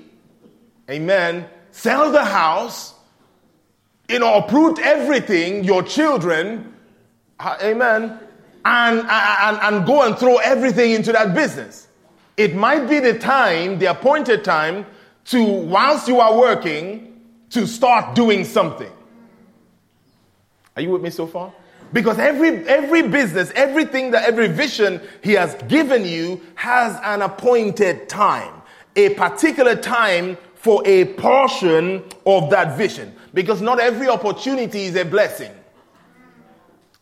Amen. 0.91 1.49
Sell 1.71 2.13
the 2.13 2.25
house. 2.25 2.95
You 4.09 4.19
know, 4.19 4.35
uproot 4.35 4.79
everything, 4.79 5.65
your 5.65 5.83
children. 5.83 6.75
Uh, 7.41 7.57
amen. 7.63 8.21
And, 8.65 8.99
and, 9.01 9.59
and 9.63 9.87
go 9.87 10.03
and 10.03 10.17
throw 10.19 10.37
everything 10.39 10.93
into 10.93 11.13
that 11.13 11.35
business. 11.35 11.89
It 12.37 12.55
might 12.55 12.89
be 12.89 13.01
the 13.01 13.19
time, 13.19 13.79
the 13.79 13.87
appointed 13.87 14.45
time, 14.45 14.87
to, 15.27 15.43
whilst 15.43 16.09
you 16.09 16.21
are 16.21 16.37
working, 16.37 17.21
to 17.51 17.67
start 17.67 18.15
doing 18.15 18.45
something. 18.45 18.91
Are 20.77 20.83
you 20.83 20.91
with 20.91 21.03
me 21.03 21.11
so 21.11 21.27
far? 21.27 21.53
Because 21.95 22.19
every, 22.19 22.67
every 22.67 23.03
business, 23.03 23.53
everything 23.55 24.11
that 24.11 24.25
every 24.25 24.49
vision 24.49 25.01
he 25.23 25.33
has 25.35 25.55
given 25.69 26.05
you 26.05 26.41
has 26.57 26.99
an 27.05 27.23
appointed 27.23 28.09
time, 28.09 28.61
a 28.97 29.11
particular 29.11 29.77
time 29.77 30.37
for 30.57 30.83
a 30.87 31.05
portion 31.15 32.03
of 32.27 32.51
that 32.51 32.77
vision. 32.77 33.15
Because 33.33 33.63
not 33.63 33.79
every 33.79 34.09
opportunity 34.09 34.87
is 34.87 34.97
a 34.97 35.05
blessing. 35.05 35.53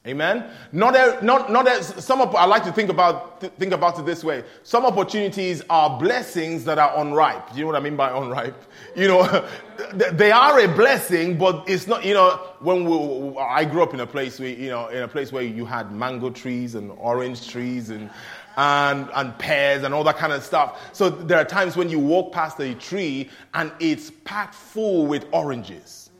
Amen. 0.06 0.50
Not, 0.72 1.22
not, 1.22 1.50
not 1.50 1.82
some. 1.84 2.20
I 2.20 2.44
like 2.44 2.64
to 2.64 2.72
think 2.72 2.90
about 2.90 3.40
think 3.56 3.72
about 3.72 3.98
it 4.00 4.04
this 4.04 4.24
way. 4.24 4.42
Some 4.64 4.84
opportunities 4.84 5.62
are 5.70 5.96
blessings 5.96 6.64
that 6.64 6.76
are 6.76 6.98
unripe. 7.00 7.52
Do 7.52 7.58
you 7.58 7.62
know 7.62 7.68
what 7.68 7.76
I 7.76 7.80
mean 7.80 7.94
by 7.94 8.10
unripe? 8.10 8.60
You 8.94 9.08
know, 9.08 9.48
they 10.12 10.30
are 10.30 10.60
a 10.60 10.68
blessing, 10.68 11.38
but 11.38 11.64
it's 11.68 11.86
not. 11.86 12.04
You 12.04 12.14
know, 12.14 12.36
when 12.60 12.84
we, 12.84 13.38
I 13.38 13.64
grew 13.64 13.82
up 13.82 13.94
in 13.94 14.00
a 14.00 14.06
place 14.06 14.38
where 14.38 14.48
you 14.48 14.70
know 14.70 14.88
in 14.88 15.02
a 15.02 15.08
place 15.08 15.32
where 15.32 15.42
you 15.42 15.64
had 15.64 15.92
mango 15.92 16.30
trees 16.30 16.74
and 16.74 16.92
orange 16.98 17.48
trees 17.48 17.90
and 17.90 18.10
and, 18.56 19.08
and 19.14 19.38
pears 19.38 19.82
and 19.82 19.94
all 19.94 20.04
that 20.04 20.16
kind 20.16 20.32
of 20.32 20.42
stuff. 20.42 20.78
So 20.92 21.08
there 21.08 21.38
are 21.38 21.44
times 21.44 21.76
when 21.76 21.88
you 21.88 21.98
walk 21.98 22.32
past 22.32 22.60
a 22.60 22.74
tree 22.74 23.30
and 23.54 23.72
it's 23.80 24.10
packed 24.24 24.54
full 24.54 25.06
with 25.06 25.26
oranges. 25.32 26.10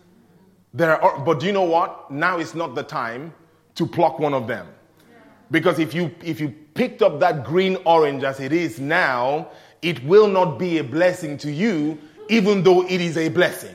There 0.74 1.02
are, 1.02 1.18
but 1.20 1.40
do 1.40 1.46
you 1.46 1.52
know 1.52 1.64
what? 1.64 2.10
Now 2.10 2.38
is 2.38 2.54
not 2.54 2.74
the 2.74 2.82
time 2.82 3.34
to 3.74 3.86
pluck 3.86 4.18
one 4.18 4.34
of 4.34 4.46
them. 4.46 4.66
Because 5.50 5.78
if 5.78 5.92
you, 5.92 6.10
if 6.22 6.40
you 6.40 6.48
picked 6.74 7.02
up 7.02 7.20
that 7.20 7.44
green 7.44 7.76
orange 7.84 8.24
as 8.24 8.40
it 8.40 8.52
is 8.52 8.80
now, 8.80 9.48
it 9.82 10.02
will 10.04 10.28
not 10.28 10.58
be 10.58 10.78
a 10.78 10.84
blessing 10.84 11.36
to 11.38 11.52
you, 11.52 11.98
even 12.28 12.62
though 12.62 12.86
it 12.86 13.00
is 13.00 13.16
a 13.16 13.28
blessing. 13.28 13.74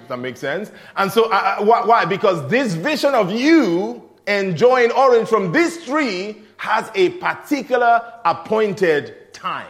Does 0.00 0.08
that 0.08 0.18
make 0.18 0.36
sense? 0.36 0.72
And 0.96 1.10
so, 1.10 1.28
why? 1.28 2.04
Because 2.04 2.48
this 2.48 2.74
vision 2.74 3.14
of 3.14 3.30
you 3.30 4.08
enjoying 4.26 4.90
orange 4.92 5.28
from 5.28 5.52
this 5.52 5.84
tree 5.84 6.42
has 6.56 6.90
a 6.94 7.10
particular 7.10 8.12
appointed 8.24 9.32
time. 9.32 9.66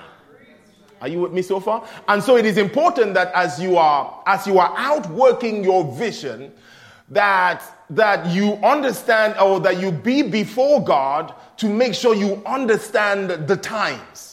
Are 1.00 1.08
you 1.08 1.20
with 1.20 1.32
me 1.32 1.42
so 1.42 1.58
far? 1.58 1.86
And 2.06 2.22
so 2.22 2.36
it 2.36 2.46
is 2.46 2.58
important 2.58 3.14
that 3.14 3.32
as 3.34 3.60
you 3.60 3.76
are 3.76 4.22
as 4.26 4.46
you 4.46 4.58
are 4.58 4.72
out 4.76 5.08
working 5.10 5.64
your 5.64 5.84
vision, 5.96 6.52
that 7.08 7.62
that 7.90 8.26
you 8.32 8.52
understand 8.62 9.38
or 9.38 9.60
that 9.60 9.80
you 9.80 9.90
be 9.90 10.22
before 10.22 10.82
God 10.82 11.34
to 11.56 11.68
make 11.68 11.94
sure 11.94 12.14
you 12.14 12.40
understand 12.46 13.30
the 13.48 13.56
times. 13.56 14.31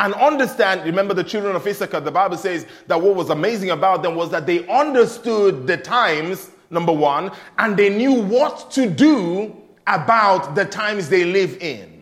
And 0.00 0.14
understand, 0.14 0.82
remember 0.84 1.12
the 1.12 1.22
children 1.22 1.54
of 1.54 1.66
Issachar, 1.66 2.00
the 2.00 2.10
Bible 2.10 2.38
says 2.38 2.66
that 2.86 3.00
what 3.00 3.14
was 3.14 3.28
amazing 3.28 3.68
about 3.68 4.02
them 4.02 4.14
was 4.14 4.30
that 4.30 4.46
they 4.46 4.66
understood 4.66 5.66
the 5.66 5.76
times, 5.76 6.50
number 6.70 6.92
one, 6.92 7.30
and 7.58 7.76
they 7.76 7.90
knew 7.90 8.14
what 8.14 8.70
to 8.70 8.88
do 8.88 9.54
about 9.86 10.54
the 10.54 10.64
times 10.64 11.10
they 11.10 11.26
live 11.26 11.54
in. 11.60 12.00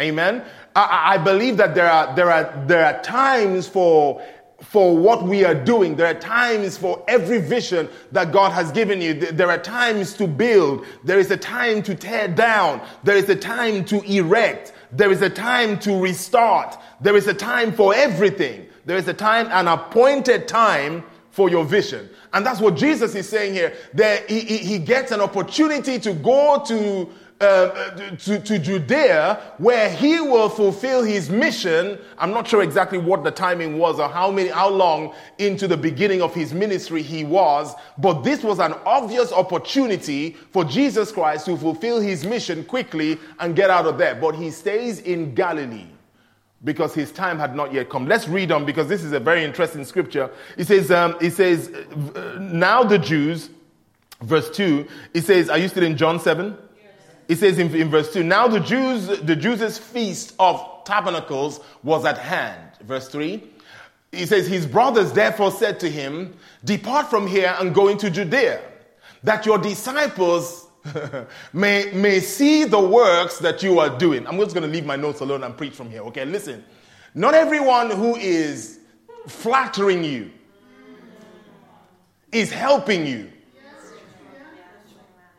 Amen. 0.00 0.44
I, 0.74 1.14
I 1.14 1.18
believe 1.18 1.56
that 1.58 1.72
there 1.72 1.88
are, 1.88 2.12
there 2.16 2.32
are, 2.32 2.64
there 2.66 2.84
are 2.84 3.00
times 3.00 3.68
for 3.68 4.20
for 4.62 4.94
what 4.94 5.22
we 5.22 5.42
are 5.42 5.54
doing. 5.54 5.96
There 5.96 6.06
are 6.06 6.20
times 6.20 6.76
for 6.76 7.02
every 7.08 7.40
vision 7.40 7.88
that 8.12 8.30
God 8.30 8.52
has 8.52 8.70
given 8.70 9.00
you. 9.00 9.14
There 9.14 9.48
are 9.48 9.58
times 9.58 10.12
to 10.14 10.26
build. 10.26 10.84
There 11.02 11.18
is 11.18 11.30
a 11.30 11.36
time 11.36 11.82
to 11.84 11.94
tear 11.94 12.28
down. 12.28 12.82
There 13.02 13.16
is 13.16 13.28
a 13.30 13.36
time 13.36 13.86
to 13.86 14.02
erect. 14.02 14.74
There 14.92 15.10
is 15.10 15.22
a 15.22 15.30
time 15.30 15.78
to 15.80 16.00
restart. 16.00 16.76
There 17.00 17.16
is 17.16 17.26
a 17.26 17.34
time 17.34 17.72
for 17.72 17.94
everything. 17.94 18.66
There 18.86 18.96
is 18.96 19.08
a 19.08 19.14
time, 19.14 19.48
an 19.50 19.68
appointed 19.68 20.48
time 20.48 21.04
for 21.30 21.48
your 21.48 21.64
vision. 21.64 22.08
And 22.32 22.44
that's 22.44 22.60
what 22.60 22.76
Jesus 22.76 23.14
is 23.14 23.28
saying 23.28 23.54
here. 23.54 23.74
That 23.94 24.28
he, 24.28 24.40
he 24.40 24.78
gets 24.78 25.12
an 25.12 25.20
opportunity 25.20 25.98
to 26.00 26.12
go 26.12 26.62
to 26.66 27.08
uh, 27.40 27.90
to, 28.16 28.38
to 28.38 28.58
Judea, 28.58 29.40
where 29.58 29.88
he 29.88 30.20
will 30.20 30.48
fulfill 30.48 31.02
his 31.02 31.30
mission. 31.30 31.98
I'm 32.18 32.32
not 32.32 32.46
sure 32.46 32.62
exactly 32.62 32.98
what 32.98 33.24
the 33.24 33.30
timing 33.30 33.78
was 33.78 33.98
or 33.98 34.08
how 34.08 34.30
many, 34.30 34.50
how 34.50 34.68
long 34.68 35.14
into 35.38 35.66
the 35.66 35.76
beginning 35.76 36.20
of 36.20 36.34
his 36.34 36.52
ministry 36.52 37.02
he 37.02 37.24
was, 37.24 37.74
but 37.96 38.22
this 38.22 38.42
was 38.42 38.58
an 38.58 38.74
obvious 38.84 39.32
opportunity 39.32 40.36
for 40.50 40.64
Jesus 40.64 41.10
Christ 41.12 41.46
to 41.46 41.56
fulfill 41.56 41.98
his 41.98 42.26
mission 42.26 42.64
quickly 42.64 43.18
and 43.38 43.56
get 43.56 43.70
out 43.70 43.86
of 43.86 43.96
there. 43.96 44.14
But 44.14 44.34
he 44.34 44.50
stays 44.50 45.00
in 45.00 45.34
Galilee 45.34 45.86
because 46.64 46.92
his 46.94 47.10
time 47.10 47.38
had 47.38 47.56
not 47.56 47.72
yet 47.72 47.88
come. 47.88 48.06
Let's 48.06 48.28
read 48.28 48.52
on 48.52 48.66
because 48.66 48.86
this 48.86 49.02
is 49.02 49.12
a 49.12 49.20
very 49.20 49.44
interesting 49.44 49.84
scripture. 49.86 50.30
It 50.58 50.66
says, 50.66 50.90
um, 50.90 51.16
it 51.20 51.32
says, 51.32 51.68
uh, 52.14 52.36
now 52.38 52.84
the 52.84 52.98
Jews, 52.98 53.48
verse 54.20 54.50
2, 54.50 54.86
it 55.14 55.22
says, 55.22 55.48
are 55.48 55.56
you 55.56 55.68
still 55.68 55.84
in 55.84 55.96
John 55.96 56.20
7? 56.20 56.56
It 57.30 57.38
says 57.38 57.60
in, 57.60 57.72
in 57.76 57.90
verse 57.90 58.12
2, 58.12 58.24
now 58.24 58.48
the 58.48 58.58
Jews, 58.58 59.06
the 59.06 59.36
Jews' 59.36 59.78
feast 59.78 60.34
of 60.40 60.82
tabernacles 60.84 61.60
was 61.84 62.04
at 62.04 62.18
hand. 62.18 62.72
Verse 62.80 63.08
3, 63.08 63.40
he 64.10 64.26
says, 64.26 64.48
his 64.48 64.66
brothers 64.66 65.12
therefore 65.12 65.52
said 65.52 65.78
to 65.78 65.88
him, 65.88 66.34
depart 66.64 67.08
from 67.08 67.28
here 67.28 67.54
and 67.60 67.72
go 67.72 67.86
into 67.86 68.10
Judea, 68.10 68.60
that 69.22 69.46
your 69.46 69.58
disciples 69.58 70.66
may, 71.52 71.92
may 71.92 72.18
see 72.18 72.64
the 72.64 72.80
works 72.80 73.38
that 73.38 73.62
you 73.62 73.78
are 73.78 73.96
doing. 73.96 74.26
I'm 74.26 74.36
just 74.38 74.52
going 74.52 74.68
to 74.68 74.72
leave 74.74 74.84
my 74.84 74.96
notes 74.96 75.20
alone 75.20 75.44
and 75.44 75.56
preach 75.56 75.74
from 75.74 75.88
here. 75.88 76.00
Okay, 76.06 76.24
listen. 76.24 76.64
Not 77.14 77.34
everyone 77.34 77.92
who 77.92 78.16
is 78.16 78.80
flattering 79.28 80.02
you 80.02 80.32
is 82.32 82.50
helping 82.50 83.06
you 83.06 83.30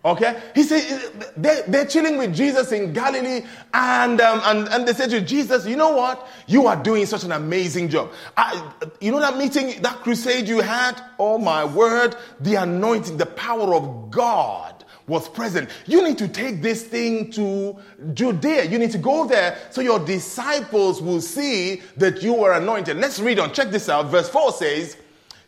Okay? 0.04 0.42
He 0.56 0.64
said 0.64 1.12
they're, 1.38 1.62
they're 1.64 1.86
chilling 1.86 2.18
with 2.18 2.34
Jesus 2.34 2.72
in 2.72 2.92
Galilee, 2.92 3.46
and, 3.74 4.20
um, 4.20 4.42
and, 4.46 4.68
and 4.70 4.88
they 4.88 4.94
said 4.94 5.12
to 5.12 5.22
Jesus, 5.22 5.66
You 5.66 5.76
know 5.76 5.92
what? 5.96 6.28
You 6.48 6.68
are 6.68 6.76
doing 6.76 7.06
such 7.06 7.24
an 7.24 7.32
amazing 7.32 7.90
job. 7.90 8.12
I, 8.36 8.72
you 9.00 9.12
know 9.12 9.20
that 9.20 9.38
meeting, 9.38 9.82
that 9.84 9.98
crusade 9.98 10.48
you 10.48 10.62
had? 10.62 11.00
Oh 11.20 11.38
my 11.38 11.64
word, 11.64 12.16
the 12.40 12.56
anointing, 12.56 13.18
the 13.18 13.28
power 13.28 13.76
of 13.76 14.10
God 14.10 14.84
was 15.08 15.28
present. 15.30 15.70
You 15.86 16.04
need 16.08 16.18
to 16.20 16.28
take 16.28 16.62
this 16.62 16.84
thing 16.84 17.30
to 17.32 17.78
Judea. 18.14 18.66
You 18.66 18.80
need 18.80 18.92
to 18.92 18.98
go 18.98 19.28
there 19.28 19.58
so 19.70 19.82
your 19.82 20.00
disciples 20.00 21.02
will 21.02 21.22
see 21.22 21.82
that 21.98 22.24
you 22.24 22.34
were 22.34 22.54
anointed. 22.54 22.98
Let's 22.98 23.20
read 23.20 23.38
on. 23.38 23.54
Check 23.54 23.70
this 23.70 23.90
out. 23.90 24.08
Verse 24.08 24.30
4 24.30 24.54
says, 24.54 24.98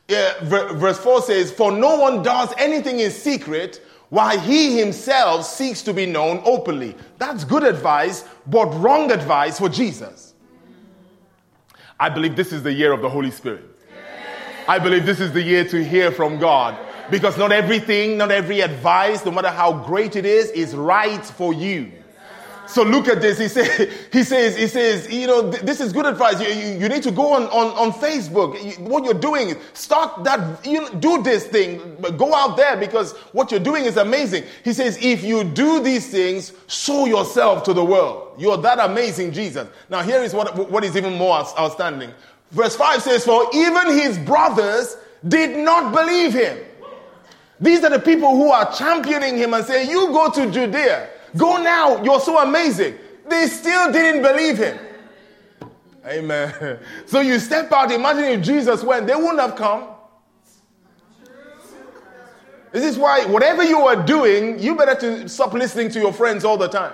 uh, 0.10 0.34
verse 0.44 1.00
4 1.00 1.22
says, 1.22 1.52
For 1.52 1.72
no 1.72 1.98
one 1.98 2.24
does 2.24 2.54
anything 2.58 3.00
in 3.00 3.10
secret 3.10 3.82
while 4.14 4.38
he 4.38 4.78
himself 4.78 5.44
seeks 5.44 5.82
to 5.82 5.92
be 5.92 6.06
known 6.06 6.40
openly. 6.46 6.96
That's 7.18 7.44
good 7.44 7.64
advice, 7.64 8.24
but 8.46 8.68
wrong 8.76 9.12
advice 9.12 9.58
for 9.58 9.70
Jesus. 9.70 10.36
I 12.00 12.10
believe 12.10 12.36
this 12.36 12.54
is 12.54 12.62
the 12.62 12.72
year 12.72 12.92
of 12.92 13.02
the 13.02 13.10
Holy 13.10 13.32
Spirit. 13.32 13.66
I 14.68 14.78
believe 14.78 15.08
this 15.08 15.20
is 15.20 15.34
the 15.34 15.42
year 15.42 15.68
to 15.68 15.84
hear 15.84 16.12
from 16.12 16.38
God. 16.38 16.78
Because 17.10 17.40
not 17.40 17.52
everything, 17.52 18.16
not 18.20 18.30
every 18.30 18.62
advice, 18.62 19.26
no 19.26 19.32
matter 19.32 19.50
how 19.50 19.74
great 19.84 20.16
it 20.16 20.28
is, 20.28 20.52
is 20.52 20.76
right 20.76 21.26
for 21.26 21.52
you. 21.52 21.92
So 22.68 22.84
look 22.84 23.08
at 23.08 23.22
this. 23.22 23.40
He, 23.40 23.48
say, 23.48 23.92
he 24.12 24.24
says, 24.24 24.58
he 24.58 24.68
says, 24.68 25.12
you 25.12 25.28
know, 25.28 25.52
th- 25.52 25.64
this 25.64 25.82
is 25.82 25.92
good 25.92 26.06
advice. 26.06 26.40
You, 26.42 26.48
you, 26.48 26.80
you, 26.80 26.90
need 26.90 27.04
to 27.04 27.12
go 27.12 27.34
on, 27.34 27.44
on, 27.44 27.68
on 27.78 27.92
Facebook. 27.92 28.62
You, 28.64 28.84
what 28.84 29.04
you're 29.04 29.14
doing, 29.14 29.56
start 29.74 30.24
that, 30.24 30.66
you 30.66 30.82
know, 30.82 30.90
do 30.96 31.22
this 31.22 31.46
thing. 31.46 31.98
Go 32.18 32.34
out 32.34 32.58
there 32.58 32.78
because 32.78 33.14
what 33.34 33.52
you're 33.52 33.60
doing 33.60 33.86
is 33.86 33.98
amazing. 33.98 34.44
He 34.64 34.74
says, 34.74 34.98
if 35.02 35.24
you 35.24 35.44
do 35.44 35.82
these 35.82 36.10
things, 36.10 36.54
show 36.68 37.06
yourself 37.06 37.64
to 37.64 37.74
the 37.74 37.84
world. 37.84 38.36
You're 38.38 38.58
that 38.58 38.80
amazing, 38.80 39.32
Jesus. 39.34 39.68
Now 39.90 40.02
here 40.02 40.22
is 40.22 40.34
what, 40.34 40.70
what 40.70 40.84
is 40.84 40.96
even 40.96 41.14
more 41.14 41.38
outstanding. 41.38 42.12
Verse 42.52 42.76
5 42.76 43.02
says, 43.02 43.26
for 43.26 43.48
even 43.54 43.94
his 43.94 44.18
brothers 44.20 44.96
did 45.28 45.58
not 45.58 45.94
believe 45.94 46.34
him. 46.34 46.58
These 47.60 47.84
are 47.84 47.90
the 47.90 48.00
people 48.00 48.30
who 48.32 48.52
are 48.52 48.72
championing 48.74 49.38
him 49.38 49.54
and 49.54 49.66
saying, 49.66 49.90
you 49.90 50.08
go 50.08 50.30
to 50.30 50.52
Judea. 50.52 51.10
Go 51.38 51.62
now. 51.62 52.04
You're 52.04 52.20
so 52.20 52.40
amazing. 52.42 52.96
They 53.28 53.48
still 53.48 53.92
didn't 53.92 54.22
believe 54.22 54.58
him. 54.58 54.78
Amen. 56.06 56.80
So 57.06 57.22
you 57.22 57.40
step 57.40 57.72
out, 57.72 57.92
imagine 57.92 58.26
if 58.26 58.42
Jesus 58.42 58.84
went, 58.84 59.08
they 59.08 59.16
wouldn't 59.16 59.40
have 59.40 59.56
come. 59.56 59.90
This 62.72 62.84
is 62.84 62.98
why, 62.98 63.26
whatever 63.26 63.64
you 63.64 63.80
are 63.82 63.96
doing, 63.96 64.58
you 64.60 64.76
better 64.76 64.96
to 64.96 65.30
stop 65.30 65.54
listening 65.54 65.90
to 65.92 66.00
your 66.00 66.12
friends 66.12 66.44
all 66.44 66.58
the 66.58 66.68
time. 66.68 66.94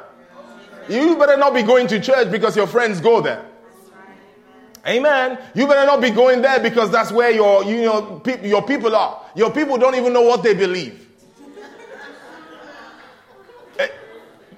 You 0.90 1.16
better 1.16 1.38
not 1.38 1.54
be 1.54 1.64
going 1.64 1.88
to 1.88 2.02
church 2.02 2.30
because 2.30 2.56
your 2.56 2.68
friends 2.68 3.00
go 3.00 3.22
there. 3.22 3.46
Amen. 4.86 5.38
You 5.54 5.68
better 5.68 5.86
not 5.86 6.02
be 6.02 6.10
going 6.10 6.42
there 6.42 6.60
because 6.60 6.92
that's 6.92 7.12
where 7.12 7.32
your, 7.32 7.64
you 7.64 7.84
know, 7.84 8.20
pe- 8.24 8.48
your 8.48 8.62
people 8.62 8.96
are. 8.96 9.24
Your 9.36 9.52
people 9.52 9.78
don't 9.78 9.96
even 9.96 10.14
know 10.14 10.22
what 10.22 10.44
they 10.44 10.54
believe. 10.54 11.09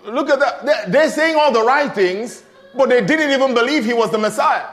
Look 0.05 0.29
at 0.29 0.39
that. 0.39 0.91
They're 0.91 1.09
saying 1.09 1.35
all 1.35 1.51
the 1.51 1.63
right 1.63 1.93
things, 1.93 2.43
but 2.75 2.89
they 2.89 3.03
didn't 3.03 3.31
even 3.31 3.53
believe 3.53 3.85
he 3.85 3.93
was 3.93 4.11
the 4.11 4.17
Messiah. 4.17 4.67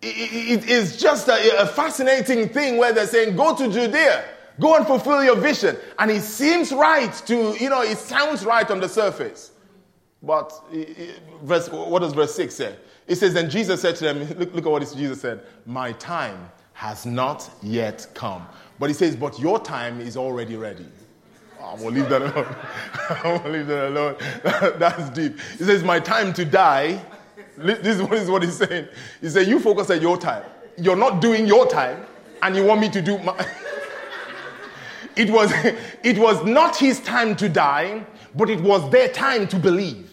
It 0.00 0.68
is 0.68 0.96
just 0.96 1.28
a 1.28 1.66
fascinating 1.74 2.48
thing 2.48 2.76
where 2.76 2.92
they're 2.92 3.06
saying, 3.06 3.36
Go 3.36 3.54
to 3.56 3.68
Judea, 3.68 4.24
go 4.58 4.76
and 4.76 4.86
fulfill 4.86 5.22
your 5.22 5.36
vision. 5.36 5.76
And 5.98 6.10
it 6.10 6.22
seems 6.22 6.72
right 6.72 7.12
to, 7.26 7.56
you 7.58 7.70
know, 7.70 7.82
it 7.82 7.98
sounds 7.98 8.44
right 8.44 8.68
on 8.68 8.80
the 8.80 8.88
surface. 8.88 9.52
But 10.22 10.52
verse, 11.42 11.68
what 11.68 12.00
does 12.00 12.12
verse 12.12 12.34
6 12.34 12.54
say? 12.54 12.76
It 13.06 13.16
says, 13.16 13.34
Then 13.34 13.50
Jesus 13.50 13.80
said 13.80 13.96
to 13.96 14.04
them, 14.04 14.28
Look, 14.38 14.54
look 14.54 14.66
at 14.66 14.72
what 14.72 14.94
Jesus 14.94 15.20
said, 15.20 15.42
My 15.66 15.92
time 15.92 16.50
has 16.72 17.06
not 17.06 17.48
yet 17.62 18.06
come. 18.14 18.46
But 18.78 18.90
he 18.90 18.94
says, 18.94 19.14
But 19.14 19.38
your 19.38 19.60
time 19.60 20.00
is 20.00 20.16
already 20.16 20.56
ready. 20.56 20.86
I'm 21.64 21.78
gonna 21.78 21.90
leave 21.90 22.08
that 22.08 22.22
alone. 22.22 22.56
I'm 23.10 23.38
gonna 23.38 23.48
leave 23.48 23.66
that 23.68 23.88
alone. 23.88 24.16
That's 24.78 25.10
deep. 25.10 25.38
He 25.58 25.64
says, 25.64 25.82
My 25.82 26.00
time 26.00 26.32
to 26.34 26.44
die. 26.44 27.02
This 27.56 27.98
is 28.00 28.30
what 28.30 28.42
he's 28.42 28.56
saying. 28.56 28.88
He 29.20 29.28
said, 29.28 29.46
You 29.46 29.60
focus 29.60 29.90
at 29.90 30.02
your 30.02 30.18
time. 30.18 30.44
You're 30.76 30.96
not 30.96 31.20
doing 31.20 31.46
your 31.46 31.66
time, 31.66 32.04
and 32.42 32.56
you 32.56 32.64
want 32.64 32.80
me 32.80 32.88
to 32.90 33.02
do 33.02 33.18
my. 33.18 33.34
it, 35.16 35.30
was, 35.30 35.52
it 36.02 36.18
was 36.18 36.44
not 36.44 36.76
his 36.76 37.00
time 37.00 37.36
to 37.36 37.48
die, 37.48 38.04
but 38.34 38.50
it 38.50 38.60
was 38.60 38.88
their 38.90 39.08
time 39.08 39.46
to 39.48 39.58
believe. 39.58 40.08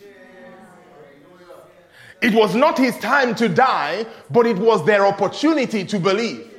It 2.21 2.33
was 2.33 2.53
not 2.53 2.77
his 2.77 2.97
time 2.97 3.33
to 3.35 3.47
die, 3.47 4.05
but 4.29 4.45
it 4.45 4.57
was 4.57 4.85
their 4.85 5.05
opportunity 5.05 5.85
to 5.85 5.99
believe. 5.99 6.53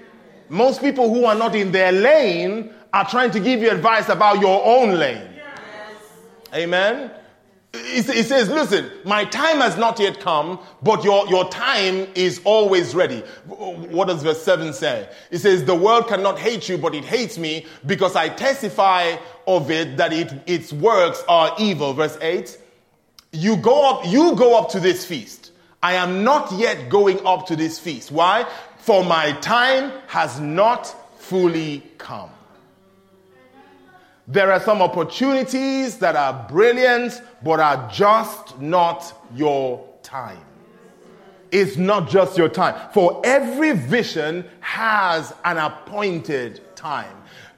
Most 0.49 0.81
people 0.81 1.13
who 1.13 1.27
are 1.27 1.35
not 1.35 1.55
in 1.55 1.71
their 1.71 1.93
lane 1.93 2.73
are 2.93 3.09
trying 3.09 3.31
to 3.33 3.41
give 3.41 3.61
you 3.61 3.71
advice 3.71 4.09
about 4.09 4.41
your 4.41 4.65
own 4.65 4.99
lane. 4.99 5.29
Yes. 5.37 5.95
Amen. 6.55 7.11
He 7.73 8.03
says, 8.03 8.49
listen, 8.49 8.91
my 9.05 9.25
time 9.25 9.59
has 9.59 9.77
not 9.77 10.01
yet 10.01 10.19
come, 10.19 10.59
but 10.83 11.05
your, 11.05 11.29
your 11.29 11.49
time 11.51 12.09
is 12.17 12.41
always 12.45 12.97
ready. 12.97 13.21
What 13.47 14.09
does 14.09 14.25
verse 14.25 14.43
7 14.43 14.73
say? 14.73 15.09
It 15.31 15.39
says, 15.39 15.65
the 15.65 15.75
world 15.77 16.09
cannot 16.09 16.37
hate 16.37 16.69
you, 16.69 16.79
but 16.79 16.97
it 16.97 17.05
hates 17.05 17.39
me 17.39 17.67
because 17.87 18.17
I 18.17 18.29
testify 18.29 19.17
of 19.47 19.71
it 19.71 19.97
that 19.99 20.13
it, 20.13 20.33
its 20.47 20.73
works 20.73 21.23
are 21.29 21.55
evil. 21.61 21.93
Verse 21.93 22.19
8, 22.21 22.59
you 23.33 23.57
go 23.57 23.89
up, 23.89 24.07
you 24.07 24.35
go 24.35 24.59
up 24.59 24.71
to 24.71 24.81
this 24.81 25.05
feast. 25.05 25.53
I 25.81 25.95
am 25.95 26.25
not 26.25 26.51
yet 26.53 26.89
going 26.89 27.25
up 27.25 27.47
to 27.47 27.57
this 27.57 27.79
feast. 27.79 28.11
Why? 28.11 28.47
For 28.79 29.05
my 29.05 29.31
time 29.41 29.93
has 30.09 30.41
not 30.41 30.89
fully 31.21 31.85
come. 31.99 32.31
There 34.31 34.53
are 34.53 34.61
some 34.61 34.81
opportunities 34.81 35.99
that 35.99 36.15
are 36.15 36.47
brilliant, 36.49 37.21
but 37.43 37.59
are 37.59 37.91
just 37.91 38.61
not 38.61 39.13
your 39.35 39.85
time. 40.05 40.39
It's 41.51 41.77
not 41.77 42.09
just 42.09 42.39
your 42.39 42.49
time. 42.49 42.77
For 42.95 43.21
every 43.25 43.73
vision 43.73 44.45
has 44.61 45.35
an 45.45 45.59
appointed 45.59 46.61
time. 46.77 47.13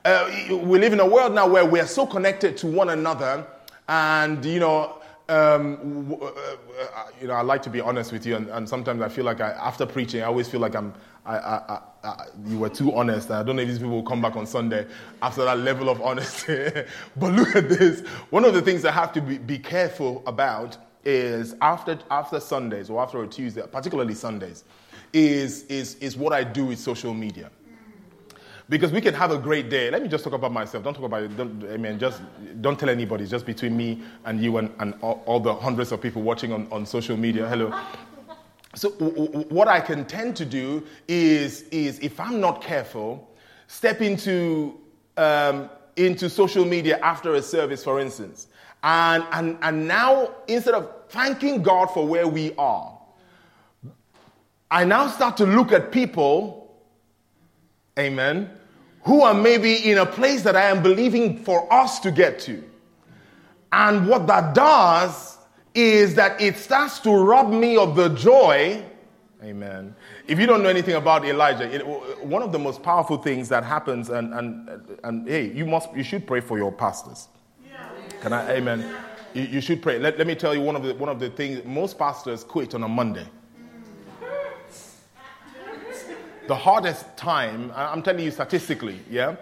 Uh, 0.07 0.31
we 0.63 0.79
live 0.79 0.95
in 0.95 1.01
a 1.01 1.07
world 1.07 1.35
now 1.35 1.47
where 1.47 1.67
we're 1.67 1.87
so 1.87 2.07
connected 2.07 2.57
to 2.57 2.67
one 2.67 2.89
another, 2.89 3.47
and 3.91 4.43
you 4.43 4.59
know, 4.59 4.97
um, 5.29 6.17
uh, 6.23 6.25
uh, 6.25 7.05
you 7.21 7.29
know, 7.29 7.35
I 7.35 7.43
like 7.43 7.61
to 7.65 7.71
be 7.71 7.83
honest 7.83 8.13
with 8.13 8.25
you, 8.25 8.37
and, 8.37 8.49
and 8.49 8.67
sometimes 8.67 9.03
I 9.03 9.11
feel 9.11 9.27
like 9.27 9.43
I, 9.43 9.51
after 9.51 9.85
preaching, 9.85 10.23
I 10.23 10.25
always 10.25 10.49
feel 10.49 10.61
like 10.61 10.75
I'm 10.75 10.95
I, 11.25 11.37
I, 11.37 11.81
I, 12.03 12.27
you 12.47 12.59
were 12.59 12.69
too 12.69 12.95
honest. 12.95 13.31
I 13.31 13.43
don't 13.43 13.57
know 13.57 13.63
if 13.63 13.69
these 13.69 13.79
people 13.79 13.95
will 13.95 14.03
come 14.03 14.21
back 14.21 14.35
on 14.35 14.47
Sunday 14.47 14.87
after 15.21 15.45
that 15.45 15.59
level 15.59 15.89
of 15.89 16.01
honesty. 16.03 16.71
but 17.17 17.33
look 17.33 17.55
at 17.55 17.69
this. 17.69 18.01
One 18.31 18.45
of 18.45 18.55
the 18.55 18.63
things 18.63 18.85
I 18.85 18.91
have 18.91 19.13
to 19.13 19.21
be, 19.21 19.39
be 19.39 19.59
careful 19.59 20.23
about 20.27 20.77
is 21.05 21.55
after, 21.61 21.99
after 22.11 22.41
Sundays 22.41 22.91
or 22.91 23.01
after 23.03 23.23
a 23.23 23.29
Tuesday, 23.29 23.63
particularly 23.71 24.15
Sundays, 24.15 24.65
is, 25.13 25.65
is, 25.65 25.95
is 25.97 26.17
what 26.17 26.33
I 26.33 26.43
do 26.43 26.67
with 26.67 26.79
social 26.79 27.15
media. 27.15 27.51
Because 28.69 28.91
we 28.91 29.01
can 29.01 29.13
have 29.15 29.31
a 29.31 29.39
great 29.39 29.69
day. 29.69 29.91
Let 29.91 30.03
me 30.03 30.09
just 30.09 30.25
talk 30.25 30.33
about 30.33 30.53
myself. 30.53 30.83
Don't 30.83 30.95
talk 30.95 31.05
about 31.05 31.25
it. 31.25 31.37
Don't, 31.37 31.65
I 31.71 31.77
mean, 31.77 31.99
just 31.99 32.23
don't 32.61 32.79
tell 32.79 32.89
anybody. 32.89 33.25
It's 33.25 33.31
just 33.31 33.45
between 33.45 33.77
me 33.77 34.03
and 34.25 34.43
you 34.43 34.57
and, 34.57 34.73
and 34.79 34.95
all, 35.03 35.23
all 35.27 35.41
the 35.41 35.55
hundreds 35.55 35.93
of 35.93 36.01
people 36.01 36.23
watching 36.23 36.53
on, 36.53 36.67
on 36.73 36.87
social 36.87 37.17
media. 37.17 37.47
Hello. 37.49 37.79
So, 38.75 38.91
what 38.91 39.69
I 39.69 39.81
can 39.81 40.05
tend 40.07 40.37
to 40.37 40.45
do 40.47 40.85
is, 41.07 41.63
is 41.71 41.99
if 41.99 42.19
I'm 42.19 42.41
not 42.41 42.63
careful, 42.63 43.31
step 43.67 44.01
into, 44.01 44.81
um, 45.17 45.69
into 45.97 46.31
social 46.31 46.65
media 46.65 46.99
after 47.01 47.35
a 47.35 47.43
service, 47.43 47.85
for 47.85 48.01
instance. 48.01 48.49
And, 48.83 49.25
and, 49.33 49.59
and 49.63 49.87
now, 49.87 50.31
instead 50.49 50.75
of 50.75 50.91
thanking 51.11 51.63
God 51.63 51.87
for 51.87 52.07
where 52.07 52.27
we 52.27 52.55
are, 52.57 52.99
I 54.71 54.85
now 54.85 55.09
start 55.09 55.37
to 55.37 55.47
look 55.47 55.71
at 55.71 55.93
people, 55.93 56.75
amen, 57.99 58.51
who 59.03 59.21
are 59.21 59.35
maybe 59.35 59.91
in 59.91 59.99
a 59.99 60.07
place 60.07 60.43
that 60.45 60.57
I 60.57 60.63
am 60.63 60.83
believing 60.83 61.45
for 61.45 61.71
us 61.71 62.01
to 62.01 62.11
get 62.11 62.39
to. 62.41 62.65
And 63.71 64.09
what 64.09 64.27
that 64.29 64.55
does 64.55 65.37
is 65.75 66.15
that 66.15 66.41
it 66.41 66.57
starts 66.57 66.99
to 67.01 67.15
rob 67.15 67.51
me 67.51 67.77
of 67.77 67.97
the 67.97 68.09
joy. 68.11 68.85
Amen. 69.43 69.95
If 70.29 70.39
you 70.39 70.47
don't 70.47 70.63
know 70.63 70.69
anything 70.69 70.95
about 70.95 71.25
Elijah, 71.25 71.69
it, 71.73 71.85
one 72.25 72.43
of 72.43 72.53
the 72.53 72.59
most 72.59 72.83
powerful 72.83 73.17
things 73.17 73.49
that 73.49 73.65
happens, 73.65 74.09
and, 74.09 74.33
and, 74.35 74.99
and 75.03 75.29
hey, 75.29 75.51
you 75.51 75.67
must, 75.67 75.93
you 75.95 76.05
should 76.05 76.27
pray 76.27 76.41
for 76.41 76.59
your 76.59 76.71
pastors. 76.71 77.29
Can 78.21 78.33
I? 78.33 78.53
Amen. 78.53 78.95
You, 79.35 79.43
you 79.43 79.61
should 79.61 79.83
pray. 79.83 79.99
Let, 79.99 80.17
let 80.17 80.29
me 80.29 80.37
tell 80.37 80.55
you 80.55 80.61
one 80.61 80.77
of 80.77 80.85
the 80.85 80.95
one 80.95 81.09
of 81.09 81.19
the 81.19 81.29
things. 81.31 81.65
Most 81.65 81.99
pastors 81.99 82.45
quit 82.45 82.73
on 82.75 82.85
a 82.85 82.89
Monday. 82.89 83.27
The 86.47 86.55
hardest 86.55 87.17
time, 87.17 87.73
I'm 87.75 88.03
telling 88.03 88.25
you 88.25 88.31
statistically, 88.31 89.01
yeah, 89.11 89.37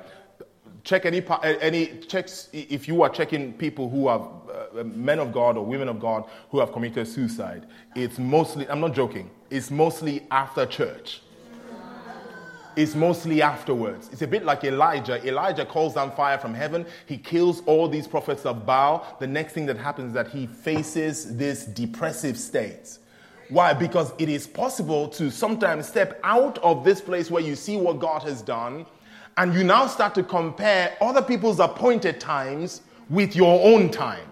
check 0.85 1.05
any 1.05 1.23
any 1.61 1.99
checks 1.99 2.49
if 2.53 2.89
you 2.89 3.03
are 3.03 3.11
checking 3.11 3.53
people 3.53 3.91
who 3.91 4.07
are 4.07 4.31
uh, 4.77 4.85
men 4.85 5.19
of 5.19 5.33
God 5.33 5.57
or 5.57 5.65
women 5.65 5.89
of 5.89 6.01
God 6.01 6.25
who 6.51 6.61
have 6.61 6.73
committed 6.73 7.07
suicide. 7.07 7.67
It's 7.95 8.19
mostly 8.19 8.69
I'm 8.69 8.81
not 8.81 8.95
joking. 8.95 9.31
It's 9.51 9.71
mostly 9.71 10.27
after 10.31 10.67
church. 10.67 11.23
It's 12.77 12.95
mostly 12.95 13.43
afterwards. 13.43 14.09
It's 14.13 14.23
a 14.23 14.27
bit 14.27 14.45
like 14.45 14.63
Elijah. 14.65 15.27
Elijah 15.27 15.67
calls 15.67 15.95
down 15.95 16.13
fire 16.13 16.39
from 16.39 16.55
heaven. 16.55 16.87
He 17.07 17.19
kills 17.19 17.63
all 17.67 17.89
these 17.89 18.07
prophets 18.07 18.47
of 18.47 18.65
Baal. 18.65 19.17
The 19.19 19.27
next 19.27 19.53
thing 19.55 19.67
that 19.67 19.77
happens 19.77 20.09
is 20.09 20.15
that 20.15 20.29
he 20.29 20.47
faces 20.47 21.37
this 21.37 21.67
depressive 21.67 22.39
state. 22.39 22.99
Why? 23.49 23.75
Because 23.75 24.13
it 24.19 24.29
is 24.29 24.47
possible 24.47 25.09
to 25.09 25.31
sometimes 25.31 25.89
step 25.89 26.21
out 26.23 26.59
of 26.59 26.85
this 26.85 27.01
place 27.01 27.31
where 27.31 27.43
you 27.43 27.57
see 27.57 27.77
what 27.77 27.99
God 27.99 28.23
has 28.23 28.41
done 28.41 28.87
and 29.37 29.53
you 29.53 29.65
now 29.65 29.89
start 29.89 30.15
to 30.15 30.23
compare 30.23 30.97
other 31.01 31.23
people's 31.23 31.59
appointed 31.59 32.21
times 32.21 32.83
with 33.09 33.35
your 33.35 33.61
own 33.65 33.91
time. 33.91 34.30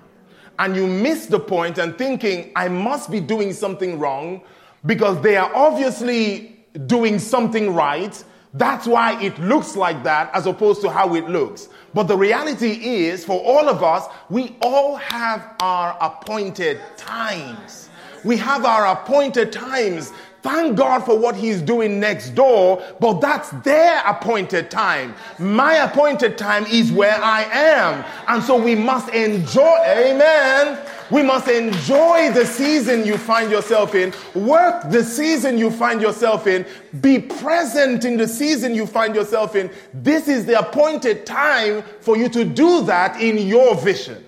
And 0.58 0.74
you 0.74 0.86
miss 0.86 1.26
the 1.26 1.38
point 1.38 1.78
and 1.78 1.96
thinking, 1.96 2.50
I 2.56 2.68
must 2.68 3.10
be 3.10 3.20
doing 3.20 3.52
something 3.52 3.98
wrong 3.98 4.42
because 4.86 5.20
they 5.22 5.36
are 5.36 5.54
obviously 5.54 6.64
doing 6.86 7.18
something 7.18 7.74
right. 7.74 8.22
That's 8.54 8.86
why 8.86 9.20
it 9.22 9.38
looks 9.38 9.76
like 9.76 10.02
that 10.04 10.30
as 10.34 10.46
opposed 10.46 10.80
to 10.82 10.90
how 10.90 11.14
it 11.14 11.28
looks. 11.28 11.68
But 11.94 12.04
the 12.04 12.16
reality 12.16 12.72
is, 12.72 13.24
for 13.24 13.40
all 13.40 13.68
of 13.68 13.82
us, 13.82 14.06
we 14.30 14.56
all 14.60 14.96
have 14.96 15.54
our 15.60 15.96
appointed 16.00 16.80
times. 16.96 17.88
We 18.24 18.36
have 18.36 18.64
our 18.64 18.86
appointed 18.86 19.52
times 19.52 20.12
Thank 20.40 20.76
God 20.76 21.04
for 21.04 21.18
what 21.18 21.34
He's 21.34 21.60
doing 21.60 21.98
next 21.98 22.30
door, 22.30 22.82
but 23.00 23.20
that's 23.20 23.50
their 23.62 24.00
appointed 24.06 24.70
time. 24.70 25.14
My 25.38 25.74
appointed 25.74 26.38
time 26.38 26.64
is 26.66 26.92
where 26.92 27.20
I 27.20 27.42
am. 27.42 28.04
And 28.28 28.42
so 28.42 28.62
we 28.62 28.76
must 28.76 29.08
enjoy, 29.08 29.76
amen. 29.84 30.78
We 31.10 31.22
must 31.22 31.48
enjoy 31.48 32.32
the 32.32 32.44
season 32.44 33.04
you 33.04 33.16
find 33.16 33.50
yourself 33.50 33.94
in, 33.94 34.12
work 34.34 34.90
the 34.90 35.02
season 35.02 35.58
you 35.58 35.70
find 35.70 36.00
yourself 36.00 36.46
in, 36.46 36.66
be 37.00 37.18
present 37.18 38.04
in 38.04 38.16
the 38.16 38.28
season 38.28 38.74
you 38.74 38.86
find 38.86 39.14
yourself 39.14 39.56
in. 39.56 39.70
This 39.94 40.28
is 40.28 40.44
the 40.46 40.58
appointed 40.58 41.26
time 41.26 41.82
for 42.00 42.16
you 42.16 42.28
to 42.28 42.44
do 42.44 42.84
that 42.84 43.20
in 43.20 43.38
your 43.38 43.74
vision. 43.74 44.24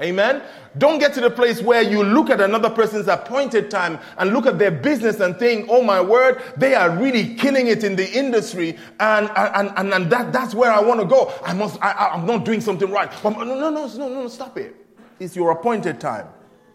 Amen. 0.00 0.42
Don't 0.78 0.98
get 0.98 1.12
to 1.14 1.20
the 1.20 1.30
place 1.30 1.60
where 1.60 1.82
you 1.82 2.02
look 2.02 2.30
at 2.30 2.40
another 2.40 2.70
person's 2.70 3.06
appointed 3.06 3.70
time 3.70 3.98
and 4.16 4.32
look 4.32 4.46
at 4.46 4.58
their 4.58 4.70
business 4.70 5.20
and 5.20 5.36
think, 5.38 5.66
oh 5.68 5.82
my 5.82 6.00
word, 6.00 6.42
they 6.56 6.74
are 6.74 6.90
really 6.90 7.34
killing 7.34 7.66
it 7.66 7.84
in 7.84 7.94
the 7.94 8.10
industry. 8.10 8.78
And, 8.98 9.30
and, 9.36 9.70
and, 9.76 9.92
and 9.92 10.10
that, 10.10 10.32
that's 10.32 10.54
where 10.54 10.72
I 10.72 10.80
want 10.80 11.00
to 11.00 11.06
go. 11.06 11.32
I 11.44 11.52
must, 11.52 11.82
I, 11.82 12.12
I'm 12.14 12.24
not 12.24 12.46
doing 12.46 12.62
something 12.62 12.90
right. 12.90 13.12
But 13.22 13.36
no, 13.36 13.44
no, 13.44 13.68
no, 13.68 13.86
no, 13.86 14.08
no, 14.08 14.28
stop 14.28 14.56
it. 14.56 14.74
It's 15.20 15.36
your 15.36 15.50
appointed 15.50 16.00
time. 16.00 16.26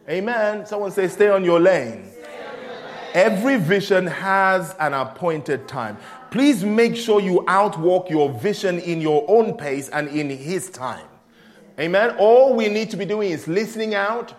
Amen. 0.08 0.66
Someone 0.66 0.92
say, 0.92 1.08
stay 1.08 1.30
on 1.30 1.44
your 1.44 1.60
lane. 1.60 2.12
Every 3.14 3.58
vision 3.58 4.06
has 4.06 4.76
an 4.80 4.94
appointed 4.94 5.68
time. 5.68 5.98
Please 6.30 6.64
make 6.64 6.96
sure 6.96 7.20
you 7.20 7.44
outwalk 7.48 8.10
your 8.10 8.32
vision 8.32 8.80
in 8.80 9.02
your 9.02 9.26
own 9.28 9.58
pace 9.58 9.90
and 9.90 10.08
in 10.10 10.30
His 10.30 10.70
time. 10.70 11.08
Amen. 11.80 12.16
All 12.18 12.56
we 12.56 12.70
need 12.70 12.90
to 12.92 12.98
be 12.98 13.06
doing 13.06 13.32
is 13.32 13.48
listening 13.48 13.94
out, 13.94 14.34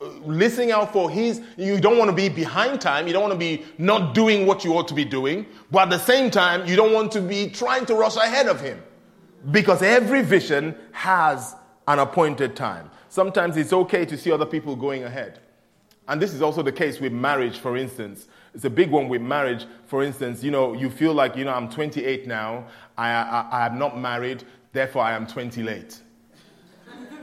uh, 0.00 0.06
listening 0.24 0.72
out 0.72 0.92
for 0.92 1.08
his. 1.08 1.40
You 1.56 1.80
don't 1.80 1.96
want 1.96 2.10
to 2.10 2.16
be 2.16 2.28
behind 2.28 2.80
time. 2.80 3.06
You 3.06 3.12
don't 3.12 3.22
want 3.22 3.34
to 3.34 3.38
be 3.38 3.64
not 3.78 4.14
doing 4.14 4.46
what 4.46 4.64
you 4.64 4.76
ought 4.76 4.88
to 4.88 4.94
be 4.94 5.04
doing. 5.04 5.46
But 5.70 5.84
at 5.84 5.90
the 5.90 5.98
same 5.98 6.30
time, 6.30 6.66
you 6.66 6.74
don't 6.74 6.92
want 6.92 7.12
to 7.12 7.20
be 7.20 7.50
trying 7.50 7.86
to 7.86 7.94
rush 7.94 8.16
ahead 8.16 8.48
of 8.48 8.60
him. 8.60 8.82
Because 9.52 9.80
every 9.80 10.22
vision 10.22 10.74
has 10.90 11.54
an 11.86 12.00
appointed 12.00 12.56
time. 12.56 12.90
Sometimes 13.08 13.56
it's 13.56 13.72
okay 13.72 14.04
to 14.04 14.18
see 14.18 14.32
other 14.32 14.46
people 14.46 14.74
going 14.74 15.04
ahead. 15.04 15.38
And 16.08 16.20
this 16.20 16.34
is 16.34 16.42
also 16.42 16.62
the 16.62 16.72
case 16.72 17.00
with 17.00 17.12
marriage, 17.12 17.58
for 17.58 17.76
instance. 17.76 18.26
It's 18.54 18.64
a 18.64 18.70
big 18.70 18.90
one 18.90 19.08
with 19.08 19.22
marriage. 19.22 19.66
For 19.86 20.02
instance, 20.02 20.42
you 20.42 20.50
know, 20.50 20.72
you 20.72 20.90
feel 20.90 21.12
like, 21.14 21.36
you 21.36 21.44
know, 21.44 21.52
I'm 21.52 21.68
28 21.68 22.26
now. 22.26 22.66
I, 22.98 23.10
I, 23.10 23.48
I 23.52 23.66
am 23.66 23.78
not 23.78 23.98
married. 23.98 24.44
Therefore, 24.72 25.02
I 25.02 25.12
am 25.12 25.26
20 25.26 25.62
late. 25.62 26.00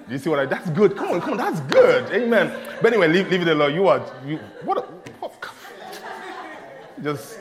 You 0.09 0.17
see 0.17 0.29
what 0.29 0.39
I? 0.39 0.45
That's 0.45 0.69
good. 0.71 0.95
Come 0.97 1.11
on, 1.11 1.21
come 1.21 1.31
on. 1.31 1.37
That's 1.37 1.59
good. 1.61 2.11
Amen. 2.11 2.51
But 2.81 2.93
anyway, 2.93 3.07
leave, 3.07 3.29
leave 3.29 3.41
it 3.41 3.47
alone. 3.47 3.73
You 3.73 3.87
are 3.87 4.05
you, 4.25 4.37
what? 4.63 4.89
What 5.19 5.31
oh, 5.41 5.53
just 7.01 7.39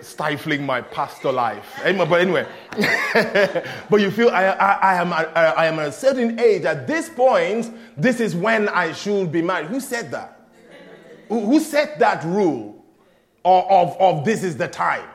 stifling 0.00 0.64
my 0.64 0.80
pastor 0.80 1.32
life. 1.32 1.80
Amen. 1.84 2.08
But 2.08 2.20
anyway, 2.20 2.46
but 3.90 4.00
you 4.00 4.10
feel 4.10 4.28
I, 4.30 4.44
I, 4.46 4.72
I 4.72 4.94
am 5.00 5.12
I, 5.12 5.24
I 5.24 5.66
am 5.66 5.78
at 5.78 5.88
a 5.88 5.92
certain 5.92 6.38
age. 6.38 6.64
At 6.64 6.86
this 6.86 7.08
point, 7.08 7.72
this 7.96 8.20
is 8.20 8.36
when 8.36 8.68
I 8.68 8.92
should 8.92 9.32
be 9.32 9.42
married. 9.42 9.68
Who 9.68 9.80
said 9.80 10.10
that? 10.12 10.48
Who, 11.28 11.40
who 11.40 11.60
set 11.60 11.98
that 11.98 12.24
rule? 12.24 12.72
Of, 13.46 13.64
of, 13.68 14.00
of 14.00 14.24
this 14.24 14.42
is 14.42 14.56
the 14.56 14.68
time. 14.68 15.06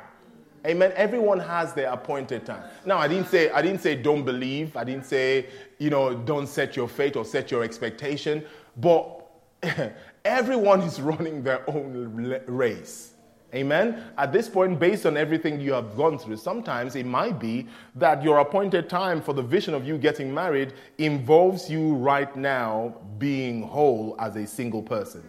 Amen. 0.65 0.91
Everyone 0.95 1.39
has 1.39 1.73
their 1.73 1.91
appointed 1.91 2.45
time. 2.45 2.63
Now, 2.85 2.97
I 2.97 3.07
didn't 3.07 3.27
say 3.27 3.49
I 3.51 3.61
didn't 3.61 3.81
say 3.81 3.95
don't 3.95 4.23
believe. 4.23 4.75
I 4.75 4.83
didn't 4.83 5.05
say 5.05 5.47
you 5.77 5.89
know 5.89 6.13
don't 6.13 6.47
set 6.47 6.75
your 6.75 6.87
fate 6.87 7.15
or 7.15 7.25
set 7.25 7.51
your 7.51 7.63
expectation. 7.63 8.43
But 8.77 9.25
everyone 10.25 10.81
is 10.81 10.99
running 10.99 11.43
their 11.43 11.69
own 11.69 12.41
race. 12.47 13.13
Amen. 13.55 14.03
At 14.17 14.31
this 14.31 14.47
point, 14.47 14.79
based 14.79 15.07
on 15.07 15.17
everything 15.17 15.59
you 15.59 15.73
have 15.73 15.97
gone 15.97 16.19
through, 16.19 16.37
sometimes 16.37 16.95
it 16.95 17.05
might 17.07 17.39
be 17.39 17.67
that 17.95 18.21
your 18.21 18.37
appointed 18.39 18.89
time 18.89 19.23
for 19.23 19.33
the 19.33 19.41
vision 19.41 19.73
of 19.73 19.87
you 19.87 19.97
getting 19.97 20.31
married 20.31 20.73
involves 20.99 21.67
you 21.67 21.95
right 21.95 22.35
now 22.35 22.93
being 23.17 23.63
whole 23.63 24.15
as 24.19 24.35
a 24.35 24.45
single 24.45 24.83
person 24.83 25.23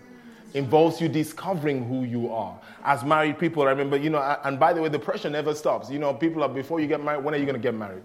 involves 0.54 1.00
you 1.00 1.08
discovering 1.08 1.86
who 1.86 2.04
you 2.04 2.32
are. 2.32 2.58
As 2.84 3.04
married 3.04 3.38
people, 3.38 3.62
I 3.62 3.70
remember, 3.70 3.96
you 3.96 4.10
know, 4.10 4.20
and 4.44 4.58
by 4.58 4.72
the 4.72 4.82
way, 4.82 4.88
the 4.88 4.98
pressure 4.98 5.30
never 5.30 5.54
stops. 5.54 5.90
You 5.90 5.98
know, 5.98 6.12
people 6.14 6.42
are, 6.42 6.48
before 6.48 6.80
you 6.80 6.86
get 6.86 7.02
married, 7.02 7.24
when 7.24 7.34
are 7.34 7.38
you 7.38 7.44
going 7.44 7.56
to 7.56 7.62
get 7.62 7.74
married? 7.74 8.02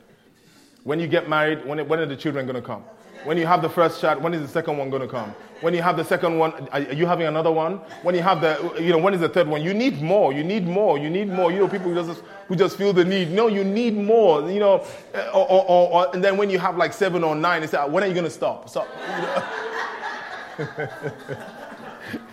When 0.84 1.00
you 1.00 1.08
get 1.08 1.28
married, 1.28 1.66
when, 1.66 1.86
when 1.88 2.00
are 2.00 2.06
the 2.06 2.16
children 2.16 2.46
going 2.46 2.62
to 2.62 2.62
come? 2.62 2.84
When 3.24 3.38
you 3.40 3.48
have 3.48 3.64
the 3.64 3.70
first 3.70 4.02
child, 4.02 4.22
when 4.22 4.36
is 4.36 4.42
the 4.42 4.48
second 4.48 4.78
one 4.78 4.92
going 4.92 5.02
to 5.02 5.08
come? 5.08 5.34
When 5.62 5.74
you 5.74 5.82
have 5.82 5.98
the 5.98 6.04
second 6.04 6.38
one, 6.38 6.68
are 6.72 6.82
you 6.82 7.08
having 7.08 7.26
another 7.26 7.52
one? 7.52 7.78
When 8.04 8.14
you 8.14 8.22
have 8.22 8.40
the, 8.42 8.76
you 8.80 8.92
know, 8.92 9.00
when 9.00 9.16
is 9.16 9.20
the 9.20 9.30
third 9.30 9.48
one? 9.48 9.64
You 9.64 9.74
need 9.74 10.00
more. 10.00 10.32
You 10.32 10.44
need 10.44 10.68
more. 10.68 11.00
You 11.00 11.10
need 11.10 11.30
more. 11.30 11.52
You 11.52 11.60
know, 11.60 11.68
people 11.68 11.92
who 11.92 11.96
just, 11.96 12.22
who 12.48 12.56
just 12.56 12.78
feel 12.78 12.94
the 12.94 13.04
need. 13.04 13.32
No, 13.32 13.48
you 13.48 13.64
need 13.64 13.98
more. 13.98 14.48
You 14.52 14.60
know, 14.60 14.86
eh, 15.16 15.28
or, 15.34 15.50
or, 15.50 15.66
or, 15.66 15.92
or 15.92 16.14
and 16.14 16.24
then 16.24 16.38
when 16.38 16.52
you 16.52 16.60
have 16.60 16.78
like 16.78 16.94
seven 16.94 17.24
or 17.24 17.36
nine, 17.36 17.64
it's 17.64 17.72
say, 17.72 17.84
when 17.90 18.04
are 18.04 18.08
you 18.08 18.14
going 18.14 18.26
to 18.26 18.30
stop? 18.30 18.70
Stop. 18.70 18.88
You 20.60 20.66
know? 20.66 20.90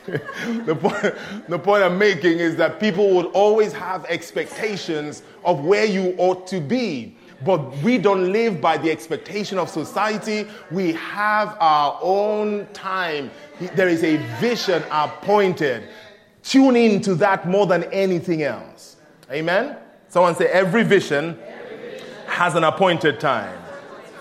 the, 0.67 0.75
point, 0.75 1.49
the 1.49 1.59
point 1.59 1.83
I'm 1.85 1.99
making 1.99 2.39
is 2.39 2.57
that 2.57 2.81
people 2.81 3.15
would 3.15 3.27
always 3.27 3.73
have 3.73 4.05
expectations 4.07 5.23
of 5.45 5.65
where 5.65 5.85
you 5.85 6.15
ought 6.19 6.47
to 6.49 6.61
be. 6.61 7.17
But 7.45 7.77
we 7.79 7.99
don't 7.99 8.33
live 8.33 8.61
by 8.61 8.77
the 8.77 8.91
expectation 8.91 9.59
of 9.59 9.69
society. 9.69 10.47
We 10.71 10.93
have 10.93 11.57
our 11.61 11.99
own 12.01 12.67
time. 12.73 13.31
There 13.75 13.89
is 13.89 14.05
a 14.05 14.17
vision 14.39 14.83
appointed. 14.91 15.89
Tune 16.43 16.77
in 16.77 17.01
to 17.03 17.15
that 17.17 17.49
more 17.49 17.67
than 17.67 17.85
anything 17.85 18.43
else. 18.43 18.97
Amen? 19.31 19.77
Someone 20.09 20.35
say, 20.35 20.47
every 20.47 20.83
vision, 20.83 21.39
every 21.41 21.77
vision 21.77 22.07
has 22.27 22.55
an 22.55 22.65
appointed 22.65 23.19
time. 23.19 23.59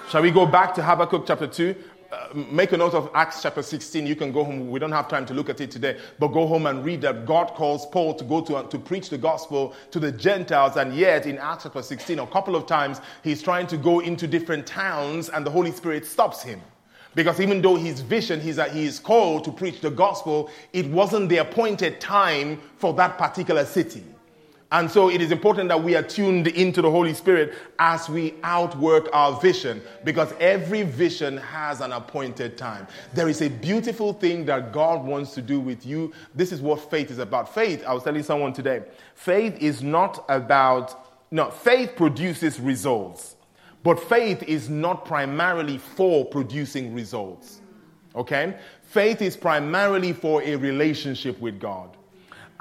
Shall 0.10 0.22
we 0.22 0.32
go 0.32 0.46
back 0.46 0.74
to 0.76 0.84
Habakkuk 0.84 1.26
chapter 1.26 1.48
2? 1.48 1.76
Uh, 2.12 2.28
make 2.34 2.74
a 2.74 2.78
note 2.78 2.94
of 2.94 3.10
Acts 3.14 3.42
chapter 3.42 3.64
16. 3.64 4.06
You 4.06 4.18
can 4.18 4.34
go 4.34 4.44
home. 4.44 4.70
We 4.70 4.80
don't 4.80 4.92
have 4.92 5.08
time 5.08 5.26
to 5.28 5.34
look 5.34 5.50
at 5.50 5.62
it 5.62 5.72
today, 5.72 5.98
but 6.20 6.28
go 6.28 6.46
home 6.46 6.66
and 6.66 6.84
read 6.84 7.00
that 7.02 7.26
God 7.26 7.54
calls 7.54 7.86
Paul 7.86 8.14
to 8.16 8.26
go 8.26 8.42
to, 8.42 8.58
uh, 8.58 8.64
to 8.64 8.78
preach 8.78 9.10
the 9.10 9.18
gospel 9.18 9.74
to 9.92 10.00
the 10.00 10.12
Gentiles. 10.12 10.76
And 10.76 10.94
yet, 10.94 11.26
in 11.26 11.38
Acts 11.38 11.64
chapter 11.64 11.82
16, 11.82 12.20
a 12.20 12.28
couple 12.28 12.58
of 12.58 12.66
times, 12.66 13.00
he's 13.24 13.42
trying 13.42 13.66
to 13.68 13.78
go 13.78 14.02
into 14.02 14.28
different 14.28 14.68
towns, 14.68 15.30
and 15.30 15.46
the 15.46 15.52
Holy 15.52 15.72
Spirit 15.72 16.06
stops 16.06 16.44
him. 16.44 16.60
Because 17.16 17.40
even 17.40 17.62
though 17.62 17.78
his 17.78 18.02
vision, 18.02 18.42
he's, 18.42 18.60
uh, 18.60 18.66
he 18.66 18.84
is 18.84 19.00
called 19.00 19.46
to 19.46 19.52
preach 19.52 19.80
the 19.80 19.92
gospel, 19.92 20.50
it 20.74 20.88
wasn't 20.88 21.30
the 21.30 21.38
appointed 21.38 22.02
time 22.02 22.60
for 22.76 22.94
that 22.96 23.18
particular 23.18 23.64
city. 23.64 24.04
And 24.72 24.90
so 24.90 25.10
it 25.10 25.22
is 25.22 25.32
important 25.32 25.68
that 25.68 25.84
we 25.84 25.96
are 25.96 26.04
tuned 26.04 26.48
into 26.48 26.82
the 26.82 26.90
Holy 26.90 27.14
Spirit 27.14 27.54
as 27.78 28.08
we 28.08 28.36
outwork 28.44 29.10
our 29.12 29.40
vision 29.42 29.82
because 30.06 30.34
every 30.40 30.84
vision 30.84 31.36
has 31.38 31.82
an 31.82 31.92
appointed 31.92 32.58
time. 32.58 32.88
There 33.14 33.28
is 33.28 33.42
a 33.42 33.50
beautiful 33.50 34.14
thing 34.14 34.46
that 34.46 34.72
God 34.72 35.04
wants 35.04 35.34
to 35.34 35.42
do 35.42 35.60
with 35.60 35.86
you. 35.86 36.14
This 36.36 36.54
is 36.54 36.62
what 36.62 36.90
faith 36.90 37.12
is 37.12 37.20
about. 37.20 37.54
Faith, 37.54 37.84
I 37.86 37.94
was 37.94 38.04
telling 38.04 38.24
someone 38.24 38.54
today, 38.54 38.84
faith 39.14 39.58
is 39.60 39.84
not 39.84 40.24
about, 40.30 41.06
no, 41.32 41.52
faith 41.52 41.98
produces 41.98 42.58
results, 42.58 43.36
but 43.84 44.00
faith 44.00 44.42
is 44.44 44.70
not 44.70 45.04
primarily 45.04 45.80
for 45.80 46.24
producing 46.24 46.94
results. 46.94 47.60
Okay? 48.16 48.58
Faith 48.84 49.22
is 49.22 49.36
primarily 49.36 50.14
for 50.14 50.42
a 50.44 50.56
relationship 50.56 51.40
with 51.42 51.60
God. 51.60 51.98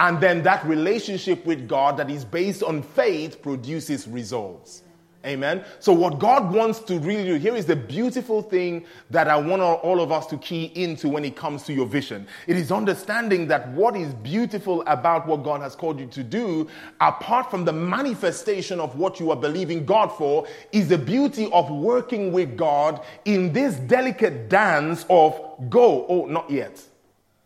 And 0.01 0.19
then 0.19 0.43
that 0.45 0.65
relationship 0.65 1.45
with 1.45 1.69
God 1.69 1.99
that 1.99 2.11
is 2.11 2.25
based 2.25 2.63
on 2.63 2.83
faith 2.83 3.43
produces 3.43 4.09
results. 4.09 4.83
Amen. 5.27 5.63
So, 5.81 5.93
what 5.93 6.19
God 6.19 6.51
wants 6.51 6.79
to 6.81 6.99
really 6.99 7.25
do 7.25 7.35
here 7.35 7.55
is 7.55 7.67
the 7.67 7.77
beautiful 7.77 8.41
thing 8.41 8.87
that 9.11 9.29
I 9.29 9.37
want 9.37 9.61
all 9.61 10.01
of 10.01 10.11
us 10.11 10.27
to 10.29 10.39
key 10.39 10.73
into 10.75 11.11
when 11.11 11.27
it 11.27 11.37
comes 11.37 11.65
to 11.65 11.75
your 11.75 11.85
vision. 11.85 12.27
It 12.47 12.57
is 12.57 12.73
understanding 12.73 13.47
that 13.49 13.69
what 13.69 13.95
is 13.95 14.15
beautiful 14.15 14.83
about 14.87 15.27
what 15.27 15.45
God 15.45 15.61
has 15.61 15.77
called 15.77 16.01
you 16.01 16.07
to 16.07 16.25
do, 16.25 16.67
apart 17.03 17.51
from 17.51 17.67
the 17.67 17.73
manifestation 17.75 18.81
of 18.81 18.97
what 18.97 19.21
you 19.21 19.31
are 19.31 19.37
believing 19.37 19.85
God 19.85 20.07
for, 20.09 20.47
is 20.73 20.89
the 20.89 20.97
beauty 20.97 21.51
of 21.53 21.69
working 21.71 22.33
with 22.33 22.57
God 22.57 23.05
in 23.27 23.53
this 23.53 23.75
delicate 23.75 24.49
dance 24.49 25.05
of 25.11 25.39
go, 25.69 26.07
oh, 26.09 26.25
not 26.25 26.51
yet, 26.51 26.83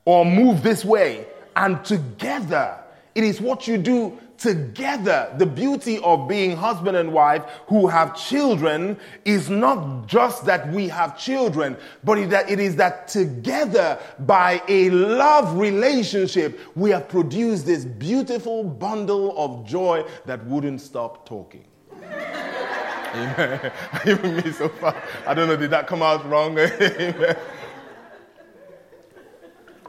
or 0.05 0.25
move 0.25 0.63
this 0.63 0.85
way, 0.85 1.27
and 1.57 1.85
together. 1.85 2.79
It 3.15 3.25
is 3.25 3.41
what 3.41 3.69
you 3.69 3.79
do 3.79 4.19
together. 4.39 5.33
The 5.39 5.47
beauty 5.47 5.99
of 6.01 6.29
being 6.29 6.57
husband 6.57 6.97
and 6.97 7.13
wife 7.13 7.45
who 7.69 7.87
have 7.87 8.17
children 8.17 8.99
is 9.25 9.49
not 9.49 10.07
just 10.07 10.45
that 10.47 10.71
we 10.73 10.89
have 10.89 11.17
children, 11.17 11.77
but 12.03 12.19
it 12.19 12.61
is 12.61 12.77
that 12.77 13.09
together 13.09 13.99
by 14.21 14.61
a 14.69 14.91
love 14.91 15.57
relationship, 15.57 16.59
we 16.75 16.91
have 16.91 17.09
produced 17.09 17.67
this 17.67 17.85
beautiful 17.85 18.65
bundle 18.65 19.35
of 19.39 19.67
joy 19.67 20.05
that 20.27 20.45
wouldn't 20.47 20.81
stop 20.81 21.27
talking. 21.27 21.65
Amen. 23.15 23.73
Even 24.07 24.37
me 24.37 24.51
so 24.53 24.69
far. 24.69 25.01
I 25.27 25.35
don't 25.35 25.49
know, 25.49 25.57
did 25.57 25.71
that 25.71 25.87
come 25.87 26.03
out 26.03 26.29
wrong? 26.29 26.59
Amen. 26.59 27.37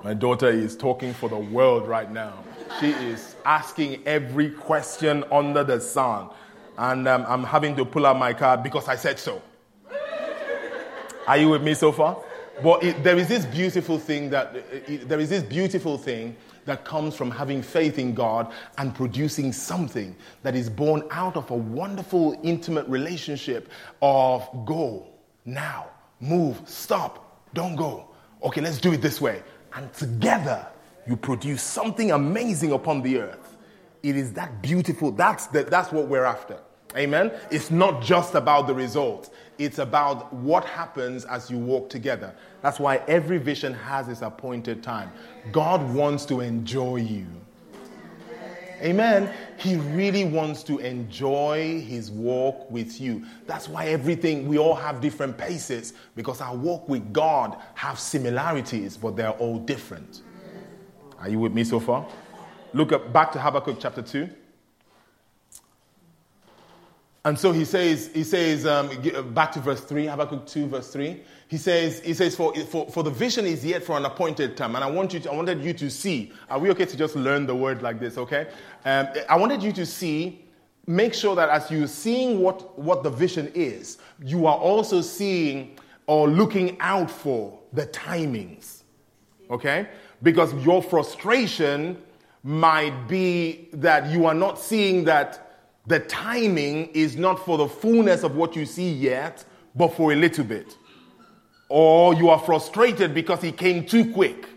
My 0.06 0.14
daughter 0.14 0.48
is 0.48 0.78
talking 0.78 1.16
for 1.16 1.30
the 1.30 1.40
world 1.40 1.88
right 1.88 2.12
now. 2.12 2.44
She 2.80 2.92
is 2.92 3.36
asking 3.44 4.04
every 4.06 4.52
question 4.52 5.24
under 5.32 5.64
the 5.64 5.82
sun. 5.82 6.30
And 6.78 7.08
um, 7.08 7.26
I'm 7.28 7.44
having 7.44 7.76
to 7.78 7.86
pull 7.86 8.06
out 8.06 8.20
my 8.20 8.32
card 8.32 8.62
because 8.62 8.88
I 8.88 8.98
said 8.98 9.18
so. 9.18 9.42
Are 11.26 11.38
you 11.38 11.50
with 11.50 11.64
me 11.64 11.74
so 11.74 11.92
far? 11.92 12.24
But 12.62 12.84
it, 12.84 13.04
there 13.04 13.18
is 13.18 13.28
this 13.28 13.48
beautiful 13.48 13.98
thing 13.98 14.30
that 14.30 14.56
it, 14.56 15.10
there 15.10 15.20
is 15.20 15.32
this 15.32 15.42
beautiful 15.42 15.98
thing 15.98 16.36
that 16.66 16.86
comes 16.86 17.16
from 17.16 17.32
having 17.32 17.64
faith 17.64 17.98
in 17.98 18.14
God 18.14 18.54
and 18.78 18.94
producing 18.94 19.52
something 19.52 20.16
that 20.44 20.56
is 20.56 20.70
born 20.70 21.02
out 21.10 21.36
of 21.36 21.50
a 21.50 21.56
wonderful, 21.56 22.40
intimate 22.44 22.88
relationship 22.88 23.72
of 24.04 24.48
go 24.66 25.08
now, 25.46 25.88
move, 26.20 26.62
stop, 26.66 27.42
don't 27.56 27.76
go. 27.76 28.12
Okay, 28.44 28.62
let's 28.62 28.78
do 28.78 28.94
it 28.94 29.02
this 29.02 29.20
way. 29.20 29.42
And 29.76 29.94
together, 29.94 30.66
you 31.08 31.16
produce 31.18 31.62
something 31.62 32.12
amazing 32.12 32.72
upon 32.72 33.02
the 33.02 33.20
earth. 33.20 33.58
It 34.04 34.16
is 34.16 34.34
that 34.34 34.62
beautiful. 34.62 35.12
That's, 35.12 35.48
the, 35.48 35.64
that's 35.64 35.92
what 35.92 36.08
we're 36.08 36.24
after. 36.24 36.58
Amen. 36.96 37.32
It's 37.52 37.72
not 37.72 38.02
just 38.02 38.36
about 38.36 38.68
the 38.68 38.74
result, 38.74 39.34
it's 39.58 39.80
about 39.80 40.32
what 40.34 40.64
happens 40.64 41.26
as 41.26 41.52
you 41.52 41.58
walk 41.58 41.90
together. 41.90 42.34
That's 42.62 42.80
why 42.80 42.98
every 43.08 43.38
vision 43.38 43.74
has 43.74 44.08
its 44.08 44.22
appointed 44.22 44.82
time. 44.82 45.12
God 45.52 45.94
wants 45.94 46.26
to 46.26 46.40
enjoy 46.40 46.98
you. 46.98 47.28
Amen. 48.86 49.34
He 49.58 49.78
really 49.78 50.24
wants 50.24 50.62
to 50.64 50.78
enjoy 50.78 51.82
his 51.82 52.12
walk 52.12 52.70
with 52.70 53.02
you. 53.02 53.26
That's 53.48 53.68
why 53.68 53.88
everything, 53.88 54.48
we 54.48 54.60
all 54.60 54.76
have 54.76 55.02
different 55.02 55.40
paces 55.40 55.94
because 56.16 56.40
our 56.40 56.56
walk 56.56 56.88
with 56.88 57.12
God 57.12 57.58
have 57.74 58.00
similarities, 58.00 58.96
but 58.96 59.16
they're 59.16 59.32
all 59.32 59.58
different. 59.58 60.22
Are 61.18 61.28
you 61.28 61.40
with 61.40 61.54
me 61.54 61.64
so 61.64 61.80
far? 61.80 62.06
Look 62.74 62.92
up, 62.92 63.12
back 63.12 63.32
to 63.32 63.40
Habakkuk 63.40 63.78
chapter 63.80 64.04
2. 64.04 64.30
And 67.26 67.38
so 67.38 67.52
he 67.52 67.66
says, 67.66 68.10
he 68.14 68.24
says, 68.24 68.66
um, 68.66 68.90
back 69.34 69.52
to 69.54 69.60
verse 69.60 69.82
3, 69.82 70.06
Habakkuk 70.06 70.46
2, 70.46 70.68
verse 70.68 70.94
3. 70.94 71.22
He 71.48 71.58
says, 71.58 72.00
he 72.00 72.14
says 72.14 72.36
for, 72.36 72.56
for, 72.56 72.90
for 72.90 73.04
the 73.04 73.10
vision 73.10 73.46
is 73.46 73.66
yet 73.66 73.84
for 73.84 73.98
an 73.98 74.06
appointed 74.06 74.56
time. 74.56 74.76
And 74.76 74.84
I, 74.84 74.90
want 74.90 75.14
you 75.14 75.20
to, 75.22 75.32
I 75.32 75.36
wanted 75.36 75.62
you 75.64 75.74
to 75.74 75.90
see. 75.90 76.32
Are 76.50 76.60
we 76.60 76.70
okay 76.72 76.86
to 76.86 76.96
just 76.96 77.16
learn 77.16 77.46
the 77.46 77.56
word 77.56 77.82
like 77.82 78.00
this, 78.00 78.18
okay? 78.18 78.48
Um, 78.86 79.08
I 79.28 79.36
wanted 79.36 79.62
you 79.62 79.74
to 79.74 79.86
see, 79.86 80.46
make 80.88 81.14
sure 81.14 81.36
that 81.36 81.50
as 81.50 81.70
you're 81.70 81.88
seeing 81.88 82.40
what, 82.40 82.78
what 82.78 83.04
the 83.04 83.10
vision 83.10 83.52
is, 83.54 83.98
you 84.24 84.46
are 84.46 84.58
also 84.58 85.02
seeing 85.02 85.78
or 86.08 86.30
looking 86.30 86.78
out 86.80 87.10
for 87.10 87.60
the 87.74 87.88
timings, 87.88 88.84
okay? 89.50 89.88
because 90.26 90.54
your 90.66 90.82
frustration 90.82 92.02
might 92.44 93.08
be 93.08 93.70
that 93.74 94.12
you 94.12 94.26
are 94.26 94.34
not 94.34 94.60
seeing 94.60 95.04
that 95.06 95.45
the 95.88 96.00
timing 96.00 96.88
is 96.88 97.16
not 97.16 97.46
for 97.46 97.58
the 97.58 97.68
fullness 97.68 98.24
of 98.24 98.36
what 98.36 98.56
you 98.56 98.66
see 98.66 98.92
yet, 98.92 99.44
but 99.76 99.90
for 99.90 100.14
a 100.14 100.16
little 100.16 100.44
bit. 100.44 100.78
Or 101.70 102.14
you 102.14 102.30
are 102.30 102.40
frustrated 102.40 103.14
because 103.14 103.42
he 103.42 103.52
came 103.52 103.86
too 103.86 104.12
quick. 104.14 104.48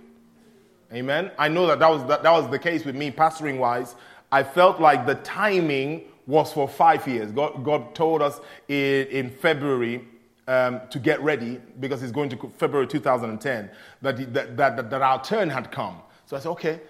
Amen. 0.92 1.30
I 1.38 1.48
know 1.48 1.66
that 1.66 1.78
that 1.80 1.90
was, 1.90 2.06
that, 2.06 2.22
that 2.22 2.30
was 2.30 2.50
the 2.50 2.58
case 2.58 2.84
with 2.84 2.94
me, 2.94 3.10
pastoring 3.10 3.58
wise. 3.58 3.94
I 4.32 4.42
felt 4.42 4.80
like 4.80 5.06
the 5.06 5.16
timing 5.16 6.04
was 6.26 6.52
for 6.52 6.68
five 6.68 7.06
years. 7.06 7.30
God, 7.30 7.64
God 7.64 7.94
told 7.94 8.22
us 8.22 8.40
in, 8.68 9.06
in 9.08 9.30
February 9.30 10.06
um, 10.46 10.80
to 10.90 10.98
get 10.98 11.20
ready 11.22 11.60
because 11.78 12.02
it's 12.02 12.12
going 12.12 12.30
to 12.30 12.52
February 12.56 12.86
2010 12.86 13.70
that, 14.00 14.34
that, 14.34 14.56
that, 14.56 14.90
that 14.90 15.02
our 15.02 15.22
turn 15.22 15.50
had 15.50 15.70
come. 15.70 16.00
So 16.26 16.36
I 16.36 16.40
said, 16.40 16.50
okay, 16.50 16.80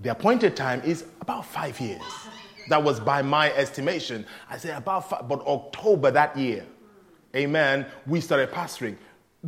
the 0.00 0.10
appointed 0.10 0.54
time 0.54 0.82
is 0.84 1.04
about 1.20 1.46
five 1.46 1.80
years. 1.80 2.02
That 2.68 2.82
was 2.82 3.00
by 3.00 3.22
my 3.22 3.52
estimation. 3.52 4.26
I 4.50 4.58
said 4.58 4.76
about 4.76 5.08
five, 5.10 5.28
but 5.28 5.40
October 5.46 6.10
that 6.10 6.36
year, 6.36 6.66
amen, 7.34 7.86
we 8.06 8.20
started 8.20 8.50
pastoring. 8.50 8.96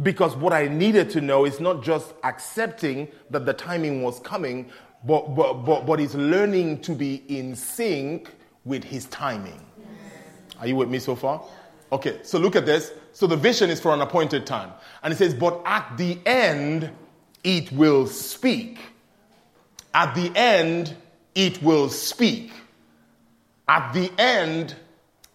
Because 0.03 0.37
what 0.37 0.53
I 0.53 0.69
needed 0.69 1.11
to 1.11 1.21
know 1.21 1.45
is 1.45 1.59
not 1.59 1.83
just 1.83 2.15
accepting 2.23 3.09
that 3.31 3.47
the 3.47 3.53
timing 3.53 4.03
was 4.03 4.21
coming, 4.21 4.71
but, 5.05 5.35
but, 5.35 5.65
but, 5.65 5.87
but 5.87 6.01
it's 6.01 6.15
learning 6.15 6.81
to 6.83 6.93
be 6.93 7.23
in 7.29 7.57
sync 7.57 8.31
with 8.65 8.85
his 8.85 9.07
timing. 9.07 9.65
Are 10.61 10.67
you 10.67 10.77
with 10.77 10.89
me 10.89 10.99
so 10.99 11.17
far? 11.17 11.43
Okay, 11.91 12.21
so 12.23 12.39
look 12.39 12.55
at 12.55 12.67
this. 12.67 12.93
So 13.13 13.27
the 13.27 13.37
vision 13.37 13.71
is 13.71 13.81
for 13.81 13.93
an 13.95 14.01
appointed 14.01 14.47
time. 14.47 14.73
And 15.03 15.13
it 15.13 15.17
says, 15.17 15.35
but 15.35 15.61
at 15.65 15.97
the 15.97 16.19
end, 16.27 16.91
it 17.43 17.73
will 17.73 18.07
speak. 18.07 18.79
At 19.95 20.15
the 20.15 20.31
end, 20.37 20.95
it 21.35 21.63
will 21.63 21.89
speak. 21.89 22.53
At 23.69 23.93
the 23.93 24.11
end, 24.19 24.75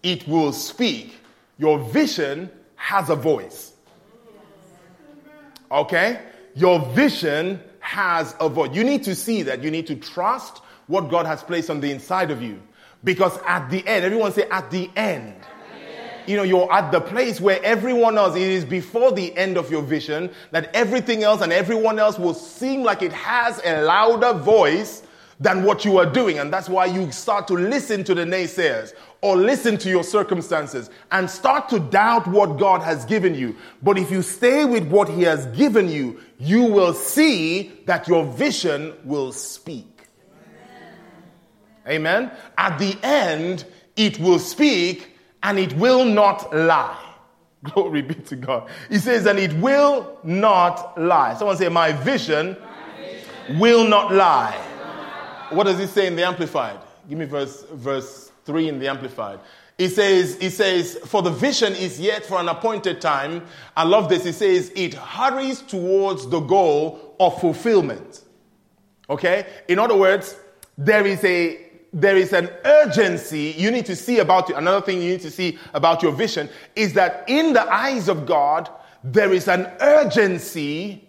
it 0.01 0.27
will 0.27 0.51
speak. 0.51 1.15
Your 1.57 1.79
vision 1.79 2.49
has 2.75 3.09
a 3.09 3.15
voice. 3.15 3.73
Okay? 5.71 6.19
Your 6.55 6.79
vision 6.93 7.61
has 7.79 8.35
a 8.39 8.49
voice. 8.49 8.71
You 8.73 8.83
need 8.83 9.03
to 9.03 9.15
see 9.15 9.43
that. 9.43 9.63
You 9.63 9.71
need 9.71 9.87
to 9.87 9.95
trust 9.95 10.61
what 10.87 11.09
God 11.09 11.25
has 11.25 11.43
placed 11.43 11.69
on 11.69 11.79
the 11.79 11.91
inside 11.91 12.31
of 12.31 12.41
you. 12.41 12.61
Because 13.03 13.37
at 13.45 13.69
the 13.69 13.85
end, 13.87 14.05
everyone 14.05 14.31
say, 14.31 14.47
at 14.49 14.71
the 14.71 14.89
end 14.95 15.35
you 16.27 16.37
know, 16.37 16.43
you're 16.43 16.71
at 16.71 16.91
the 16.91 17.01
place 17.01 17.41
where 17.41 17.59
everyone 17.63 18.17
else, 18.17 18.35
it 18.35 18.41
is 18.41 18.65
before 18.65 19.11
the 19.11 19.35
end 19.37 19.57
of 19.57 19.69
your 19.69 19.81
vision, 19.81 20.29
that 20.51 20.73
everything 20.73 21.23
else 21.23 21.41
and 21.41 21.51
everyone 21.51 21.99
else 21.99 22.17
will 22.17 22.33
seem 22.33 22.83
like 22.83 23.01
it 23.01 23.13
has 23.13 23.59
a 23.65 23.81
louder 23.83 24.33
voice 24.33 25.03
than 25.43 25.63
what 25.63 25.83
you 25.83 25.97
are 25.97 26.05
doing. 26.05 26.39
And 26.39 26.51
that's 26.51 26.69
why 26.69 26.85
you 26.85 27.11
start 27.11 27.47
to 27.49 27.53
listen 27.53 28.03
to 28.05 28.15
the 28.15 28.23
naysayers 28.23 28.93
or 29.21 29.35
listen 29.35 29.77
to 29.79 29.89
your 29.89 30.03
circumstances 30.03 30.89
and 31.11 31.29
start 31.29 31.67
to 31.69 31.79
doubt 31.79 32.25
what 32.27 32.57
God 32.57 32.81
has 32.81 33.03
given 33.03 33.35
you. 33.35 33.55
But 33.81 33.97
if 33.97 34.09
you 34.09 34.21
stay 34.21 34.63
with 34.63 34.87
what 34.87 35.09
He 35.09 35.23
has 35.23 35.45
given 35.47 35.89
you, 35.89 36.19
you 36.39 36.63
will 36.63 36.93
see 36.93 37.73
that 37.85 38.07
your 38.07 38.25
vision 38.25 38.93
will 39.03 39.33
speak. 39.33 39.89
Amen. 41.85 42.31
At 42.57 42.79
the 42.79 42.97
end, 43.03 43.65
it 43.97 44.17
will 44.19 44.39
speak 44.39 45.17
and 45.43 45.59
it 45.59 45.73
will 45.73 46.05
not 46.05 46.55
lie. 46.55 47.03
Glory 47.63 48.01
be 48.01 48.15
to 48.15 48.37
God. 48.37 48.69
He 48.89 48.97
says, 48.97 49.25
and 49.25 49.37
it 49.37 49.51
will 49.53 50.17
not 50.23 50.97
lie. 50.99 51.35
Someone 51.35 51.57
say, 51.57 51.67
My 51.67 51.91
vision, 51.91 52.55
My 52.61 53.01
vision 53.01 53.59
will 53.59 53.85
not 53.85 54.13
lie. 54.13 54.72
What 55.55 55.65
does 55.65 55.79
he 55.79 55.87
say 55.87 56.07
in 56.07 56.15
the 56.15 56.25
Amplified? 56.25 56.79
Give 57.09 57.17
me 57.17 57.25
verse, 57.25 57.63
verse 57.71 58.31
3 58.45 58.69
in 58.69 58.79
the 58.79 58.87
Amplified. 58.87 59.39
He 59.77 59.87
says, 59.87 60.37
he 60.39 60.49
says, 60.49 60.97
for 61.05 61.21
the 61.21 61.31
vision 61.31 61.73
is 61.73 61.99
yet 61.99 62.25
for 62.25 62.39
an 62.39 62.47
appointed 62.47 63.01
time. 63.01 63.43
I 63.75 63.83
love 63.83 64.07
this. 64.07 64.23
He 64.23 64.31
says, 64.31 64.71
it 64.75 64.93
hurries 64.93 65.61
towards 65.61 66.27
the 66.27 66.39
goal 66.39 67.15
of 67.19 67.39
fulfillment. 67.41 68.21
Okay? 69.09 69.47
In 69.67 69.79
other 69.79 69.95
words, 69.95 70.37
there 70.77 71.05
is 71.05 71.23
a 71.23 71.59
there 71.95 72.17
is 72.17 72.33
an 72.33 72.49
urgency 72.65 73.53
you 73.55 73.69
need 73.69 73.85
to 73.85 73.95
see 73.95 74.17
about. 74.17 74.49
Another 74.49 74.83
thing 74.83 74.99
you 74.99 75.11
need 75.11 75.21
to 75.21 75.29
see 75.29 75.59
about 75.75 76.01
your 76.01 76.11
vision 76.11 76.49
is 76.75 76.93
that 76.93 77.23
in 77.27 77.53
the 77.53 77.71
eyes 77.71 78.07
of 78.07 78.25
God, 78.25 78.67
there 79.03 79.31
is 79.31 79.47
an 79.47 79.71
urgency 79.79 81.07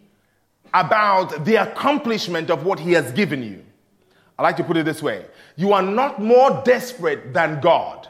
about 0.75 1.47
the 1.47 1.55
accomplishment 1.55 2.51
of 2.51 2.67
what 2.67 2.79
He 2.79 2.93
has 2.93 3.11
given 3.13 3.43
you. 3.43 3.64
I 4.39 4.43
like 4.43 4.57
to 4.57 4.65
put 4.65 4.77
it 4.77 4.85
this 4.85 5.03
way 5.03 5.27
you 5.57 5.73
are 5.73 5.83
not 5.83 6.21
more 6.21 6.63
desperate 6.65 7.33
than 7.33 7.61
God. 7.61 8.09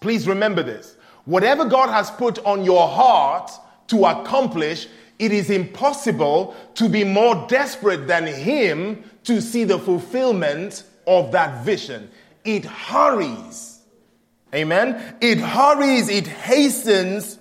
Please 0.00 0.28
remember 0.28 0.62
this. 0.62 0.96
Whatever 1.24 1.64
God 1.64 1.88
has 1.88 2.10
put 2.10 2.38
on 2.44 2.64
your 2.64 2.86
heart 2.86 3.50
to 3.88 4.04
accomplish, 4.04 4.86
it 5.18 5.32
is 5.32 5.48
impossible 5.50 6.54
to 6.74 6.88
be 6.88 7.04
more 7.04 7.46
desperate 7.48 8.06
than 8.06 8.26
Him 8.26 9.02
to 9.24 9.40
see 9.40 9.64
the 9.64 9.78
fulfillment 9.78 10.84
of 11.06 11.32
that 11.32 11.64
vision. 11.64 12.10
It 12.44 12.64
hurries. 12.64 13.80
Amen. 14.54 15.16
It 15.20 15.38
hurries, 15.38 16.08
it 16.08 16.26
hastens 16.26 17.38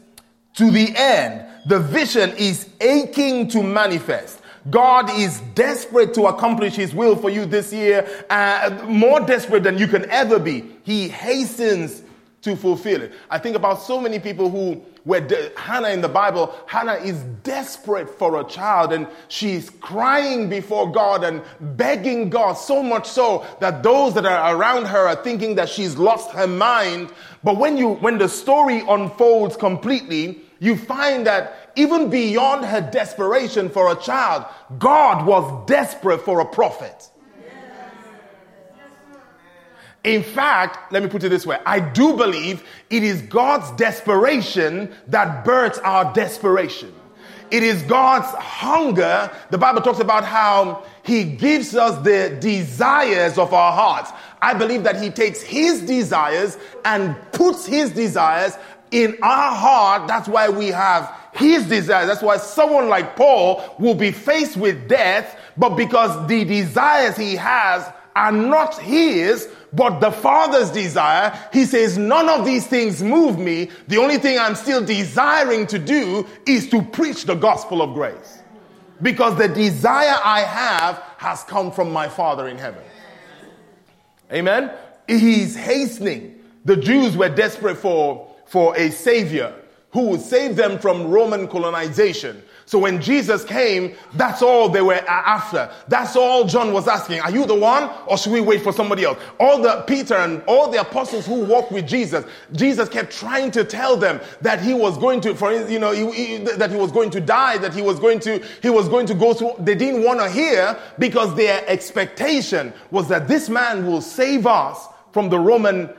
to 0.56 0.72
the 0.72 0.94
end. 0.96 1.46
The 1.68 1.80
vision 1.80 2.32
is 2.38 2.70
aching 2.82 3.48
to 3.50 3.62
manifest. 3.62 4.40
God 4.70 5.10
is 5.12 5.40
desperate 5.56 6.14
to 6.14 6.28
accomplish 6.28 6.76
His 6.76 6.94
will 6.94 7.16
for 7.16 7.30
you 7.30 7.46
this 7.46 7.74
year, 7.74 8.08
uh, 8.30 8.86
more 8.88 9.20
desperate 9.20 9.64
than 9.64 9.78
you 9.78 9.88
can 9.88 10.10
ever 10.10 10.40
be. 10.40 10.66
He 10.84 11.10
hastens 11.10 12.04
to 12.44 12.56
fulfill 12.58 13.02
it. 13.02 13.14
I 13.30 13.40
think 13.40 13.56
about 13.56 13.82
so 13.82 14.00
many 14.00 14.20
people 14.20 14.50
who 14.50 14.82
were 15.06 15.22
de- 15.22 15.52
Hannah 15.58 15.90
in 15.90 16.02
the 16.02 16.10
Bible. 16.10 16.54
Hannah 16.68 16.96
is 16.96 17.24
desperate 17.44 18.10
for 18.10 18.40
a 18.40 18.44
child 18.44 18.92
and 18.92 19.08
she's 19.30 19.70
crying 19.70 20.50
before 20.50 20.92
God 20.92 21.24
and 21.24 21.42
begging 21.78 22.30
God 22.30 22.54
so 22.54 22.84
much 22.84 23.08
so 23.08 23.46
that 23.62 23.82
those 23.82 24.14
that 24.16 24.26
are 24.26 24.56
around 24.56 24.86
her 24.86 25.08
are 25.08 25.24
thinking 25.24 25.56
that 25.56 25.70
she's 25.70 25.98
lost 25.98 26.32
her 26.32 26.48
mind. 26.48 27.12
But 27.44 27.58
when 27.58 27.78
you 27.78 27.94
when 27.96 28.18
the 28.18 28.28
story 28.28 28.84
unfolds 28.90 29.56
completely, 29.56 30.42
you 30.60 30.78
find 30.78 31.26
that 31.28 31.72
even 31.76 32.10
beyond 32.10 32.66
her 32.66 32.82
desperation 32.82 33.70
for 33.70 33.92
a 33.92 33.96
child, 33.96 34.46
God 34.80 35.26
was 35.26 35.68
desperate 35.68 36.22
for 36.22 36.40
a 36.40 36.46
prophet. 36.46 37.10
In 40.04 40.22
fact, 40.22 40.92
let 40.92 41.02
me 41.02 41.08
put 41.10 41.24
it 41.24 41.30
this 41.30 41.46
way 41.46 41.58
I 41.66 41.80
do 41.80 42.18
believe 42.18 42.64
it 42.90 43.04
is 43.04 43.22
God's 43.24 43.72
desperation 43.78 44.94
that 45.08 45.46
births 45.46 45.80
our 45.80 46.14
desperation. 46.14 46.94
It 47.52 47.62
is 47.62 47.84
God's 47.84 48.28
hunger. 48.36 49.30
The 49.52 49.60
Bible 49.60 49.82
talks 49.82 50.00
about 50.00 50.26
how 50.26 50.84
He 51.04 51.24
gives 51.24 51.76
us 51.76 52.04
the 52.04 52.36
desires 52.40 53.38
of 53.38 53.54
our 53.54 53.72
hearts. 53.72 54.12
I 54.42 54.56
believe 54.56 54.84
that 54.84 55.02
He 55.02 55.10
takes 55.12 55.42
His 55.42 55.82
desires 55.82 56.58
and 56.84 57.16
puts 57.32 57.66
His 57.66 57.92
desires 57.92 58.58
in 58.94 59.18
our 59.22 59.54
heart. 59.54 60.08
That's 60.08 60.30
why 60.30 60.48
we 60.48 60.68
have 60.68 61.14
His 61.34 61.68
desires. 61.68 62.08
That's 62.08 62.22
why 62.22 62.38
someone 62.38 62.88
like 62.88 63.16
Paul 63.16 63.76
will 63.80 63.96
be 63.96 64.12
faced 64.12 64.56
with 64.56 64.88
death, 64.88 65.38
but 65.58 65.76
because 65.76 66.28
the 66.28 66.46
desires 66.46 67.18
he 67.18 67.36
has 67.36 67.92
are 68.16 68.32
not 68.32 68.78
his, 68.78 69.50
but 69.74 70.00
the 70.00 70.12
Father's 70.12 70.70
desire, 70.70 71.38
he 71.52 71.66
says, 71.66 71.98
none 71.98 72.30
of 72.30 72.46
these 72.46 72.68
things 72.68 73.02
move 73.02 73.40
me. 73.40 73.72
The 73.88 73.98
only 73.98 74.20
thing 74.20 74.38
I'm 74.38 74.54
still 74.54 74.86
desiring 74.86 75.66
to 75.68 75.80
do 75.80 76.28
is 76.46 76.70
to 76.70 76.84
preach 76.84 77.26
the 77.26 77.34
gospel 77.34 77.82
of 77.82 77.96
grace. 77.96 78.40
Because 79.02 79.36
the 79.38 79.48
desire 79.48 80.16
I 80.24 80.42
have 80.42 81.04
has 81.18 81.44
come 81.46 81.72
from 81.72 81.92
my 81.92 82.08
Father 82.08 82.48
in 82.48 82.58
heaven. 82.58 82.84
Amen. 84.32 84.72
He's 85.08 85.56
hastening. 85.56 86.40
The 86.66 86.78
Jews 86.78 87.18
were 87.18 87.30
desperate 87.30 87.78
for, 87.78 88.33
for 88.54 88.78
a 88.78 88.92
savior 88.92 89.52
who 89.94 90.10
would 90.10 90.22
save 90.22 90.56
them 90.56 90.78
from 90.78 91.08
Roman 91.08 91.48
colonization. 91.48 92.40
So 92.68 92.78
when 92.78 93.02
Jesus 93.02 93.44
came, 93.44 93.96
that's 94.14 94.44
all 94.44 94.70
they 94.70 94.84
were 94.84 95.04
after. 95.08 95.72
That's 95.88 96.16
all 96.16 96.44
John 96.46 96.72
was 96.72 96.88
asking. 96.88 97.22
Are 97.22 97.32
you 97.32 97.48
the 97.48 97.56
one 97.56 97.90
or 98.06 98.16
should 98.16 98.32
we 98.32 98.42
wait 98.42 98.62
for 98.62 98.72
somebody 98.72 99.06
else? 99.06 99.18
All 99.40 99.60
the 99.60 99.84
Peter 99.88 100.14
and 100.14 100.44
all 100.44 100.70
the 100.70 100.80
apostles 100.82 101.26
who 101.26 101.46
walked 101.46 101.72
with 101.72 101.88
Jesus, 101.88 102.26
Jesus 102.52 102.88
kept 102.90 103.12
trying 103.12 103.50
to 103.52 103.64
tell 103.64 103.98
them 103.98 104.22
that 104.42 104.62
he 104.62 104.76
was 104.76 105.00
going 105.00 105.20
to, 105.22 105.34
for 105.34 105.52
you 105.52 105.80
know, 105.80 105.92
he, 105.92 106.12
he, 106.12 106.38
that 106.38 106.70
he 106.70 106.78
was 106.78 106.92
going 106.92 107.10
to 107.10 107.20
die, 107.20 107.58
that 107.58 107.74
he 107.74 107.82
was 107.82 108.00
going 108.00 108.20
to, 108.20 108.38
he 108.62 108.70
was 108.70 108.88
going 108.88 109.08
to 109.08 109.16
go 109.16 109.34
through. 109.34 109.56
They 109.58 109.74
didn't 109.74 110.04
want 110.04 110.20
to 110.20 110.30
hear 110.30 110.78
because 111.00 111.34
their 111.34 111.68
expectation 111.68 112.72
was 112.92 113.08
that 113.08 113.28
this 113.28 113.50
man 113.50 113.88
will 113.88 114.02
save 114.02 114.46
us 114.46 114.88
from 115.12 115.30
the 115.30 115.40
Roman 115.40 115.90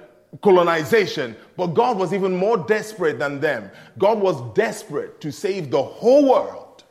colonization. 0.42 1.36
But 1.56 1.68
God 1.68 1.98
was 1.98 2.12
even 2.12 2.36
more 2.36 2.56
desperate 2.56 3.18
than 3.18 3.40
them. 3.40 3.70
God 3.98 4.18
was 4.20 4.40
desperate 4.54 5.20
to 5.20 5.30
save 5.30 5.70
the 5.70 5.82
whole 5.82 6.30
world. 6.30 6.84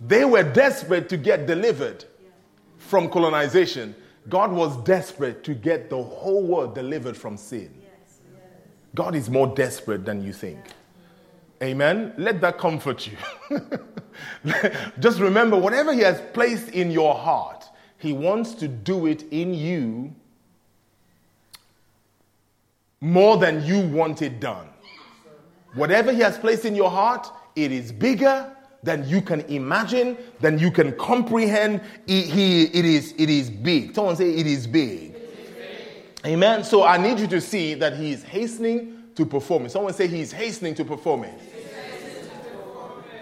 They 0.00 0.24
were 0.24 0.42
desperate 0.42 1.08
to 1.10 1.16
get 1.16 1.46
delivered 1.46 2.04
from 2.78 3.08
colonization. 3.08 3.94
God 4.28 4.52
was 4.52 4.76
desperate 4.84 5.44
to 5.44 5.54
get 5.54 5.90
the 5.90 6.02
whole 6.02 6.42
world 6.42 6.74
delivered 6.74 7.16
from 7.16 7.36
sin. 7.36 7.72
God 8.94 9.14
is 9.14 9.30
more 9.30 9.46
desperate 9.46 10.04
than 10.04 10.22
you 10.22 10.32
think. 10.32 10.60
Amen. 11.62 12.12
Let 12.18 12.40
that 12.40 12.58
comfort 12.58 13.06
you. 13.06 13.16
Just 14.98 15.20
remember, 15.20 15.56
whatever 15.56 15.92
He 15.92 16.00
has 16.00 16.20
placed 16.32 16.68
in 16.70 16.90
your 16.90 17.14
heart, 17.14 17.64
He 17.98 18.12
wants 18.12 18.54
to 18.54 18.68
do 18.68 19.06
it 19.06 19.22
in 19.30 19.54
you 19.54 20.14
more 23.02 23.36
than 23.36 23.64
you 23.64 23.80
want 23.80 24.22
it 24.22 24.38
done. 24.38 24.68
Whatever 25.74 26.12
He 26.12 26.20
has 26.20 26.38
placed 26.38 26.64
in 26.64 26.76
your 26.76 26.88
heart, 26.88 27.28
it 27.56 27.72
is 27.72 27.90
bigger 27.90 28.50
than 28.84 29.06
you 29.08 29.20
can 29.20 29.40
imagine, 29.42 30.16
than 30.40 30.58
you 30.58 30.70
can 30.70 30.92
comprehend. 30.92 31.80
It, 32.06 32.26
he, 32.26 32.64
it, 32.64 32.84
is, 32.84 33.12
it 33.18 33.28
is 33.28 33.50
big. 33.50 33.94
Someone 33.94 34.16
say, 34.16 34.30
It 34.30 34.46
is 34.46 34.66
big. 34.68 35.16
Amen. 36.24 36.62
So 36.62 36.84
I 36.84 36.96
need 36.96 37.18
you 37.18 37.26
to 37.26 37.40
see 37.40 37.74
that 37.74 37.96
He 37.96 38.12
is 38.12 38.22
hastening 38.22 39.02
to 39.16 39.26
perform 39.26 39.66
it. 39.66 39.72
Someone 39.72 39.92
say, 39.94 40.06
He's 40.06 40.30
hastening 40.30 40.76
to 40.76 40.84
perform 40.84 41.24
it. 41.24 41.34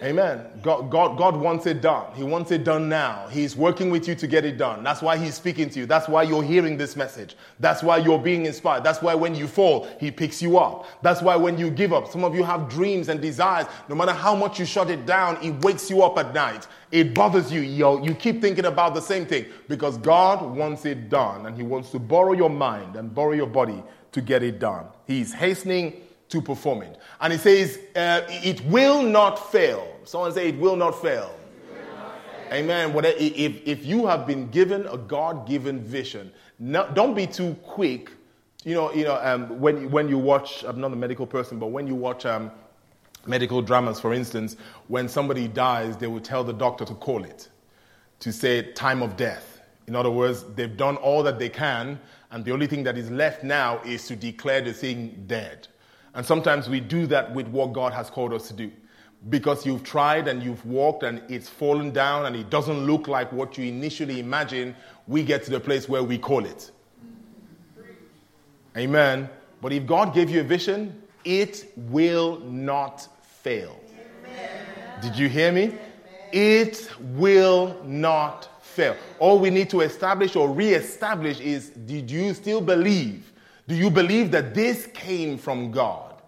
Amen. 0.03 0.47
God, 0.63 0.91
God, 0.91 1.19
God 1.19 1.37
wants 1.37 1.67
it 1.67 1.83
done. 1.83 2.07
He 2.15 2.23
wants 2.23 2.51
it 2.51 2.65
done 2.65 2.89
now. 2.89 3.29
He's 3.31 3.55
working 3.55 3.91
with 3.91 4.09
you 4.09 4.15
to 4.15 4.27
get 4.27 4.47
it 4.47 4.57
done. 4.57 4.83
That's 4.83 5.03
why 5.03 5.19
He's 5.19 5.35
speaking 5.35 5.69
to 5.71 5.81
you. 5.81 5.87
That's 5.87 6.09
why 6.09 6.23
you're 6.23 6.43
hearing 6.43 6.79
this 6.79 6.97
message. 6.97 7.37
That's 7.59 7.83
why 7.83 7.99
you're 7.99 8.19
being 8.19 8.47
inspired. 8.47 8.83
That's 8.83 9.03
why 9.03 9.15
when 9.15 9.35
you 9.35 9.47
fall, 9.47 9.87
He 10.01 10.11
picks 10.11 10.41
you 10.41 10.59
up. 10.59 10.87
That's 11.03 11.21
why 11.21 11.37
when 11.37 11.59
you 11.59 11.71
give 11.71 11.93
up, 11.93 12.09
some 12.09 12.25
of 12.25 12.35
you 12.35 12.43
have 12.45 12.71
dreams 12.71 13.11
and 13.11 13.21
desires. 13.21 13.67
No 13.91 13.95
matter 13.95 14.13
how 14.13 14.35
much 14.35 14.59
you 14.59 14.65
shut 14.65 14.89
it 14.89 15.05
down, 15.05 15.37
it 15.43 15.53
wakes 15.63 15.91
you 15.91 16.03
up 16.03 16.17
at 16.17 16.33
night. 16.33 16.67
It 16.91 17.13
bothers 17.15 17.53
you. 17.53 17.61
You, 17.61 18.03
you 18.03 18.15
keep 18.15 18.41
thinking 18.41 18.65
about 18.65 18.95
the 18.95 19.03
same 19.03 19.27
thing 19.27 19.47
because 19.69 19.99
God 19.99 20.43
wants 20.57 20.87
it 20.87 21.11
done 21.11 21.45
and 21.45 21.55
He 21.55 21.63
wants 21.63 21.91
to 21.91 21.99
borrow 21.99 22.33
your 22.33 22.51
mind 22.51 22.97
and 22.97 23.15
borrow 23.15 23.33
your 23.33 23.47
body 23.47 23.83
to 24.13 24.23
get 24.23 24.43
it 24.43 24.59
done. 24.59 24.87
He's 25.07 25.35
hastening 25.35 26.01
to 26.31 26.41
perform 26.41 26.83
it. 26.83 26.99
And 27.21 27.33
he 27.33 27.39
says, 27.39 27.79
uh, 27.95 28.23
it 28.29 28.65
will 28.67 29.03
not 29.03 29.51
fail. 29.53 29.87
Someone 30.05 30.33
say, 30.33 30.49
it 30.49 30.59
will 30.59 30.77
not 30.77 31.01
fail. 31.03 31.35
Amen. 32.53 32.93
If, 32.97 33.63
if 33.65 33.87
you 33.87 34.07
have 34.07 34.27
been 34.27 34.49
given 34.51 34.87
a 34.87 34.97
God 34.97 35.47
given 35.47 35.81
vision, 35.81 36.33
no, 36.59 36.91
don't 36.95 37.15
be 37.15 37.27
too 37.27 37.55
quick. 37.63 38.11
You 38.65 38.75
know, 38.75 38.93
you 38.93 39.05
know 39.05 39.21
um, 39.23 39.61
when, 39.61 39.91
when 39.91 40.09
you 40.09 40.19
watch, 40.19 40.65
I'm 40.65 40.81
not 40.81 40.93
a 40.93 40.97
medical 40.97 41.27
person, 41.27 41.59
but 41.59 41.69
when 41.69 41.87
you 41.87 41.95
watch 41.95 42.27
um, 42.27 42.51
medical 43.27 43.63
dramas, 43.63 44.01
for 44.01 44.13
instance, 44.13 44.57
when 44.89 45.09
somebody 45.09 45.47
dies, 45.47 45.97
they 45.97 46.09
will 46.09 46.21
tell 46.21 46.43
the 46.43 46.53
doctor 46.53 46.85
to 46.85 46.95
call 46.95 47.25
it, 47.25 47.49
to 48.21 48.33
say 48.33 48.73
time 48.73 49.03
of 49.03 49.17
death. 49.17 49.63
In 49.87 49.97
other 49.97 50.11
words, 50.11 50.45
they've 50.55 50.77
done 50.77 50.97
all 50.97 51.23
that 51.23 51.39
they 51.39 51.49
can, 51.49 52.01
and 52.31 52.45
the 52.45 52.53
only 52.53 52.67
thing 52.67 52.83
that 52.85 52.99
is 52.99 53.11
left 53.11 53.43
now 53.45 53.81
is 53.85 54.07
to 54.09 54.17
declare 54.17 54.61
the 54.61 54.73
thing 54.73 55.25
dead. 55.27 55.69
And 56.15 56.27
sometimes 56.27 56.69
we 56.69 56.81
do 56.81 57.07
that 57.07 57.33
with 57.35 57.49
what 57.49 57.73
God 57.73 57.93
has 57.93 58.11
called 58.11 58.33
us 58.33 58.49
to 58.49 58.55
do. 58.55 58.71
Because 59.29 59.67
you've 59.67 59.85
tried 59.85 60.29
and 60.29 60.43
you've 60.43 60.65
walked 60.65 61.03
and 61.03 61.23
it's 61.29 61.49
fallen 61.49 61.91
down 61.91 62.27
and 62.27 62.35
it 62.35 62.51
doesn't 62.51 62.87
look 62.87 63.07
like 63.07 63.31
what 63.33 63.59
you 63.59 63.67
initially 63.67 64.19
imagined, 64.19 64.75
we 65.07 65.23
get 65.23 65.45
to 65.45 65.51
the 65.51 65.61
place 65.61 65.89
where 65.89 66.03
we 66.03 66.19
call 66.19 66.45
it. 66.45 66.71
Amen. 68.77 69.29
But 69.61 69.73
if 69.73 69.87
God 69.87 70.15
gave 70.15 70.31
you 70.31 70.41
a 70.41 70.45
vision, 70.45 71.03
it 71.25 71.73
will 71.77 72.41
not 72.41 73.07
fail. 73.23 73.79
Amen. 74.25 75.03
Did 75.03 75.17
you 75.17 75.29
hear 75.29 75.53
me? 75.53 75.75
It 76.33 76.91
will 77.01 77.77
not 77.85 78.49
fail. 78.65 78.97
All 79.19 79.39
we 79.39 79.51
need 79.51 79.69
to 79.71 79.81
establish 79.81 80.37
or 80.37 80.49
re 80.49 80.75
establish 80.75 81.41
is 81.41 81.71
did 81.71 82.11
you 82.11 82.33
still 82.35 82.61
believe 82.61 83.30
do 83.71 83.77
you 83.77 83.89
believe 83.89 84.33
that 84.33 84.53
this 84.53 84.89
came 84.89 85.39
from 85.39 85.71
God? 85.71 86.21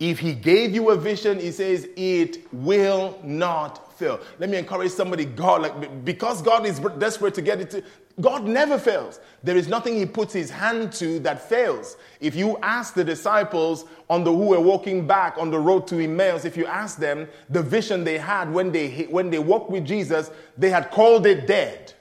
If 0.00 0.18
He 0.18 0.32
gave 0.32 0.74
you 0.74 0.88
a 0.88 0.96
vision, 0.96 1.38
He 1.38 1.50
says 1.50 1.86
it 1.94 2.50
will 2.54 3.20
not 3.22 3.92
fail. 3.98 4.18
Let 4.38 4.48
me 4.48 4.56
encourage 4.56 4.92
somebody, 4.92 5.26
God, 5.26 5.60
like 5.60 6.06
because 6.06 6.40
God 6.40 6.64
is 6.64 6.80
desperate 6.96 7.34
to 7.34 7.42
get 7.42 7.60
it 7.60 7.70
to, 7.72 7.82
God 8.22 8.44
never 8.44 8.78
fails. 8.78 9.20
There 9.42 9.58
is 9.58 9.68
nothing 9.68 9.94
He 9.94 10.06
puts 10.06 10.32
His 10.32 10.48
hand 10.48 10.90
to 10.94 11.18
that 11.18 11.46
fails. 11.46 11.98
If 12.20 12.34
you 12.34 12.56
ask 12.62 12.94
the 12.94 13.04
disciples 13.04 13.84
on 14.08 14.24
the 14.24 14.32
who 14.32 14.46
were 14.46 14.60
walking 14.60 15.06
back 15.06 15.36
on 15.36 15.50
the 15.50 15.60
road 15.60 15.86
to 15.88 16.02
Emmaus, 16.02 16.46
if 16.46 16.56
you 16.56 16.64
ask 16.64 16.96
them 16.98 17.28
the 17.50 17.62
vision 17.62 18.04
they 18.04 18.16
had 18.16 18.50
when 18.50 18.72
they 18.72 19.02
when 19.10 19.28
they 19.28 19.38
walked 19.38 19.70
with 19.70 19.84
Jesus, 19.84 20.30
they 20.56 20.70
had 20.70 20.90
called 20.90 21.26
it 21.26 21.46
dead. 21.46 21.92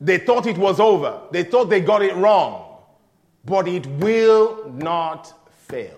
They 0.00 0.16
thought 0.16 0.46
it 0.46 0.56
was 0.56 0.80
over. 0.80 1.20
They 1.32 1.44
thought 1.44 1.68
they 1.68 1.82
got 1.82 2.00
it 2.00 2.16
wrong. 2.16 2.63
But 3.46 3.68
it 3.68 3.86
will 3.86 4.72
not 4.72 5.32
fail. 5.50 5.96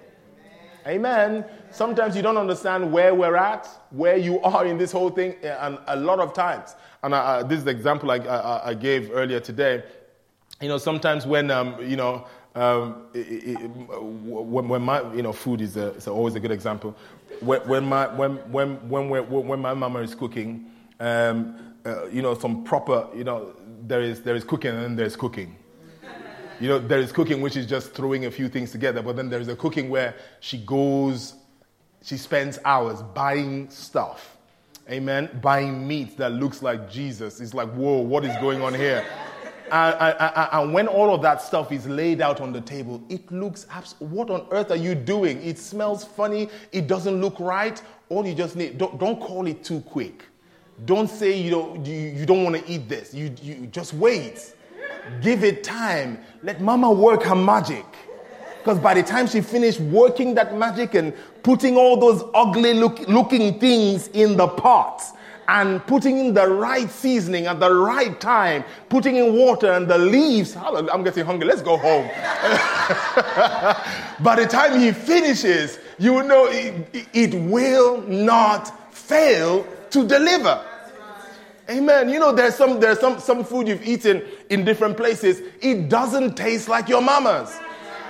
Amen. 0.86 1.44
Sometimes 1.70 2.14
you 2.14 2.22
don't 2.22 2.36
understand 2.36 2.92
where 2.92 3.14
we're 3.14 3.36
at, 3.36 3.68
where 3.90 4.16
you 4.16 4.40
are 4.42 4.64
in 4.66 4.78
this 4.78 4.92
whole 4.92 5.10
thing, 5.10 5.34
and 5.42 5.78
a 5.88 5.96
lot 5.96 6.20
of 6.20 6.32
times. 6.32 6.76
And 7.02 7.14
I, 7.14 7.42
this 7.42 7.58
is 7.58 7.64
the 7.64 7.72
example 7.72 8.10
I, 8.10 8.16
I, 8.18 8.68
I, 8.68 8.74
gave 8.74 9.10
earlier 9.12 9.40
today. 9.40 9.82
You 10.60 10.68
know, 10.68 10.78
sometimes 10.78 11.26
when 11.26 11.50
um, 11.50 11.76
you 11.82 11.96
know. 11.96 12.26
Um, 12.54 13.08
it, 13.12 13.18
it, 13.18 13.58
when, 13.68 14.66
when, 14.66 14.80
my 14.80 15.02
you 15.12 15.20
know 15.20 15.30
food 15.34 15.60
is, 15.60 15.76
a, 15.76 15.88
is 15.88 16.08
always 16.08 16.36
a 16.36 16.40
good 16.40 16.50
example. 16.50 16.96
When, 17.40 17.60
when 17.68 17.84
my 17.84 18.06
when 18.06 18.36
when 18.50 18.88
when 18.88 19.08
when 19.28 19.60
my 19.60 19.74
mama 19.74 19.98
is 19.98 20.14
cooking, 20.14 20.70
um, 20.98 21.74
uh, 21.84 22.06
you 22.06 22.22
know 22.22 22.32
some 22.32 22.64
proper 22.64 23.08
you 23.14 23.24
know 23.24 23.54
there 23.82 24.00
is 24.00 24.22
there 24.22 24.34
is 24.34 24.42
cooking 24.42 24.70
and 24.70 24.82
then 24.82 24.96
there's 24.96 25.16
cooking. 25.16 25.54
You 26.60 26.68
know, 26.68 26.78
there 26.78 27.00
is 27.00 27.12
cooking 27.12 27.40
which 27.42 27.56
is 27.56 27.66
just 27.66 27.92
throwing 27.92 28.26
a 28.26 28.30
few 28.30 28.48
things 28.48 28.70
together, 28.70 29.02
but 29.02 29.16
then 29.16 29.28
there 29.28 29.40
is 29.40 29.48
a 29.48 29.56
cooking 29.56 29.90
where 29.90 30.14
she 30.40 30.58
goes, 30.58 31.34
she 32.02 32.16
spends 32.16 32.58
hours 32.64 33.02
buying 33.02 33.68
stuff. 33.68 34.36
Amen. 34.90 35.28
Buying 35.42 35.86
meat 35.86 36.16
that 36.16 36.32
looks 36.32 36.62
like 36.62 36.90
Jesus. 36.90 37.40
It's 37.40 37.52
like, 37.52 37.68
whoa, 37.72 37.98
what 37.98 38.24
is 38.24 38.34
going 38.38 38.62
on 38.62 38.72
here? 38.72 39.04
And, 39.70 39.96
and, 40.00 40.48
and, 40.52 40.72
when 40.72 40.86
all 40.86 41.12
of 41.12 41.22
that 41.22 41.42
stuff 41.42 41.72
is 41.72 41.88
laid 41.88 42.20
out 42.20 42.40
on 42.40 42.52
the 42.52 42.60
table, 42.60 43.02
it 43.08 43.30
looks 43.32 43.66
abs- 43.68 43.96
what 43.98 44.30
on 44.30 44.46
earth 44.52 44.70
are 44.70 44.76
you 44.76 44.94
doing? 44.94 45.42
It 45.42 45.58
smells 45.58 46.04
funny. 46.04 46.48
It 46.70 46.86
doesn't 46.86 47.20
look 47.20 47.40
right. 47.40 47.82
All 48.08 48.24
you 48.24 48.34
just 48.34 48.54
need, 48.54 48.78
don't, 48.78 48.96
don't 49.00 49.20
call 49.20 49.48
it 49.48 49.64
too 49.64 49.80
quick. 49.80 50.22
Don't 50.84 51.10
say 51.10 51.36
you 51.36 51.50
don't, 51.50 51.84
you, 51.84 51.96
you 51.96 52.26
don't 52.26 52.44
want 52.44 52.54
to 52.54 52.70
eat 52.70 52.88
this. 52.88 53.12
You, 53.12 53.34
you 53.42 53.66
just 53.66 53.92
wait. 53.92 54.54
Give 55.20 55.44
it 55.44 55.64
time. 55.64 56.18
Let 56.42 56.60
mama 56.60 56.90
work 56.90 57.22
her 57.24 57.34
magic. 57.34 57.84
Because 58.58 58.78
by 58.80 58.94
the 58.94 59.02
time 59.02 59.28
she 59.28 59.40
finished 59.40 59.80
working 59.80 60.34
that 60.34 60.56
magic 60.56 60.94
and 60.94 61.12
putting 61.42 61.76
all 61.76 61.96
those 61.96 62.24
ugly 62.34 62.74
look, 62.74 62.98
looking 63.08 63.60
things 63.60 64.08
in 64.08 64.36
the 64.36 64.48
pot 64.48 65.02
and 65.48 65.84
putting 65.86 66.18
in 66.18 66.34
the 66.34 66.48
right 66.48 66.90
seasoning 66.90 67.46
at 67.46 67.60
the 67.60 67.72
right 67.72 68.20
time, 68.20 68.64
putting 68.88 69.16
in 69.16 69.36
water 69.36 69.72
and 69.72 69.88
the 69.88 69.98
leaves, 69.98 70.56
I'm 70.56 71.04
getting 71.04 71.24
hungry, 71.24 71.46
let's 71.46 71.62
go 71.62 71.76
home. 71.76 72.08
by 74.24 74.34
the 74.34 74.46
time 74.46 74.80
he 74.80 74.90
finishes, 74.90 75.78
you 75.98 76.24
know 76.24 76.46
it, 76.46 77.06
it 77.12 77.34
will 77.34 78.02
not 78.02 78.92
fail 78.92 79.64
to 79.90 80.06
deliver. 80.06 80.64
Amen. 81.68 82.08
You 82.08 82.20
know, 82.20 82.32
there's 82.32 82.54
some 82.54 82.78
there's 82.78 83.00
some 83.00 83.18
some 83.18 83.44
food 83.44 83.66
you've 83.66 83.86
eaten 83.86 84.22
in 84.50 84.64
different 84.64 84.96
places. 84.96 85.40
It 85.60 85.88
doesn't 85.88 86.36
taste 86.36 86.68
like 86.68 86.88
your 86.88 87.02
mama's. 87.02 87.56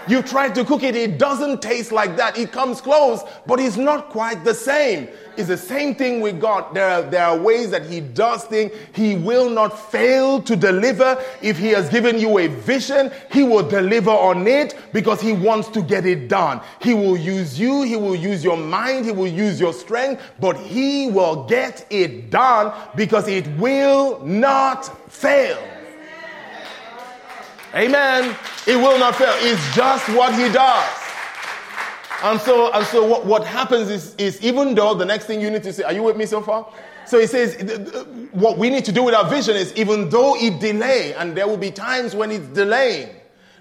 You 0.09 0.23
tried 0.23 0.55
to 0.55 0.65
cook 0.65 0.85
it, 0.85 0.95
it 0.95 1.19
doesn't 1.19 1.61
taste 1.61 1.91
like 1.91 2.17
that. 2.17 2.39
It 2.39 2.53
comes 2.53 2.81
close, 2.81 3.25
but 3.45 3.59
it's 3.59 3.77
not 3.77 4.11
quite 4.11 4.45
the 4.45 4.55
same. 4.55 5.09
It's 5.37 5.49
the 5.49 5.57
same 5.57 5.97
thing 5.97 6.21
with 6.21 6.41
God. 6.41 6.73
There 6.75 6.89
are, 6.89 7.03
there 7.03 7.25
are 7.25 7.37
ways 7.37 7.71
that 7.71 7.87
He 7.87 8.01
does 8.01 8.45
things. 8.45 8.71
He 8.95 9.17
will 9.17 9.51
not 9.51 9.77
fail 9.77 10.41
to 10.43 10.55
deliver. 10.55 11.21
If 11.43 11.59
He 11.59 11.69
has 11.69 11.89
given 11.89 12.21
you 12.21 12.39
a 12.39 12.47
vision, 12.47 13.11
He 13.33 13.43
will 13.43 13.69
deliver 13.69 14.11
on 14.11 14.47
it 14.47 14.77
because 14.93 15.21
He 15.21 15.33
wants 15.33 15.67
to 15.71 15.83
get 15.83 16.07
it 16.07 16.29
done. 16.29 16.61
He 16.81 16.95
will 16.95 17.17
use 17.17 17.59
you, 17.59 17.83
He 17.83 17.97
will 17.97 18.17
use 18.17 18.45
your 18.45 18.57
mind, 18.57 19.07
He 19.07 19.13
will 19.13 19.27
use 19.27 19.59
your 19.59 19.73
strength, 19.73 20.23
but 20.39 20.57
He 20.57 21.11
will 21.11 21.45
get 21.49 21.85
it 21.91 22.31
done 22.31 22.73
because 22.95 23.27
it 23.27 23.49
will 23.59 24.25
not 24.25 25.11
fail. 25.11 25.76
Amen. 27.77 28.35
It 28.67 28.77
will 28.77 28.99
not 28.99 29.17
fail. 29.17 29.35
It's 29.37 29.75
just 29.75 30.09
what 30.09 30.35
he 30.35 30.51
does. 30.51 30.99
And 32.23 32.41
so, 32.41 32.73
and 32.73 32.87
so 32.87 33.05
what, 33.05 33.27
what 33.27 33.47
happens 33.47 33.91
is, 33.91 34.15
is 34.15 34.41
even 34.41 34.75
though 34.75 34.95
the 34.95 35.05
next 35.05 35.27
thing 35.27 35.43
you 35.43 35.51
need 35.51 35.63
to 35.65 35.73
say, 35.75 35.83
are 35.83 35.93
you 35.93 36.03
with 36.03 36.17
me 36.17 36.25
so 36.25 36.41
far? 36.41 36.73
So 37.05 37.21
he 37.21 37.27
says, 37.27 37.55
what 38.33 38.57
we 38.57 38.71
need 38.71 38.87
to 38.87 38.93
do 38.93 39.03
with 39.03 39.15
our 39.15 39.29
vision 39.29 39.57
is 39.57 39.75
even 39.77 40.09
though 40.09 40.35
it 40.37 40.59
delay, 40.59 41.13
and 41.15 41.37
there 41.37 41.47
will 41.47 41.59
be 41.59 41.71
times 41.71 42.15
when 42.15 42.33
it's 42.33 42.47
delaying, 42.47 43.15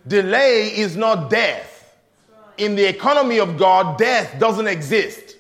delay 0.08 0.68
is 0.68 0.96
not 0.96 1.30
death. 1.30 1.94
In 2.58 2.76
the 2.76 2.88
economy 2.88 3.40
of 3.40 3.58
God, 3.58 3.98
death 3.98 4.40
doesn't 4.40 4.68
exist. 4.68 5.36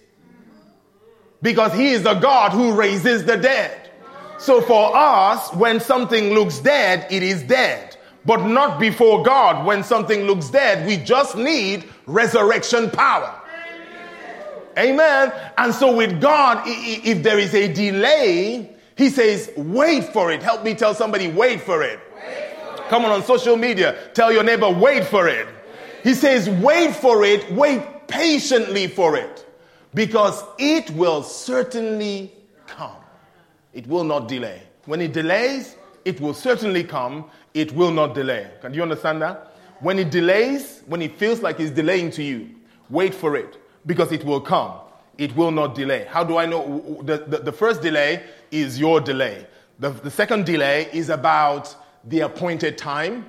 Because 1.41 1.73
he 1.73 1.91
is 1.91 2.03
the 2.03 2.15
God 2.15 2.51
who 2.51 2.73
raises 2.73 3.23
the 3.23 3.37
dead. 3.37 3.89
So 4.37 4.59
for 4.61 4.93
us, 4.93 5.53
when 5.53 5.79
something 5.79 6.33
looks 6.33 6.59
dead, 6.59 7.07
it 7.09 7.23
is 7.23 7.41
dead 7.43 7.94
but 8.25 8.45
not 8.45 8.79
before 8.79 9.23
God 9.23 9.65
when 9.65 9.83
something 9.83 10.23
looks 10.23 10.49
dead. 10.49 10.87
We 10.87 10.97
just 10.97 11.35
need 11.35 11.85
resurrection 12.05 12.89
power. 12.89 13.41
Amen. 14.77 15.31
And 15.57 15.73
so 15.73 15.95
with 15.95 16.19
God, 16.19 16.63
if 16.65 17.23
there 17.23 17.39
is 17.39 17.53
a 17.53 17.71
delay, 17.71 18.75
he 18.97 19.09
says, 19.09 19.51
wait 19.55 20.05
for 20.05 20.31
it. 20.31 20.43
Help 20.43 20.63
me 20.63 20.73
tell 20.73 20.93
somebody, 20.93 21.29
wait 21.29 21.61
for 21.61 21.81
it. 21.81 21.99
Wait 22.13 22.57
for. 22.57 22.83
Come 22.89 23.05
on 23.05 23.11
on 23.11 23.23
social 23.23 23.55
media. 23.55 23.97
Tell 24.13 24.31
your 24.33 24.43
neighbor, 24.43 24.69
wait 24.69 25.05
for 25.05 25.27
it. 25.27 25.47
He 26.03 26.13
says, 26.13 26.49
wait 26.49 26.95
for 26.95 27.23
it. 27.23 27.49
Wait 27.51 27.81
patiently 28.07 28.87
for 28.87 29.15
it. 29.15 29.45
Because 29.93 30.43
it 30.59 30.91
will 30.91 31.23
certainly 31.23 32.33
come. 32.67 32.97
It 33.73 33.87
will 33.87 34.03
not 34.03 34.27
delay. 34.27 34.61
When 34.85 35.01
it 35.01 35.13
delays, 35.13 35.77
it 36.03 36.19
will 36.19 36.33
certainly 36.33 36.83
come 36.83 37.25
it 37.55 37.71
will 37.71 37.91
not 37.91 38.13
delay. 38.13 38.51
Can 38.61 38.73
you 38.73 38.83
understand 38.83 39.21
that? 39.23 39.55
When 39.79 39.97
it 39.97 40.11
delays, 40.11 40.81
when 40.85 41.01
it 41.01 41.17
feels 41.17 41.41
like 41.41 41.59
it's 41.59 41.71
delaying 41.71 42.11
to 42.11 42.21
you, 42.21 42.49
wait 42.89 43.15
for 43.15 43.35
it 43.35 43.57
because 43.85 44.11
it 44.11 44.23
will 44.23 44.41
come. 44.41 44.73
It 45.17 45.35
will 45.35 45.51
not 45.51 45.73
delay. 45.73 46.05
How 46.09 46.23
do 46.23 46.37
I 46.37 46.45
know? 46.45 47.01
The, 47.03 47.19
the, 47.19 47.37
the 47.39 47.51
first 47.51 47.81
delay 47.81 48.23
is 48.51 48.77
your 48.77 48.99
delay. 48.99 49.47
The, 49.79 49.89
the 49.89 50.11
second 50.11 50.45
delay 50.45 50.89
is 50.91 51.09
about 51.09 51.73
the 52.03 52.21
appointed 52.21 52.77
time. 52.77 53.25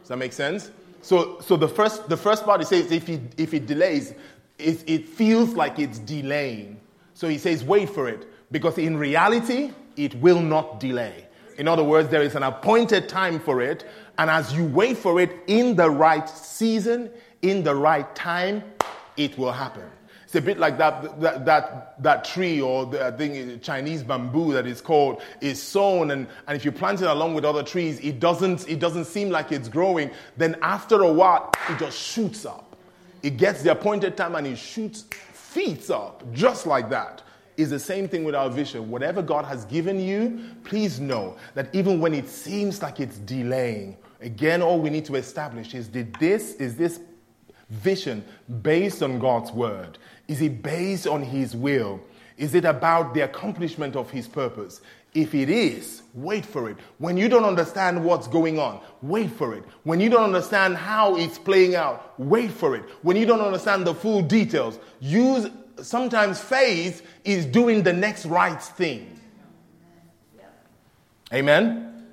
Does 0.00 0.08
that 0.08 0.18
make 0.18 0.34
sense? 0.34 0.70
So, 1.00 1.40
so 1.40 1.56
the, 1.56 1.68
first, 1.68 2.08
the 2.08 2.16
first 2.16 2.44
part, 2.44 2.60
he 2.60 2.66
says 2.66 2.92
if 2.92 3.08
it, 3.08 3.20
if 3.38 3.54
it 3.54 3.66
delays, 3.66 4.12
it, 4.58 4.84
it 4.86 5.08
feels 5.08 5.54
like 5.54 5.78
it's 5.78 5.98
delaying. 6.00 6.78
So 7.14 7.28
he 7.28 7.38
says, 7.38 7.64
wait 7.64 7.88
for 7.88 8.08
it. 8.08 8.28
Because 8.52 8.76
in 8.76 8.98
reality, 8.98 9.70
it 9.96 10.14
will 10.16 10.40
not 10.40 10.78
delay. 10.78 11.25
In 11.58 11.68
other 11.68 11.84
words, 11.84 12.08
there 12.08 12.22
is 12.22 12.34
an 12.34 12.42
appointed 12.42 13.08
time 13.08 13.40
for 13.40 13.62
it. 13.62 13.84
And 14.18 14.30
as 14.30 14.52
you 14.52 14.64
wait 14.64 14.98
for 14.98 15.20
it 15.20 15.30
in 15.46 15.76
the 15.76 15.90
right 15.90 16.28
season, 16.28 17.10
in 17.42 17.62
the 17.62 17.74
right 17.74 18.14
time, 18.14 18.62
it 19.16 19.36
will 19.38 19.52
happen. 19.52 19.84
It's 20.24 20.34
a 20.34 20.40
bit 20.40 20.58
like 20.58 20.76
that, 20.78 21.20
that, 21.20 21.44
that, 21.46 22.02
that 22.02 22.24
tree 22.24 22.60
or 22.60 22.84
the 22.84 23.12
thing, 23.12 23.60
Chinese 23.60 24.02
bamboo 24.02 24.52
that 24.54 24.66
is 24.66 24.80
called 24.80 25.22
is 25.40 25.62
sown. 25.62 26.10
And, 26.10 26.26
and 26.48 26.56
if 26.56 26.64
you 26.64 26.72
plant 26.72 27.00
it 27.00 27.06
along 27.06 27.34
with 27.34 27.44
other 27.44 27.62
trees, 27.62 28.00
it 28.00 28.18
doesn't, 28.18 28.68
it 28.68 28.80
doesn't 28.80 29.04
seem 29.04 29.30
like 29.30 29.52
it's 29.52 29.68
growing. 29.68 30.10
Then 30.36 30.56
after 30.62 31.02
a 31.02 31.12
while, 31.12 31.52
it 31.70 31.78
just 31.78 31.98
shoots 31.98 32.44
up. 32.44 32.76
It 33.22 33.36
gets 33.36 33.62
the 33.62 33.72
appointed 33.72 34.16
time 34.16 34.34
and 34.34 34.46
it 34.46 34.58
shoots 34.58 35.02
feet 35.32 35.90
up, 35.90 36.22
just 36.32 36.66
like 36.66 36.90
that 36.90 37.22
is 37.56 37.70
the 37.70 37.78
same 37.78 38.08
thing 38.08 38.24
with 38.24 38.34
our 38.34 38.50
vision. 38.50 38.90
Whatever 38.90 39.22
God 39.22 39.44
has 39.44 39.64
given 39.64 39.98
you, 39.98 40.40
please 40.64 41.00
know 41.00 41.36
that 41.54 41.74
even 41.74 42.00
when 42.00 42.14
it 42.14 42.28
seems 42.28 42.82
like 42.82 43.00
it's 43.00 43.18
delaying, 43.18 43.96
again, 44.20 44.62
all 44.62 44.80
we 44.80 44.90
need 44.90 45.04
to 45.06 45.16
establish 45.16 45.74
is 45.74 45.88
did 45.88 46.14
this, 46.16 46.54
is 46.54 46.76
this 46.76 47.00
vision 47.70 48.24
based 48.62 49.02
on 49.02 49.18
God's 49.18 49.52
word? 49.52 49.98
Is 50.28 50.42
it 50.42 50.62
based 50.62 51.06
on 51.06 51.22
His 51.22 51.56
will? 51.56 52.00
Is 52.36 52.54
it 52.54 52.64
about 52.64 53.14
the 53.14 53.22
accomplishment 53.22 53.96
of 53.96 54.10
His 54.10 54.28
purpose? 54.28 54.82
If 55.14 55.34
it 55.34 55.48
is, 55.48 56.02
wait 56.12 56.44
for 56.44 56.68
it. 56.68 56.76
When 56.98 57.16
you 57.16 57.30
don't 57.30 57.46
understand 57.46 58.04
what's 58.04 58.28
going 58.28 58.58
on, 58.58 58.82
wait 59.00 59.30
for 59.30 59.54
it. 59.54 59.64
When 59.84 59.98
you 59.98 60.10
don't 60.10 60.24
understand 60.24 60.76
how 60.76 61.16
it's 61.16 61.38
playing 61.38 61.74
out, 61.74 62.12
wait 62.18 62.50
for 62.50 62.76
it. 62.76 62.82
When 63.00 63.16
you 63.16 63.24
don't 63.24 63.40
understand 63.40 63.86
the 63.86 63.94
full 63.94 64.20
details, 64.20 64.78
use 65.00 65.48
sometimes 65.82 66.40
faith 66.40 67.06
is 67.24 67.46
doing 67.46 67.82
the 67.82 67.92
next 67.92 68.26
right 68.26 68.60
thing. 68.60 69.20
Amen? 71.32 72.06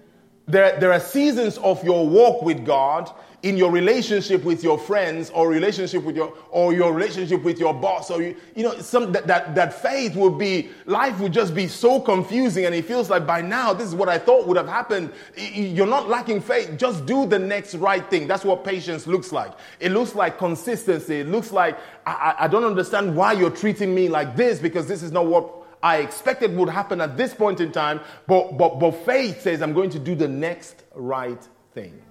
There, 0.48 0.80
there 0.80 0.92
are 0.92 1.00
seasons 1.00 1.58
of 1.60 1.84
your 1.84 2.08
walk 2.08 2.42
with 2.42 2.66
God 2.66 3.12
in 3.44 3.58
your 3.58 3.72
relationship 3.72 4.46
with 4.46 4.64
your 4.64 4.80
friends 4.80 5.30
or 5.32 5.50
relationship 5.50 6.02
with 6.04 6.16
your 6.16 6.34
or 6.50 6.74
your 6.74 6.94
relationship 6.94 7.44
with 7.44 7.60
your 7.60 7.74
boss 7.74 8.10
or 8.10 8.22
you, 8.22 8.36
you 8.56 8.64
know 8.64 8.78
some 8.80 9.12
that, 9.12 9.28
that 9.28 9.54
that 9.54 9.74
faith 9.74 10.16
will 10.16 10.32
be 10.32 10.70
life 10.86 11.20
would 11.20 11.34
just 11.34 11.54
be 11.54 11.68
so 11.68 12.00
confusing 12.00 12.66
and 12.66 12.74
it 12.74 12.86
feels 12.86 13.10
like 13.10 13.28
by 13.28 13.42
now 13.42 13.74
this 13.74 13.86
is 13.86 13.96
what 13.96 14.08
i 14.08 14.18
thought 14.18 14.48
would 14.48 14.58
have 14.58 14.68
happened. 14.68 15.12
You're 15.36 15.86
not 15.88 16.08
lacking 16.08 16.42
faith. 16.42 16.78
Just 16.78 17.06
do 17.06 17.26
the 17.26 17.38
next 17.38 17.76
right 17.76 18.10
thing. 18.10 18.28
That's 18.28 18.46
what 18.46 18.64
patience 18.64 19.08
looks 19.08 19.32
like. 19.32 19.52
It 19.80 19.92
looks 19.92 20.16
like 20.16 20.38
consistency. 20.38 21.20
It 21.20 21.28
looks 21.28 21.52
like 21.52 21.78
i, 22.06 22.36
I 22.40 22.48
don't 22.48 22.64
understand 22.64 23.16
why 23.16 23.34
you're 23.34 23.50
treating 23.50 23.94
me 23.94 24.08
like 24.08 24.38
this 24.38 24.60
because 24.60 24.88
this 24.88 25.04
is 25.04 25.12
not 25.12 25.26
what 25.26 25.54
I 25.82 25.98
expected 25.98 26.56
would 26.56 26.70
happen 26.70 27.02
at 27.02 27.18
this 27.18 27.34
point 27.34 27.60
in 27.60 27.74
time, 27.74 28.00
but, 28.26 28.58
but, 28.58 28.80
but 28.80 28.92
faith 29.06 29.42
says 29.42 29.62
I'm 29.62 29.74
going 29.74 29.90
to 29.90 30.00
do 30.00 30.16
the 30.16 30.30
next 30.30 30.84
right 30.96 31.46
thing. 31.74 32.02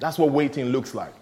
That's 0.00 0.18
what 0.18 0.30
waiting 0.30 0.66
looks 0.66 0.94
like. 0.94 1.12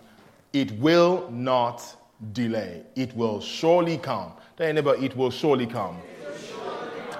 It 0.52 0.72
will 0.78 1.28
not 1.30 1.84
delay. 2.32 2.84
It 2.96 3.14
will 3.14 3.40
surely 3.40 3.98
come. 3.98 4.32
Tell 4.56 4.72
your 4.72 4.94
it 5.04 5.16
will 5.16 5.30
surely 5.30 5.66
come. 5.66 5.98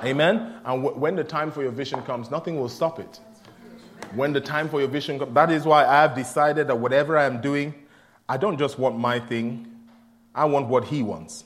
Amen. 0.04 0.54
And 0.64 0.82
w- 0.84 0.98
when 0.98 1.16
the 1.16 1.24
time 1.24 1.50
for 1.50 1.62
your 1.62 1.72
vision 1.72 2.00
comes, 2.02 2.30
nothing 2.30 2.59
will 2.59 2.68
stop 2.68 3.00
it. 3.00 3.20
When 4.14 4.32
the 4.32 4.40
time 4.40 4.68
for 4.68 4.78
your 4.80 4.88
vision 4.88 5.18
comes, 5.18 5.34
that 5.34 5.50
is 5.50 5.64
why 5.66 5.84
I 5.84 6.02
have 6.02 6.14
decided 6.14 6.68
that 6.68 6.78
whatever 6.78 7.18
I 7.18 7.24
am 7.24 7.40
doing, 7.40 7.74
I 8.28 8.36
don't 8.36 8.59
just 8.59 8.78
want 8.78 8.98
my 8.98 9.18
thing, 9.18 9.66
I 10.34 10.44
want 10.44 10.68
what 10.68 10.84
He 10.84 11.02
wants. 11.02 11.44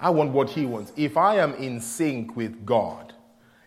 I 0.00 0.08
want 0.08 0.30
what 0.30 0.48
He 0.48 0.64
wants. 0.64 0.92
If 0.96 1.18
I 1.18 1.36
am 1.36 1.54
in 1.54 1.80
sync 1.80 2.34
with 2.34 2.64
God, 2.64 3.12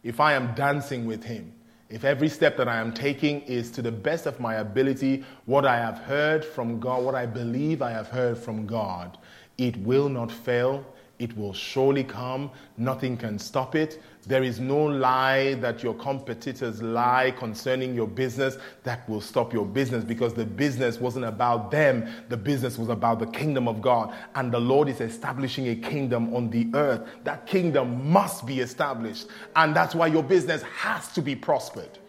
if 0.04 0.20
I 0.20 0.34
am 0.34 0.56
dancing 0.56 1.06
with 1.06 1.24
Him, 1.24 1.54
if 1.94 2.04
every 2.04 2.28
step 2.28 2.58
that 2.58 2.68
I 2.68 2.78
am 2.78 2.92
taking 2.92 3.42
is 3.42 3.70
to 3.70 3.84
the 3.84 3.92
best 3.92 4.26
of 4.26 4.40
my 4.40 4.56
ability, 4.56 5.24
what 5.46 5.64
I 5.64 5.76
have 5.76 6.00
heard 6.00 6.44
from 6.44 6.80
God, 6.80 7.04
what 7.04 7.14
I 7.14 7.28
believe 7.28 7.84
I 7.84 7.92
have 7.92 8.08
heard 8.08 8.36
from 8.36 8.66
God, 8.66 9.20
it 9.60 9.78
will 9.78 10.10
not 10.10 10.32
fail. 10.32 10.84
It 11.20 11.38
will 11.38 11.54
surely 11.54 12.04
come. 12.04 12.50
Nothing 12.78 13.16
can 13.16 13.38
stop 13.38 13.76
it. 13.76 14.02
There 14.26 14.44
is 14.44 14.60
no 14.60 14.84
lie 14.84 15.54
that 15.56 15.84
your 15.84 15.94
competitors 15.94 16.82
lie 16.82 17.34
concerning 17.38 17.94
your 17.94 18.08
business 18.08 18.58
that 18.84 19.08
will 19.08 19.22
stop 19.22 19.54
your 19.54 19.66
business 19.66 20.04
because 20.04 20.34
the 20.34 20.46
business 20.46 21.00
wasn't 21.00 21.26
about 21.26 21.72
them. 21.72 22.10
The 22.30 22.38
business 22.38 22.78
was 22.78 22.90
about 22.90 23.20
the 23.20 23.28
kingdom 23.28 23.68
of 23.68 23.82
God. 23.82 24.14
And 24.36 24.52
the 24.52 24.60
Lord 24.60 24.90
is 24.90 25.02
establishing 25.02 25.68
a 25.68 25.76
kingdom 25.76 26.34
on 26.36 26.50
the 26.50 26.68
earth. 26.74 27.08
That 27.24 27.46
kingdom 27.46 28.12
must 28.12 28.46
be 28.46 28.60
established. 28.60 29.28
And 29.56 29.76
that's 29.76 29.94
why 29.94 30.08
your 30.08 30.24
business 30.24 30.64
has 30.64 31.12
to 31.14 31.22
be 31.22 31.36
prospered. 31.36 32.00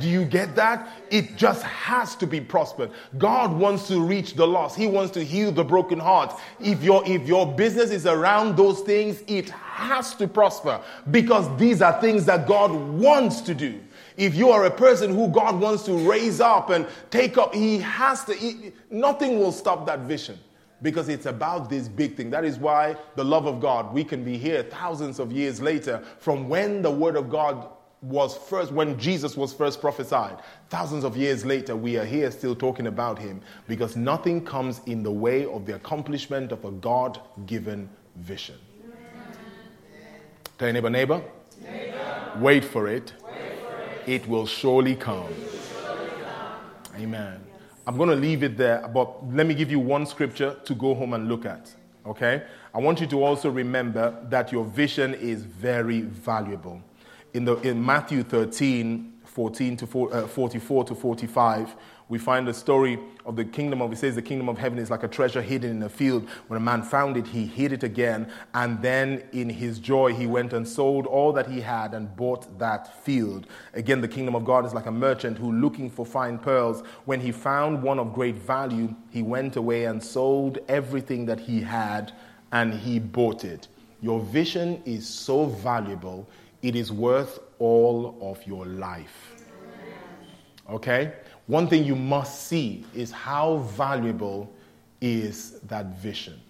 Do 0.00 0.08
you 0.08 0.24
get 0.24 0.54
that? 0.56 0.88
It 1.10 1.36
just 1.36 1.62
has 1.62 2.16
to 2.16 2.26
be 2.26 2.40
prospered. 2.40 2.90
God 3.18 3.52
wants 3.52 3.88
to 3.88 4.00
reach 4.00 4.34
the 4.34 4.46
lost. 4.46 4.76
He 4.76 4.86
wants 4.86 5.12
to 5.12 5.24
heal 5.24 5.52
the 5.52 5.64
broken 5.64 5.98
heart. 5.98 6.38
If 6.60 6.82
your 6.82 7.02
if 7.06 7.26
your 7.26 7.46
business 7.46 7.90
is 7.90 8.06
around 8.06 8.56
those 8.56 8.80
things, 8.80 9.22
it 9.26 9.50
has 9.50 10.14
to 10.16 10.28
prosper 10.28 10.80
because 11.10 11.48
these 11.58 11.82
are 11.82 12.00
things 12.00 12.24
that 12.26 12.46
God 12.46 12.72
wants 12.72 13.40
to 13.42 13.54
do. 13.54 13.80
If 14.16 14.34
you 14.34 14.50
are 14.50 14.66
a 14.66 14.70
person 14.70 15.14
who 15.14 15.28
God 15.28 15.58
wants 15.60 15.84
to 15.84 15.94
raise 16.08 16.40
up 16.40 16.70
and 16.70 16.86
take 17.10 17.38
up, 17.38 17.54
He 17.54 17.78
has 17.78 18.24
to. 18.24 18.34
He, 18.34 18.72
nothing 18.90 19.38
will 19.38 19.52
stop 19.52 19.86
that 19.86 20.00
vision 20.00 20.38
because 20.82 21.08
it's 21.08 21.26
about 21.26 21.70
this 21.70 21.88
big 21.88 22.16
thing. 22.16 22.30
That 22.30 22.44
is 22.44 22.58
why 22.58 22.96
the 23.14 23.24
love 23.24 23.46
of 23.46 23.60
God, 23.60 23.94
we 23.94 24.04
can 24.04 24.24
be 24.24 24.36
here 24.36 24.62
thousands 24.64 25.18
of 25.18 25.32
years 25.32 25.62
later 25.62 26.02
from 26.18 26.48
when 26.48 26.82
the 26.82 26.90
Word 26.90 27.16
of 27.16 27.30
God 27.30 27.68
was 28.02 28.36
first, 28.36 28.72
when 28.72 28.98
Jesus 28.98 29.36
was 29.36 29.54
first 29.54 29.80
prophesied. 29.80 30.38
Thousands 30.68 31.04
of 31.04 31.16
years 31.16 31.44
later, 31.44 31.76
we 31.76 31.96
are 31.96 32.04
here 32.04 32.30
still 32.32 32.54
talking 32.54 32.88
about 32.88 33.18
him 33.18 33.40
because 33.68 33.96
nothing 33.96 34.44
comes 34.44 34.80
in 34.86 35.04
the 35.04 35.10
way 35.10 35.46
of 35.46 35.66
the 35.66 35.76
accomplishment 35.76 36.50
of 36.50 36.64
a 36.64 36.72
God 36.72 37.20
given 37.46 37.88
vision. 38.16 38.56
Tell 40.58 40.68
your 40.68 40.72
neighbor, 40.74 40.90
neighbor, 40.90 41.22
neighbor. 41.62 42.32
Wait, 42.38 42.64
for 42.64 42.88
it. 42.88 43.12
Wait 43.24 43.32
for 43.60 43.80
it. 43.80 44.22
It 44.22 44.28
will 44.28 44.46
surely 44.46 44.96
come. 44.96 45.32
Surely 45.72 46.10
come. 46.22 47.00
Amen. 47.00 47.40
I'm 47.86 47.96
going 47.96 48.10
to 48.10 48.16
leave 48.16 48.42
it 48.42 48.56
there, 48.56 48.88
but 48.92 49.32
let 49.32 49.46
me 49.46 49.54
give 49.54 49.70
you 49.70 49.80
one 49.80 50.06
scripture 50.06 50.56
to 50.64 50.74
go 50.74 50.94
home 50.94 51.14
and 51.14 51.28
look 51.28 51.46
at. 51.46 51.72
Okay? 52.04 52.42
I 52.74 52.78
want 52.78 53.00
you 53.00 53.06
to 53.08 53.24
also 53.24 53.48
remember 53.48 54.16
that 54.28 54.50
your 54.50 54.64
vision 54.64 55.14
is 55.14 55.42
very 55.42 56.02
valuable 56.02 56.82
in, 57.34 57.44
the, 57.44 57.56
in 57.58 57.84
Matthew 57.84 58.22
13, 58.22 59.12
14 59.24 59.76
to 59.78 59.86
4, 59.86 60.14
uh, 60.14 60.26
44 60.26 60.84
to 60.84 60.94
45, 60.94 61.76
we 62.08 62.18
find 62.18 62.46
the 62.46 62.52
story 62.52 62.98
of 63.24 63.36
the 63.36 63.44
kingdom 63.44 63.80
of, 63.80 63.90
it 63.90 63.96
says 63.96 64.14
the 64.14 64.20
kingdom 64.20 64.50
of 64.50 64.58
heaven 64.58 64.78
is 64.78 64.90
like 64.90 65.02
a 65.02 65.08
treasure 65.08 65.40
hidden 65.40 65.70
in 65.70 65.82
a 65.82 65.88
field. 65.88 66.28
When 66.48 66.58
a 66.58 66.60
man 66.60 66.82
found 66.82 67.16
it, 67.16 67.26
he 67.26 67.46
hid 67.46 67.72
it 67.72 67.82
again. 67.82 68.30
And 68.52 68.82
then 68.82 69.22
in 69.32 69.48
his 69.48 69.78
joy, 69.78 70.12
he 70.12 70.26
went 70.26 70.52
and 70.52 70.68
sold 70.68 71.06
all 71.06 71.32
that 71.32 71.46
he 71.46 71.62
had 71.62 71.94
and 71.94 72.14
bought 72.14 72.58
that 72.58 73.02
field. 73.02 73.46
Again, 73.72 74.02
the 74.02 74.08
kingdom 74.08 74.34
of 74.34 74.44
God 74.44 74.66
is 74.66 74.74
like 74.74 74.84
a 74.84 74.92
merchant 74.92 75.38
who, 75.38 75.52
looking 75.52 75.88
for 75.88 76.04
fine 76.04 76.38
pearls, 76.38 76.82
when 77.06 77.18
he 77.18 77.32
found 77.32 77.82
one 77.82 77.98
of 77.98 78.12
great 78.12 78.36
value, 78.36 78.94
he 79.08 79.22
went 79.22 79.56
away 79.56 79.86
and 79.86 80.02
sold 80.02 80.58
everything 80.68 81.24
that 81.24 81.40
he 81.40 81.62
had 81.62 82.12
and 82.50 82.74
he 82.74 82.98
bought 82.98 83.42
it. 83.42 83.68
Your 84.02 84.20
vision 84.20 84.82
is 84.84 85.08
so 85.08 85.46
valuable 85.46 86.28
it 86.62 86.76
is 86.76 86.92
worth 86.92 87.40
all 87.58 88.16
of 88.20 88.44
your 88.46 88.66
life. 88.66 89.34
Okay? 90.70 91.12
One 91.46 91.68
thing 91.68 91.84
you 91.84 91.96
must 91.96 92.46
see 92.46 92.84
is 92.94 93.10
how 93.10 93.58
valuable 93.58 94.52
is 95.00 95.60
that 95.60 95.86
vision. 95.98 96.40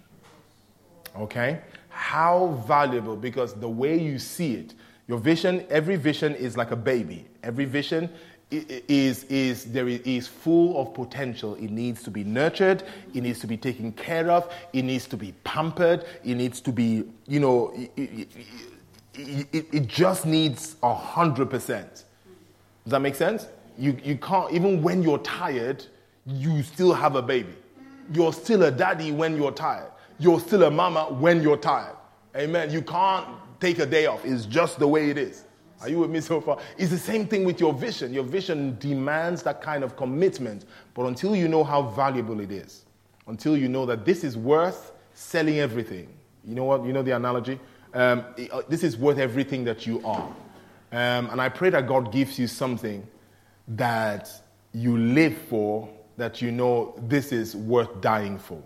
Okay? 1.18 1.60
How 1.88 2.62
valuable, 2.66 3.16
because 3.16 3.54
the 3.54 3.68
way 3.68 3.98
you 3.98 4.18
see 4.18 4.54
it, 4.54 4.74
your 5.08 5.18
vision, 5.18 5.66
every 5.68 5.96
vision 5.96 6.34
is 6.34 6.56
like 6.56 6.70
a 6.70 6.76
baby. 6.76 7.26
Every 7.42 7.64
vision 7.64 8.08
is, 8.50 9.24
is, 9.24 9.64
there 9.64 9.88
is 9.88 10.28
full 10.28 10.80
of 10.80 10.94
potential. 10.94 11.54
It 11.56 11.70
needs 11.70 12.02
to 12.04 12.10
be 12.10 12.22
nurtured. 12.22 12.84
It 13.14 13.22
needs 13.22 13.40
to 13.40 13.46
be 13.46 13.56
taken 13.56 13.92
care 13.92 14.30
of. 14.30 14.52
It 14.72 14.82
needs 14.82 15.06
to 15.06 15.16
be 15.16 15.32
pampered. 15.44 16.04
It 16.22 16.34
needs 16.34 16.60
to 16.60 16.72
be, 16.72 17.04
you 17.26 17.40
know, 17.40 17.74
it, 19.14 19.66
it 19.72 19.86
just 19.86 20.26
needs 20.26 20.76
a 20.82 20.94
hundred 20.94 21.50
percent. 21.50 22.04
Does 22.84 22.90
that 22.92 23.00
make 23.00 23.14
sense? 23.14 23.46
You, 23.78 23.96
you 24.02 24.16
can't, 24.16 24.52
even 24.52 24.82
when 24.82 25.02
you're 25.02 25.18
tired, 25.18 25.84
you 26.26 26.62
still 26.62 26.92
have 26.92 27.16
a 27.16 27.22
baby. 27.22 27.54
You're 28.12 28.32
still 28.32 28.64
a 28.64 28.70
daddy 28.70 29.12
when 29.12 29.36
you're 29.36 29.52
tired. 29.52 29.90
You're 30.18 30.40
still 30.40 30.64
a 30.64 30.70
mama 30.70 31.04
when 31.04 31.42
you're 31.42 31.56
tired. 31.56 31.96
Amen. 32.36 32.70
You 32.70 32.82
can't 32.82 33.26
take 33.60 33.78
a 33.78 33.86
day 33.86 34.06
off. 34.06 34.24
It's 34.24 34.44
just 34.44 34.78
the 34.78 34.88
way 34.88 35.10
it 35.10 35.18
is. 35.18 35.44
Are 35.80 35.88
you 35.88 35.98
with 35.98 36.10
me 36.10 36.20
so 36.20 36.40
far? 36.40 36.58
It's 36.78 36.90
the 36.90 36.98
same 36.98 37.26
thing 37.26 37.44
with 37.44 37.60
your 37.60 37.72
vision. 37.72 38.14
Your 38.14 38.24
vision 38.24 38.76
demands 38.78 39.42
that 39.42 39.60
kind 39.60 39.82
of 39.82 39.96
commitment. 39.96 40.64
But 40.94 41.06
until 41.06 41.34
you 41.34 41.48
know 41.48 41.64
how 41.64 41.82
valuable 41.82 42.40
it 42.40 42.52
is, 42.52 42.84
until 43.26 43.56
you 43.56 43.68
know 43.68 43.84
that 43.86 44.04
this 44.04 44.22
is 44.22 44.36
worth 44.36 44.92
selling 45.14 45.58
everything, 45.58 46.08
you 46.44 46.54
know 46.54 46.64
what? 46.64 46.84
You 46.84 46.92
know 46.92 47.02
the 47.02 47.16
analogy? 47.16 47.58
Um, 47.94 48.24
uh, 48.52 48.62
this 48.68 48.82
is 48.82 48.96
worth 48.96 49.18
everything 49.18 49.64
that 49.64 49.86
you 49.86 50.04
are. 50.04 50.28
Um, 50.92 51.30
and 51.30 51.40
I 51.40 51.48
pray 51.48 51.70
that 51.70 51.86
God 51.86 52.12
gives 52.12 52.38
you 52.38 52.46
something 52.46 53.06
that 53.68 54.28
you 54.72 54.98
live 54.98 55.36
for, 55.36 55.88
that 56.16 56.42
you 56.42 56.50
know 56.50 56.94
this 57.08 57.32
is 57.32 57.56
worth 57.56 58.00
dying 58.00 58.38
for. 58.38 58.62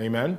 Amen? 0.00 0.38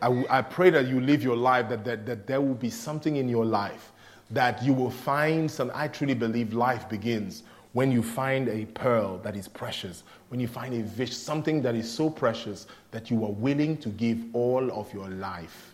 I, 0.00 0.24
I 0.30 0.42
pray 0.42 0.70
that 0.70 0.86
you 0.86 1.00
live 1.00 1.22
your 1.22 1.36
life, 1.36 1.68
that, 1.68 1.84
that, 1.84 2.06
that 2.06 2.26
there 2.26 2.40
will 2.40 2.54
be 2.54 2.70
something 2.70 3.16
in 3.16 3.28
your 3.28 3.44
life 3.44 3.92
that 4.30 4.62
you 4.62 4.72
will 4.72 4.90
find 4.90 5.50
some. 5.50 5.70
I 5.74 5.88
truly 5.88 6.14
believe 6.14 6.52
life 6.52 6.88
begins 6.88 7.42
when 7.72 7.92
you 7.92 8.02
find 8.02 8.48
a 8.48 8.64
pearl 8.66 9.18
that 9.18 9.36
is 9.36 9.48
precious, 9.48 10.02
when 10.28 10.40
you 10.40 10.48
find 10.48 10.74
a 10.74 10.88
fish, 10.88 11.14
something 11.14 11.62
that 11.62 11.74
is 11.74 11.90
so 11.90 12.08
precious 12.08 12.66
that 12.90 13.10
you 13.10 13.24
are 13.24 13.32
willing 13.32 13.76
to 13.78 13.90
give 13.90 14.18
all 14.32 14.70
of 14.72 14.92
your 14.94 15.08
life. 15.08 15.65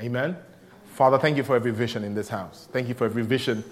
Amen. 0.00 0.36
Father, 0.84 1.18
thank 1.18 1.36
you 1.36 1.42
for 1.42 1.56
every 1.56 1.72
vision 1.72 2.04
in 2.04 2.14
this 2.14 2.28
house. 2.28 2.68
Thank 2.72 2.88
you 2.88 2.94
for 2.94 3.04
every 3.04 3.22
vision 3.22 3.64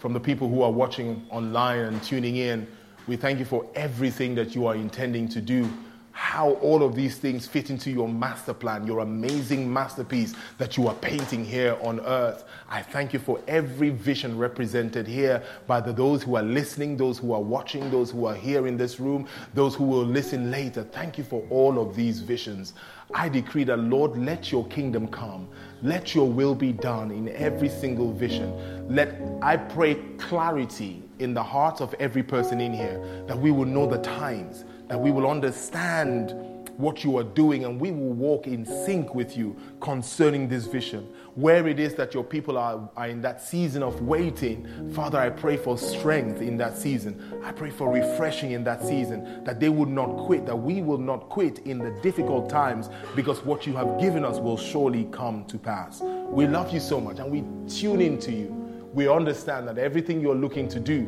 from 0.00 0.12
the 0.12 0.20
people 0.20 0.48
who 0.48 0.62
are 0.62 0.70
watching 0.70 1.26
online 1.30 1.80
and 1.80 2.02
tuning 2.02 2.36
in. 2.36 2.66
We 3.06 3.16
thank 3.16 3.38
you 3.38 3.44
for 3.44 3.66
everything 3.74 4.34
that 4.34 4.54
you 4.54 4.66
are 4.66 4.74
intending 4.74 5.28
to 5.28 5.40
do 5.40 5.70
how 6.12 6.50
all 6.54 6.82
of 6.82 6.94
these 6.94 7.18
things 7.18 7.46
fit 7.46 7.70
into 7.70 7.90
your 7.90 8.08
master 8.08 8.52
plan, 8.52 8.86
your 8.86 9.00
amazing 9.00 9.72
masterpiece 9.72 10.34
that 10.58 10.76
you 10.76 10.88
are 10.88 10.94
painting 10.94 11.44
here 11.44 11.76
on 11.82 12.00
earth. 12.00 12.44
I 12.68 12.82
thank 12.82 13.12
you 13.12 13.18
for 13.18 13.40
every 13.46 13.90
vision 13.90 14.36
represented 14.36 15.06
here 15.06 15.42
by 15.66 15.80
the, 15.80 15.92
those 15.92 16.22
who 16.22 16.36
are 16.36 16.42
listening, 16.42 16.96
those 16.96 17.18
who 17.18 17.32
are 17.32 17.40
watching, 17.40 17.90
those 17.90 18.10
who 18.10 18.26
are 18.26 18.34
here 18.34 18.66
in 18.66 18.76
this 18.76 19.00
room, 19.00 19.26
those 19.54 19.74
who 19.74 19.84
will 19.84 20.04
listen 20.04 20.50
later. 20.50 20.82
Thank 20.84 21.18
you 21.18 21.24
for 21.24 21.46
all 21.50 21.80
of 21.80 21.94
these 21.94 22.20
visions. 22.20 22.74
I 23.14 23.28
decree 23.28 23.64
that, 23.64 23.78
Lord, 23.78 24.16
let 24.16 24.52
your 24.52 24.66
kingdom 24.68 25.08
come. 25.08 25.48
Let 25.82 26.14
your 26.14 26.30
will 26.30 26.54
be 26.54 26.72
done 26.72 27.10
in 27.10 27.28
every 27.30 27.68
single 27.68 28.12
vision. 28.12 28.88
Let, 28.88 29.20
I 29.42 29.56
pray, 29.56 29.96
clarity 30.18 31.02
in 31.18 31.34
the 31.34 31.42
hearts 31.42 31.80
of 31.80 31.94
every 31.94 32.22
person 32.22 32.60
in 32.60 32.72
here 32.72 33.24
that 33.26 33.38
we 33.38 33.50
will 33.50 33.64
know 33.64 33.86
the 33.86 33.98
times 33.98 34.64
that 34.90 35.00
we 35.00 35.12
will 35.12 35.30
understand 35.30 36.32
what 36.76 37.04
you 37.04 37.16
are 37.16 37.22
doing 37.22 37.64
and 37.64 37.80
we 37.80 37.92
will 37.92 38.12
walk 38.12 38.48
in 38.48 38.64
sync 38.64 39.14
with 39.14 39.36
you 39.36 39.56
concerning 39.80 40.48
this 40.48 40.66
vision. 40.66 41.06
Where 41.36 41.68
it 41.68 41.78
is 41.78 41.94
that 41.94 42.12
your 42.12 42.24
people 42.24 42.58
are, 42.58 42.90
are 42.96 43.06
in 43.06 43.20
that 43.20 43.40
season 43.40 43.84
of 43.84 44.00
waiting, 44.02 44.92
Father, 44.92 45.18
I 45.18 45.30
pray 45.30 45.56
for 45.56 45.78
strength 45.78 46.40
in 46.40 46.56
that 46.56 46.76
season. 46.76 47.40
I 47.44 47.52
pray 47.52 47.70
for 47.70 47.92
refreshing 47.92 48.50
in 48.50 48.64
that 48.64 48.82
season, 48.82 49.44
that 49.44 49.60
they 49.60 49.68
would 49.68 49.90
not 49.90 50.26
quit, 50.26 50.44
that 50.46 50.56
we 50.56 50.82
will 50.82 50.98
not 50.98 51.28
quit 51.28 51.60
in 51.60 51.78
the 51.78 51.92
difficult 52.02 52.50
times 52.50 52.90
because 53.14 53.44
what 53.44 53.68
you 53.68 53.74
have 53.74 54.00
given 54.00 54.24
us 54.24 54.38
will 54.38 54.56
surely 54.56 55.04
come 55.12 55.44
to 55.44 55.56
pass. 55.56 56.00
We 56.00 56.48
love 56.48 56.72
you 56.74 56.80
so 56.80 57.00
much 57.00 57.20
and 57.20 57.30
we 57.30 57.44
tune 57.72 58.00
into 58.00 58.32
you. 58.32 58.48
We 58.92 59.08
understand 59.08 59.68
that 59.68 59.78
everything 59.78 60.20
you're 60.20 60.34
looking 60.34 60.66
to 60.68 60.80
do 60.80 61.06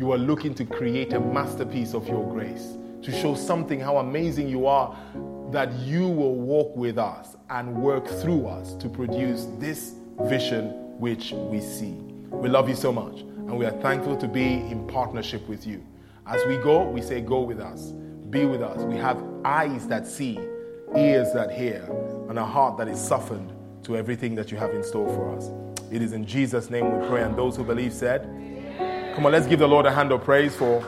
you 0.00 0.12
are 0.12 0.18
looking 0.18 0.54
to 0.54 0.64
create 0.64 1.12
a 1.12 1.20
masterpiece 1.20 1.92
of 1.92 2.08
your 2.08 2.26
grace, 2.32 2.78
to 3.02 3.12
show 3.12 3.34
something 3.34 3.80
how 3.80 3.98
amazing 3.98 4.48
you 4.48 4.66
are, 4.66 4.96
that 5.50 5.72
you 5.80 6.06
will 6.06 6.34
walk 6.34 6.76
with 6.76 6.98
us 6.98 7.36
and 7.48 7.74
work 7.74 8.06
through 8.06 8.46
us 8.46 8.74
to 8.76 8.88
produce 8.88 9.46
this 9.58 9.94
vision 10.22 10.70
which 10.98 11.32
we 11.32 11.60
see. 11.60 11.92
We 12.30 12.48
love 12.48 12.68
you 12.68 12.76
so 12.76 12.92
much, 12.92 13.20
and 13.20 13.58
we 13.58 13.64
are 13.64 13.80
thankful 13.82 14.16
to 14.18 14.28
be 14.28 14.44
in 14.44 14.86
partnership 14.86 15.46
with 15.48 15.66
you. 15.66 15.84
As 16.26 16.44
we 16.46 16.56
go, 16.58 16.88
we 16.88 17.02
say, 17.02 17.20
Go 17.20 17.40
with 17.40 17.60
us, 17.60 17.92
be 18.30 18.44
with 18.44 18.62
us. 18.62 18.82
We 18.82 18.96
have 18.96 19.22
eyes 19.44 19.88
that 19.88 20.06
see, 20.06 20.38
ears 20.96 21.32
that 21.32 21.50
hear, 21.50 21.82
and 22.28 22.38
a 22.38 22.44
heart 22.44 22.76
that 22.78 22.88
is 22.88 23.00
softened 23.00 23.52
to 23.84 23.96
everything 23.96 24.34
that 24.36 24.52
you 24.52 24.58
have 24.58 24.70
in 24.74 24.84
store 24.84 25.08
for 25.08 25.34
us. 25.34 25.50
It 25.90 26.02
is 26.02 26.12
in 26.12 26.24
Jesus' 26.24 26.70
name 26.70 27.00
we 27.00 27.08
pray, 27.08 27.22
and 27.22 27.36
those 27.36 27.56
who 27.56 27.64
believe 27.64 27.92
said, 27.92 28.22
Come 29.16 29.26
on, 29.26 29.32
let's 29.32 29.46
give 29.46 29.58
the 29.58 29.66
Lord 29.66 29.86
a 29.86 29.92
hand 29.92 30.12
of 30.12 30.22
praise 30.22 30.54
for 30.54 30.84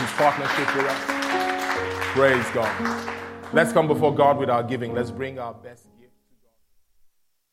his 0.00 0.10
partnership 0.12 0.76
with 0.76 0.86
us. 0.86 1.00
Praise 2.14 2.46
God. 2.54 3.12
Let's 3.52 3.72
come 3.72 3.86
before 3.86 4.14
God 4.14 4.38
with 4.38 4.50
our 4.50 4.62
giving. 4.62 4.94
Let's 4.94 5.10
bring 5.10 5.38
our 5.38 5.54
best. 5.54 5.91